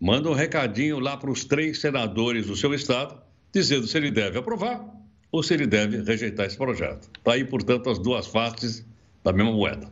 manda 0.00 0.28
um 0.28 0.34
recadinho 0.34 0.98
lá 0.98 1.16
para 1.16 1.30
os 1.30 1.44
três 1.44 1.80
senadores 1.80 2.46
do 2.46 2.56
seu 2.56 2.74
estado, 2.74 3.20
dizendo 3.52 3.86
se 3.86 3.96
ele 3.96 4.10
deve 4.10 4.38
aprovar 4.38 4.84
ou 5.32 5.42
se 5.42 5.54
ele 5.54 5.66
deve 5.66 6.02
rejeitar 6.02 6.46
esse 6.46 6.56
projeto. 6.56 7.10
Está 7.18 7.32
aí, 7.32 7.44
portanto, 7.44 7.90
as 7.90 7.98
duas 7.98 8.26
faces 8.26 8.86
da 9.24 9.32
mesma 9.32 9.52
moeda. 9.52 9.90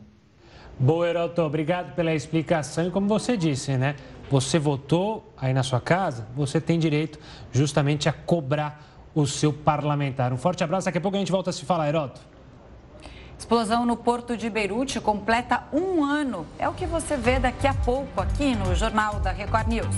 Boa, 0.77 1.07
Heroto, 1.07 1.41
obrigado 1.41 1.95
pela 1.95 2.13
explicação. 2.13 2.87
E 2.87 2.91
como 2.91 3.07
você 3.07 3.37
disse, 3.37 3.77
né? 3.77 3.95
Você 4.29 4.59
votou 4.59 5.33
aí 5.37 5.53
na 5.53 5.63
sua 5.63 5.79
casa, 5.79 6.27
você 6.35 6.59
tem 6.59 6.77
direito 6.77 7.17
justamente 7.51 8.09
a 8.09 8.13
cobrar 8.13 8.83
o 9.13 9.25
seu 9.25 9.53
parlamentar. 9.53 10.33
Um 10.33 10.37
forte 10.37 10.63
abraço, 10.63 10.85
daqui 10.85 10.97
a 10.97 11.01
pouco 11.01 11.15
a 11.15 11.19
gente 11.19 11.31
volta 11.31 11.49
a 11.49 11.53
se 11.53 11.63
falar, 11.63 11.87
Heroto. 11.87 12.19
Explosão 13.37 13.85
no 13.85 13.95
porto 13.95 14.35
de 14.35 14.49
Beirute 14.49 14.99
completa 14.99 15.63
um 15.71 16.03
ano. 16.03 16.45
É 16.57 16.67
o 16.67 16.73
que 16.73 16.85
você 16.85 17.15
vê 17.15 17.39
daqui 17.39 17.67
a 17.67 17.73
pouco 17.73 18.19
aqui 18.19 18.55
no 18.55 18.75
Jornal 18.75 19.19
da 19.19 19.31
Record 19.31 19.67
News. 19.67 19.95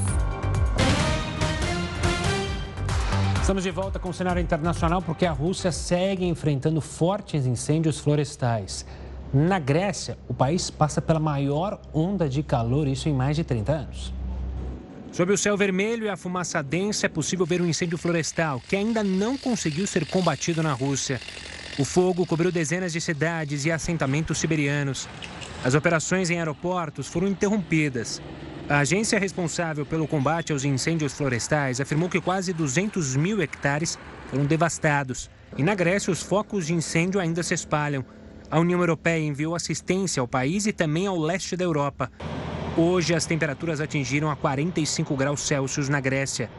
Estamos 3.42 3.64
de 3.64 3.72
volta 3.72 3.98
com 3.98 4.10
o 4.10 4.14
cenário 4.14 4.42
internacional 4.42 5.02
porque 5.02 5.26
a 5.26 5.32
Rússia 5.32 5.72
segue 5.72 6.26
enfrentando 6.26 6.82
fortes 6.82 7.46
incêndios 7.46 7.98
florestais. 8.00 8.86
Na 9.34 9.60
Grécia, 9.60 10.18
o 10.28 10.34
país 10.34 10.70
passa 10.70 11.02
pela 11.02 11.20
maior 11.20 11.82
onda 11.94 12.30
de 12.30 12.42
calor, 12.42 12.88
isso 12.88 13.10
em 13.10 13.14
mais 13.14 13.36
de 13.36 13.44
30 13.44 13.72
anos. 13.74 14.14
Sob 15.12 15.34
o 15.34 15.38
céu 15.38 15.58
vermelho 15.58 16.06
e 16.06 16.10
a 16.10 16.16
fumaça 16.16 16.64
densa, 16.64 17.08
é 17.08 17.10
possível 17.10 17.46
ver 17.46 17.62
um 17.62 17.66
incêndio 17.66 17.98
florestal 17.98 18.62
que 18.68 18.76
ainda 18.76 19.04
não 19.04 19.38
conseguiu 19.38 19.86
ser 19.86 20.06
combatido 20.06 20.64
na 20.64 20.72
Rússia. 20.74 21.20
O 21.78 21.84
fogo 21.84 22.26
cobriu 22.26 22.52
dezenas 22.52 22.94
de 22.94 23.02
cidades 23.02 23.66
e 23.66 23.72
assentamentos 23.72 24.38
siberianos. 24.38 25.10
As 25.64 25.74
operações 25.76 26.30
em 26.30 26.40
aeroportos 26.40 27.08
foram 27.08 27.28
interrompidas. 27.28 28.22
A 28.70 28.80
agência 28.80 29.20
responsável 29.20 29.86
pelo 29.86 30.08
combate 30.08 30.52
aos 30.52 30.64
incêndios 30.64 31.14
florestais 31.14 31.82
afirmou 31.82 32.10
que 32.10 32.22
quase 32.22 32.54
200 32.54 33.16
mil 33.16 33.42
hectares 33.42 33.98
foram 34.30 34.46
devastados. 34.46 35.30
E 35.58 35.64
na 35.64 35.74
Grécia, 35.74 36.12
os 36.12 36.22
focos 36.22 36.68
de 36.68 36.74
incêndio 36.74 37.20
ainda 37.20 37.42
se 37.44 37.54
espalham. 37.54 38.06
A 38.50 38.60
União 38.60 38.80
Europeia 38.80 39.26
enviou 39.26 39.56
assistência 39.56 40.22
ao 40.22 40.28
país 40.28 40.66
e 40.66 40.72
também 40.72 41.06
ao 41.06 41.20
leste 41.20 41.58
da 41.58 41.66
Europa. 41.66 42.10
Hoje, 42.78 43.14
as 43.14 43.26
temperaturas 43.26 43.82
atingiram 43.82 44.32
a 44.32 44.36
45 44.36 45.16
graus 45.16 45.42
Celsius 45.42 45.90
na 45.90 46.00
Grécia. 46.00 46.50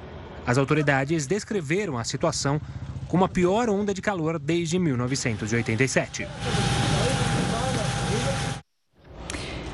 As 0.47 0.59
autoridades 0.59 1.27
descreveram 1.27 1.97
a 1.97 2.05
situação 2.05 2.61
com 3.09 3.17
uma 3.17 3.29
pior 3.29 3.71
onda 3.71 3.95
de 3.95 4.03
calor 4.03 4.39
desde 4.39 4.79
1987. 4.79 6.29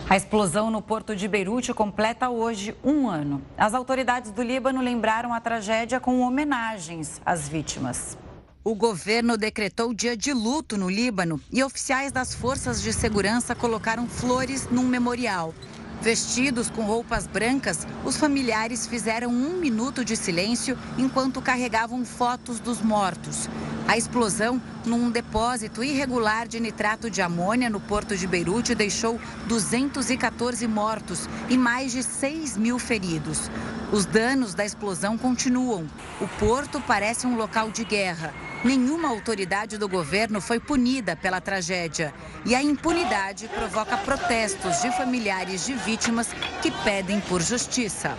A 0.09 0.17
explosão 0.17 0.71
no 0.71 0.81
porto 0.81 1.17
de 1.17 1.27
Beirute 1.27 1.75
completa 1.75 2.29
hoje 2.29 2.77
um 2.85 3.09
ano. 3.09 3.43
As 3.59 3.75
autoridades 3.75 4.31
do 4.31 4.43
Líbano 4.43 4.81
lembraram 4.81 5.33
a 5.35 5.41
tragédia 5.41 5.99
com 5.99 6.21
homenagens 6.21 7.21
às 7.27 7.49
vítimas. 7.49 8.17
O 8.67 8.75
governo 8.75 9.37
decretou 9.37 9.93
dia 9.93 10.17
de 10.17 10.33
luto 10.33 10.79
no 10.79 10.89
Líbano 10.89 11.39
e 11.53 11.63
oficiais 11.63 12.11
das 12.11 12.35
forças 12.35 12.81
de 12.81 12.95
segurança 12.95 13.55
colocaram 13.55 14.09
flores 14.09 14.67
num 14.71 14.89
memorial. 14.89 15.55
Vestidos 16.01 16.71
com 16.71 16.83
roupas 16.83 17.27
brancas, 17.27 17.87
os 18.07 18.17
familiares 18.17 18.87
fizeram 18.87 19.29
um 19.29 19.59
minuto 19.59 20.03
de 20.03 20.17
silêncio 20.17 20.79
enquanto 20.97 21.43
carregavam 21.43 22.07
fotos 22.07 22.59
dos 22.59 22.81
mortos. 22.81 23.51
A 23.87 23.99
explosão 23.99 24.61
num 24.87 25.11
depósito 25.11 25.85
irregular 25.85 26.49
de 26.49 26.59
nitrato 26.59 27.11
de 27.11 27.21
amônia 27.21 27.69
no 27.69 27.81
porto 27.81 28.17
de 28.17 28.27
Beirute 28.27 28.75
deixou 28.75 29.21
214 29.47 30.67
mortos 30.67 31.29
e 31.51 31.59
mais 31.59 31.93
de 31.93 32.03
6 32.03 32.57
mil 32.57 32.79
feridos. 32.79 33.51
Os 33.93 34.07
danos 34.07 34.55
da 34.55 34.65
explosão 34.65 35.19
continuam. 35.19 35.87
O 36.19 36.27
porto 36.39 36.83
parece 36.87 37.27
um 37.27 37.37
local 37.37 37.71
de 37.71 37.85
guerra. 37.85 38.44
Nenhuma 38.65 39.09
autoridade 39.09 39.77
do 39.77 39.87
governo 39.87 40.41
foi 40.41 40.59
punida 40.59 41.15
pela 41.15 41.39
tragédia. 41.39 42.15
E 42.47 42.55
a 42.55 42.63
impunidade 42.63 43.47
provoca 43.49 43.99
protestos 43.99 44.81
de 44.81 44.91
familiares 44.97 45.67
de 45.67 45.75
vítimas 45.75 46.33
que 46.63 46.71
pedem 46.83 47.21
por 47.21 47.43
justiça. 47.43 48.17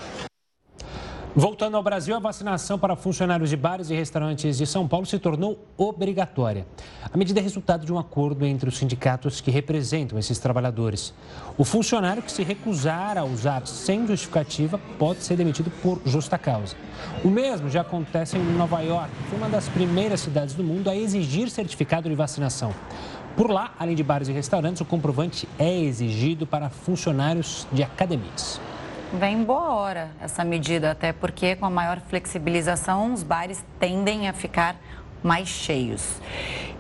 Voltando 1.38 1.76
ao 1.76 1.84
Brasil, 1.84 2.16
a 2.16 2.20
vacinação 2.20 2.80
para 2.80 2.96
funcionários 2.96 3.50
de 3.50 3.58
bares 3.58 3.90
e 3.90 3.94
restaurantes 3.94 4.58
de 4.58 4.66
São 4.66 4.88
Paulo 4.88 5.06
se 5.06 5.20
tornou 5.20 5.60
obrigatória. 5.76 6.66
A 7.12 7.18
medida 7.18 7.42
é 7.42 7.44
resultado 7.44 7.86
de 7.86 7.92
um 7.92 8.00
acordo 8.00 8.46
entre 8.46 8.70
os 8.70 8.78
sindicatos 8.78 9.42
que 9.42 9.52
representam 9.52 10.18
esses 10.18 10.40
trabalhadores. 10.40 11.14
O 11.58 11.66
funcionário 11.66 12.24
que 12.24 12.32
se 12.32 12.42
recusar 12.42 13.18
a 13.18 13.26
usar 13.26 13.68
sem 13.68 14.08
justificativa 14.08 14.80
pode 14.98 15.24
ser 15.24 15.36
demitido 15.36 15.70
por 15.84 16.02
justa 16.06 16.38
causa. 16.38 16.78
O 17.22 17.30
mesmo 17.30 17.70
já 17.70 17.82
acontece 17.82 18.38
em 18.38 18.54
Nova 18.54 18.80
York, 18.80 19.12
que 19.14 19.24
foi 19.24 19.38
uma 19.38 19.50
das 19.50 19.68
primeiras 19.68 20.22
cidades 20.22 20.56
do 20.56 20.64
mundo 20.64 20.90
a 20.90 20.96
exigir 20.96 21.50
certificado 21.50 22.08
de 22.08 22.16
vacinação. 22.16 22.74
Por 23.36 23.52
lá, 23.52 23.74
além 23.78 23.94
de 23.94 24.04
bares 24.04 24.30
e 24.30 24.32
restaurantes, 24.32 24.80
o 24.80 24.86
comprovante 24.86 25.50
é 25.60 25.82
exigido 25.82 26.48
para 26.48 26.70
funcionários 26.70 27.68
de 27.74 27.84
academias. 27.84 28.62
Vem 29.14 29.44
boa 29.44 29.74
hora 29.74 30.12
essa 30.20 30.44
medida, 30.44 30.92
até 30.92 31.14
porque 31.14 31.56
com 31.56 31.66
a 31.66 31.70
maior 31.70 32.02
flexibilização, 32.02 33.14
os 33.14 33.24
bares 33.24 33.64
tendem 33.80 34.28
a 34.28 34.34
ficar 34.34 34.76
mais 35.24 35.48
cheios. 35.48 36.20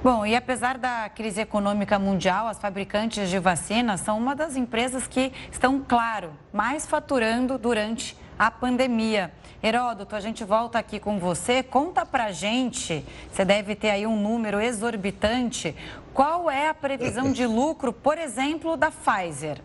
Bom, 0.03 0.25
e 0.25 0.35
apesar 0.35 0.77
da 0.77 1.07
crise 1.07 1.41
econômica 1.41 1.97
mundial, 1.97 2.47
as 2.47 2.59
fabricantes 2.59 3.29
de 3.29 3.39
vacinas 3.39 4.01
são 4.01 4.17
uma 4.17 4.35
das 4.35 4.55
empresas 4.55 5.07
que 5.07 5.31
estão, 5.51 5.83
claro, 5.87 6.31
mais 6.51 6.85
faturando 6.85 7.57
durante 7.57 8.17
a 8.37 8.51
pandemia. 8.51 9.31
Heródoto, 9.63 10.15
a 10.15 10.19
gente 10.19 10.43
volta 10.43 10.77
aqui 10.77 10.99
com 10.99 11.17
você. 11.17 11.63
Conta 11.63 12.05
pra 12.05 12.31
gente, 12.31 13.05
você 13.31 13.45
deve 13.45 13.75
ter 13.75 13.91
aí 13.91 14.05
um 14.05 14.19
número 14.19 14.59
exorbitante. 14.59 15.75
Qual 16.13 16.51
é 16.51 16.69
a 16.69 16.73
previsão 16.73 17.31
de 17.31 17.45
lucro, 17.47 17.93
por 17.93 18.17
exemplo, 18.17 18.75
da 18.75 18.91
Pfizer? 18.91 19.61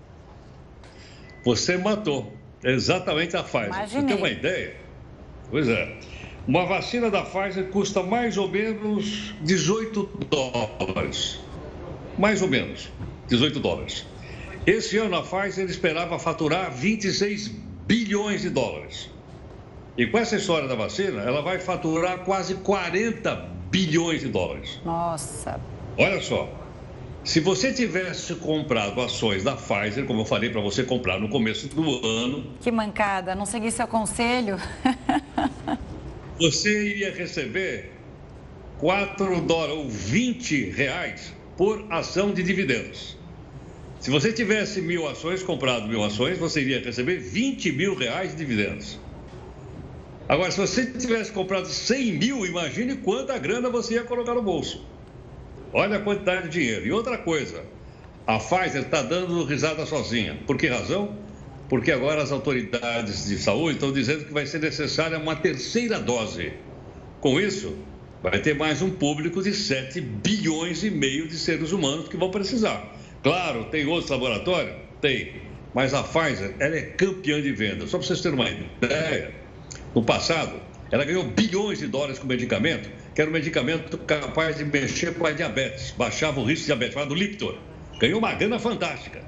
Você 1.45 1.77
matou. 1.77 2.40
Exatamente 2.63 3.37
a 3.37 3.43
Pfizer. 3.43 3.67
Imaginei. 3.67 3.89
Você 3.89 4.07
tem 4.07 4.17
uma 4.17 4.29
ideia? 4.29 4.77
Pois 5.51 5.69
é. 5.69 5.97
Uma 6.47 6.67
vacina 6.67 7.11
da 7.11 7.23
Pfizer 7.23 7.69
custa 7.69 8.03
mais 8.03 8.37
ou 8.37 8.49
menos 8.49 9.35
18 9.43 10.11
dólares. 10.29 11.41
Mais 12.19 12.43
ou 12.43 12.49
menos 12.49 12.91
18 13.29 13.61
dólares. 13.61 14.07
Esse 14.67 14.99
ano 14.99 15.17
a 15.17 15.23
Pfizer 15.23 15.69
esperava 15.69 16.19
faturar 16.19 16.71
26 16.71 17.49
bilhões 17.87 18.43
de 18.43 18.51
dólares. 18.51 19.11
E 19.97 20.07
com 20.07 20.19
essa 20.19 20.37
história 20.37 20.69
da 20.69 20.75
vacina, 20.75 21.23
ela 21.23 21.43
vai 21.43 21.59
faturar 21.59 22.21
quase 22.21 22.55
40 22.57 23.35
bilhões 23.71 24.21
de 24.21 24.29
dólares. 24.29 24.81
Nossa. 24.85 25.61
Olha 25.97 26.21
só. 26.21 26.49
Se 27.23 27.39
você 27.39 27.73
tivesse 27.73 28.35
comprado 28.37 29.01
ações 29.01 29.45
da 29.45 29.55
Pfizer, 29.55 30.07
como 30.07 30.23
eu 30.23 30.25
falei 30.25 30.49
para 30.49 30.61
você 30.61 30.83
comprar 30.83 31.21
no 31.21 31.29
começo 31.29 31.69
do 31.69 32.07
ano. 32.07 32.55
Que 32.61 32.71
mancada, 32.71 33.35
não 33.35 33.45
segui 33.45 33.71
seu 33.71 33.87
conselho. 33.87 34.57
você 36.41 36.91
iria 36.91 37.13
receber 37.13 37.93
4 38.79 39.41
dólares 39.43 39.77
ou 39.77 39.89
20 39.89 40.71
reais 40.71 41.35
por 41.59 41.85
ação 41.91 42.33
de 42.33 42.43
dividendos. 42.43 43.19
Se 44.01 44.11
você 44.11 44.33
tivesse 44.33 44.81
mil 44.81 45.07
ações, 45.07 45.43
comprado 45.43 45.87
mil 45.87 46.03
ações, 46.03 46.39
você 46.39 46.63
iria 46.63 46.81
receber 46.81 47.19
20 47.19 47.73
mil 47.73 47.95
reais 47.95 48.31
de 48.31 48.39
dividendos. 48.39 48.99
Agora, 50.27 50.51
se 50.51 50.59
você 50.59 50.87
tivesse 50.87 51.31
comprado 51.31 51.67
100 51.67 52.13
mil, 52.13 52.47
imagine 52.47 52.97
quanta 52.97 53.37
grana 53.37 53.69
você 53.69 53.95
ia 53.95 54.05
colocar 54.05 54.33
no 54.33 54.41
bolso. 54.41 54.87
Olha 55.73 55.97
a 55.97 56.01
quantidade 56.01 56.49
de 56.49 56.61
dinheiro. 56.61 56.87
E 56.87 56.93
outra 56.93 57.19
coisa, 57.19 57.63
a 58.27 58.39
Pfizer 58.39 58.83
está 58.83 59.03
dando 59.03 59.45
risada 59.45 59.87
sozinha. 59.87 60.39
Por 60.47 60.57
que 60.57 60.67
razão? 60.67 61.17
Porque 61.69 61.93
agora 61.93 62.23
as 62.23 62.33
autoridades 62.33 63.27
de 63.27 63.39
saúde 63.39 63.75
estão 63.75 63.93
dizendo 63.93 64.25
que 64.25 64.33
vai 64.33 64.47
ser 64.47 64.61
necessária 64.61 65.19
uma 65.19 65.37
terceira 65.37 66.01
dose. 66.01 66.53
Com 67.21 67.39
isso, 67.39 67.77
vai 68.23 68.41
ter 68.41 68.57
mais 68.57 68.83
um 68.83 68.91
público 68.91 69.43
de 69.43 69.55
7 69.55 70.01
bilhões 70.01 70.83
e 70.83 70.91
meio 70.91 71.29
de 71.29 71.39
seres 71.39 71.71
humanos 71.71 72.09
que 72.09 72.17
vão 72.17 72.31
precisar. 72.31 72.97
Claro, 73.23 73.67
tem 73.67 73.87
outros 73.87 74.11
laboratórios? 74.11 74.75
Tem. 75.01 75.43
Mas 75.73 75.95
a 75.95 76.03
Pfizer, 76.03 76.55
ela 76.59 76.75
é 76.75 76.83
campeã 76.83 77.41
de 77.41 77.53
venda. 77.53 77.87
Só 77.87 77.99
para 77.99 78.07
vocês 78.09 78.21
terem 78.21 78.37
uma 78.37 78.51
ideia, 78.51 79.33
no 79.95 80.03
passado, 80.03 80.61
ela 80.91 81.05
ganhou 81.05 81.23
bilhões 81.25 81.79
de 81.79 81.87
dólares 81.87 82.19
com 82.19 82.27
medicamento, 82.27 82.91
que 83.21 83.23
era 83.23 83.31
um 83.31 83.35
medicamento 83.35 83.99
capaz 83.99 84.57
de 84.57 84.65
mexer 84.65 85.13
com 85.15 85.27
a 85.27 85.33
diabetes, 85.33 85.91
baixava 85.91 86.41
o 86.41 86.45
risco 86.45 86.61
de 86.61 86.67
diabetes, 86.69 86.95
chamado 86.95 87.15
Liptor. 87.15 87.55
Ganhou 87.99 88.19
uma 88.19 88.33
grana 88.33 88.59
fantástica. 88.59 89.21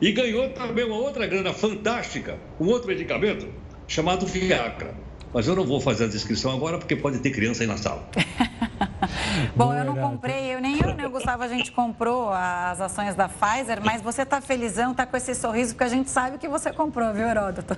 E 0.00 0.12
ganhou 0.12 0.48
também 0.48 0.86
uma 0.86 0.96
outra 0.96 1.26
grana 1.26 1.52
fantástica, 1.52 2.38
um 2.58 2.68
outro 2.68 2.88
medicamento 2.88 3.46
chamado 3.86 4.24
Viagra. 4.26 4.94
Mas 5.34 5.46
eu 5.46 5.54
não 5.54 5.66
vou 5.66 5.78
fazer 5.78 6.04
a 6.04 6.06
descrição 6.06 6.54
agora 6.54 6.78
porque 6.78 6.96
pode 6.96 7.18
ter 7.18 7.32
criança 7.32 7.64
aí 7.64 7.66
na 7.66 7.76
sala. 7.76 8.08
Bom, 9.54 9.74
eu 9.74 9.84
não 9.84 9.96
comprei, 9.96 10.54
eu 10.54 10.60
nem 10.62 10.80
eu 10.80 10.94
nem 10.94 11.04
o 11.04 11.10
Gustavo 11.10 11.42
a 11.42 11.48
gente 11.48 11.70
comprou 11.70 12.30
as 12.32 12.80
ações 12.80 13.14
da 13.14 13.28
Pfizer, 13.28 13.78
mas 13.84 14.00
você 14.00 14.22
está 14.22 14.40
felizão, 14.40 14.92
está 14.92 15.04
com 15.04 15.16
esse 15.18 15.34
sorriso, 15.34 15.74
porque 15.74 15.84
a 15.84 15.88
gente 15.88 16.08
sabe 16.08 16.38
que 16.38 16.48
você 16.48 16.72
comprou, 16.72 17.12
viu, 17.12 17.28
Heródoto? 17.28 17.76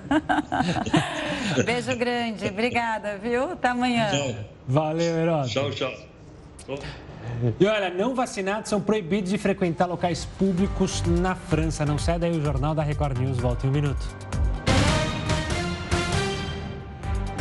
Beijo 1.65 1.93
grande, 1.97 2.45
obrigada, 2.45 3.17
viu? 3.17 3.51
Até 3.51 3.67
amanhã. 3.67 4.09
Tchau. 4.09 4.56
Valeu, 4.67 5.17
Heródoto. 5.17 5.49
Tchau, 5.49 5.71
tchau. 5.71 5.93
E 7.59 7.65
olha, 7.65 7.89
não 7.89 8.13
vacinados 8.13 8.69
são 8.69 8.81
proibidos 8.81 9.29
de 9.29 9.37
frequentar 9.37 9.85
locais 9.85 10.25
públicos 10.37 11.01
na 11.03 11.35
França. 11.35 11.85
Não 11.85 11.97
sai 11.97 12.19
daí 12.19 12.31
o 12.31 12.43
Jornal 12.43 12.75
da 12.75 12.83
Record 12.83 13.17
News. 13.17 13.37
Volta 13.37 13.65
em 13.65 13.69
um 13.69 13.73
minuto. 13.73 14.05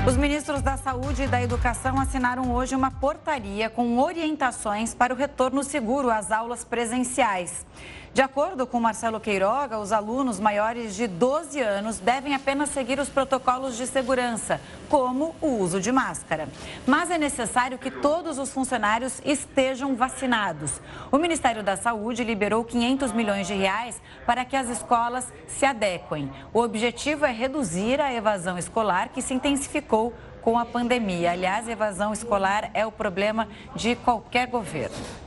Os 0.06 0.16
ministros 0.16 0.62
da 0.62 0.76
Saúde 0.76 1.24
e 1.24 1.26
da 1.26 1.42
Educação 1.42 1.98
assinaram 1.98 2.54
hoje 2.54 2.76
uma 2.76 2.92
portaria 2.92 3.68
com 3.68 3.98
orientações 3.98 4.94
para 4.94 5.12
o 5.12 5.16
retorno 5.16 5.64
seguro 5.64 6.10
às 6.10 6.30
aulas 6.30 6.64
presenciais. 6.64 7.66
De 8.12 8.22
acordo 8.22 8.66
com 8.66 8.80
Marcelo 8.80 9.20
Queiroga, 9.20 9.78
os 9.78 9.92
alunos 9.92 10.40
maiores 10.40 10.94
de 10.94 11.06
12 11.06 11.60
anos 11.60 11.98
devem 11.98 12.34
apenas 12.34 12.70
seguir 12.70 12.98
os 12.98 13.08
protocolos 13.08 13.76
de 13.76 13.86
segurança, 13.86 14.60
como 14.88 15.34
o 15.40 15.58
uso 15.58 15.80
de 15.80 15.92
máscara. 15.92 16.48
Mas 16.86 17.10
é 17.10 17.18
necessário 17.18 17.78
que 17.78 17.90
todos 17.90 18.38
os 18.38 18.50
funcionários 18.50 19.20
estejam 19.24 19.94
vacinados. 19.94 20.80
O 21.12 21.18
Ministério 21.18 21.62
da 21.62 21.76
Saúde 21.76 22.24
liberou 22.24 22.64
500 22.64 23.12
milhões 23.12 23.46
de 23.46 23.54
reais 23.54 24.00
para 24.24 24.44
que 24.44 24.56
as 24.56 24.68
escolas 24.68 25.30
se 25.46 25.66
adequem. 25.66 26.30
O 26.54 26.60
objetivo 26.60 27.26
é 27.26 27.32
reduzir 27.32 28.00
a 28.00 28.12
evasão 28.12 28.56
escolar 28.56 29.10
que 29.10 29.20
se 29.20 29.34
intensificou 29.34 30.14
com 30.40 30.58
a 30.58 30.64
pandemia. 30.64 31.32
Aliás, 31.32 31.68
evasão 31.68 32.12
escolar 32.12 32.70
é 32.72 32.86
o 32.86 32.92
problema 32.92 33.48
de 33.74 33.96
qualquer 33.96 34.46
governo. 34.46 35.25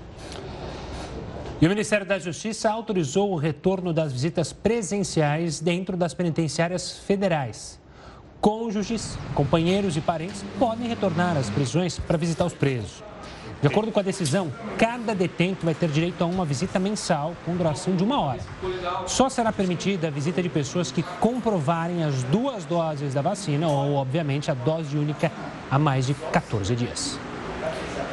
E 1.62 1.66
o 1.66 1.70
Ministério 1.70 2.05
da 2.05 2.18
Justiça 2.18 2.72
autorizou 2.72 3.34
o 3.34 3.36
retorno 3.36 3.91
das 3.91 4.14
visitas 4.14 4.53
presenciais 4.53 5.60
dentro 5.60 5.97
das 5.97 6.14
penitenciárias 6.14 6.99
federais. 6.99 7.78
Cônjuges, 8.39 9.18
companheiros 9.36 9.97
e 9.97 10.01
parentes 10.01 10.45
podem 10.57 10.88
retornar 10.88 11.36
às 11.36 11.49
prisões 11.49 11.99
para 11.99 12.18
visitar 12.18 12.45
os 12.45 12.53
presos. 12.53 13.03
De 13.62 13.68
acordo 13.68 13.91
com 13.91 13.99
a 13.99 14.03
decisão, 14.03 14.49
cada 14.78 15.14
detento 15.14 15.66
vai 15.66 15.76
ter 15.76 15.89
direito 15.89 16.24
a 16.24 16.28
uma 16.28 16.45
visita 16.45 16.80
mensal 16.80 17.36
com 17.45 17.57
duração 17.57 17.93
de 17.93 18.05
uma 18.05 18.22
hora. 18.22 18.39
Só 19.05 19.28
será 19.28 19.51
permitida 19.51 20.07
a 20.07 20.12
visita 20.12 20.41
de 20.41 20.47
pessoas 20.47 20.93
que 20.93 21.03
comprovarem 21.20 22.05
as 22.05 22.24
duas 22.24 22.64
doses 22.64 23.14
da 23.14 23.22
vacina 23.22 23.68
ou, 23.68 23.95
obviamente, 23.95 24.49
a 24.49 24.53
dose 24.53 24.97
única 24.97 25.30
há 25.70 25.78
mais 25.78 26.07
de 26.07 26.14
14 26.14 26.74
dias. 26.74 27.20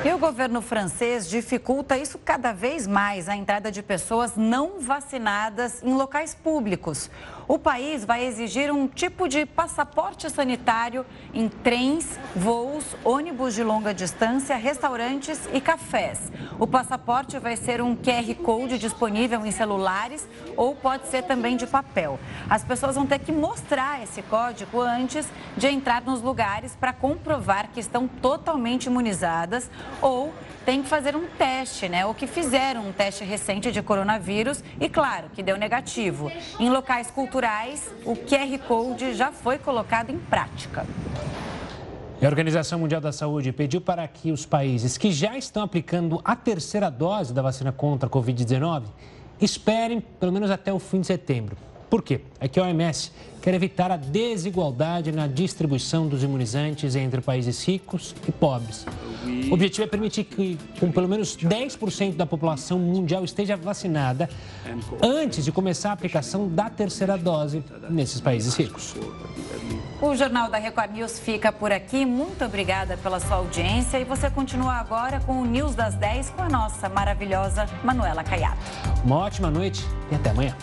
E 0.04 0.12
o 0.12 0.18
governo 0.18 0.60
francês 0.60 1.28
dificulta 1.28 1.98
isso 1.98 2.18
cada 2.18 2.52
vez 2.52 2.86
mais, 2.86 3.28
a 3.28 3.36
entrada 3.36 3.72
de 3.72 3.82
pessoas 3.82 4.36
não 4.36 4.78
vacinadas 4.78 5.82
em 5.82 5.94
locais 5.94 6.34
públicos. 6.34 7.10
O 7.48 7.60
país 7.60 8.04
vai 8.04 8.24
exigir 8.24 8.72
um 8.72 8.88
tipo 8.88 9.28
de 9.28 9.46
passaporte 9.46 10.28
sanitário 10.28 11.06
em 11.32 11.48
trens, 11.48 12.18
voos, 12.34 12.84
ônibus 13.04 13.54
de 13.54 13.62
longa 13.62 13.94
distância, 13.94 14.56
restaurantes 14.56 15.48
e 15.52 15.60
cafés. 15.60 16.32
O 16.58 16.66
passaporte 16.66 17.38
vai 17.38 17.54
ser 17.54 17.80
um 17.80 17.94
QR 17.94 18.34
Code 18.42 18.78
disponível 18.78 19.46
em 19.46 19.52
celulares 19.52 20.26
ou 20.56 20.74
pode 20.74 21.06
ser 21.06 21.22
também 21.22 21.56
de 21.56 21.68
papel. 21.68 22.18
As 22.50 22.64
pessoas 22.64 22.96
vão 22.96 23.06
ter 23.06 23.20
que 23.20 23.30
mostrar 23.30 24.02
esse 24.02 24.22
código 24.22 24.80
antes 24.80 25.28
de 25.56 25.68
entrar 25.68 26.02
nos 26.02 26.20
lugares 26.20 26.74
para 26.74 26.92
comprovar 26.92 27.68
que 27.72 27.78
estão 27.78 28.08
totalmente 28.08 28.86
imunizadas 28.86 29.70
ou 30.02 30.34
tem 30.66 30.82
que 30.82 30.88
fazer 30.88 31.14
um 31.14 31.28
teste, 31.38 31.88
né? 31.88 32.04
Ou 32.04 32.12
que 32.12 32.26
fizeram 32.26 32.88
um 32.88 32.92
teste 32.92 33.22
recente 33.22 33.70
de 33.70 33.80
coronavírus 33.80 34.64
e, 34.80 34.88
claro, 34.88 35.30
que 35.32 35.40
deu 35.40 35.56
negativo. 35.56 36.30
Em 36.58 36.68
locais 36.68 37.08
culturais, 37.36 37.92
o 38.06 38.16
QR 38.16 38.58
Code 38.66 39.12
já 39.12 39.30
foi 39.30 39.58
colocado 39.58 40.08
em 40.08 40.16
prática. 40.16 40.86
A 42.22 42.26
Organização 42.26 42.78
Mundial 42.78 42.98
da 42.98 43.12
Saúde 43.12 43.52
pediu 43.52 43.78
para 43.78 44.08
que 44.08 44.32
os 44.32 44.46
países 44.46 44.96
que 44.96 45.12
já 45.12 45.36
estão 45.36 45.62
aplicando 45.62 46.18
a 46.24 46.34
terceira 46.34 46.90
dose 46.90 47.34
da 47.34 47.42
vacina 47.42 47.70
contra 47.70 48.08
a 48.08 48.10
Covid-19 48.10 48.84
esperem 49.38 50.00
pelo 50.00 50.32
menos 50.32 50.50
até 50.50 50.72
o 50.72 50.78
fim 50.78 51.02
de 51.02 51.08
setembro. 51.08 51.58
Por 51.96 52.02
quê? 52.02 52.20
É 52.38 52.46
que 52.46 52.60
a 52.60 52.64
OMS 52.64 53.10
quer 53.40 53.54
evitar 53.54 53.90
a 53.90 53.96
desigualdade 53.96 55.10
na 55.10 55.26
distribuição 55.26 56.06
dos 56.06 56.22
imunizantes 56.22 56.94
entre 56.94 57.22
países 57.22 57.66
ricos 57.66 58.14
e 58.28 58.32
pobres. 58.32 58.84
O 59.48 59.54
objetivo 59.54 59.84
é 59.84 59.86
permitir 59.86 60.24
que 60.24 60.58
com 60.78 60.92
pelo 60.92 61.08
menos 61.08 61.34
10% 61.38 62.14
da 62.14 62.26
população 62.26 62.78
mundial 62.78 63.24
esteja 63.24 63.56
vacinada 63.56 64.28
antes 65.02 65.42
de 65.42 65.50
começar 65.50 65.88
a 65.88 65.92
aplicação 65.94 66.48
da 66.48 66.68
terceira 66.68 67.16
dose 67.16 67.64
nesses 67.88 68.20
países 68.20 68.54
ricos. 68.54 68.94
O 70.02 70.14
Jornal 70.14 70.50
da 70.50 70.58
Record 70.58 70.92
News 70.92 71.18
fica 71.18 71.50
por 71.50 71.72
aqui. 71.72 72.04
Muito 72.04 72.44
obrigada 72.44 72.98
pela 72.98 73.18
sua 73.20 73.36
audiência 73.36 73.98
e 73.98 74.04
você 74.04 74.28
continua 74.28 74.74
agora 74.74 75.18
com 75.20 75.40
o 75.40 75.46
News 75.46 75.74
das 75.74 75.94
10 75.94 76.28
com 76.28 76.42
a 76.42 76.48
nossa 76.50 76.90
maravilhosa 76.90 77.66
Manuela 77.82 78.22
Caiado. 78.22 78.58
Uma 79.02 79.16
ótima 79.16 79.50
noite 79.50 79.82
e 80.12 80.14
até 80.14 80.28
amanhã. 80.28 80.54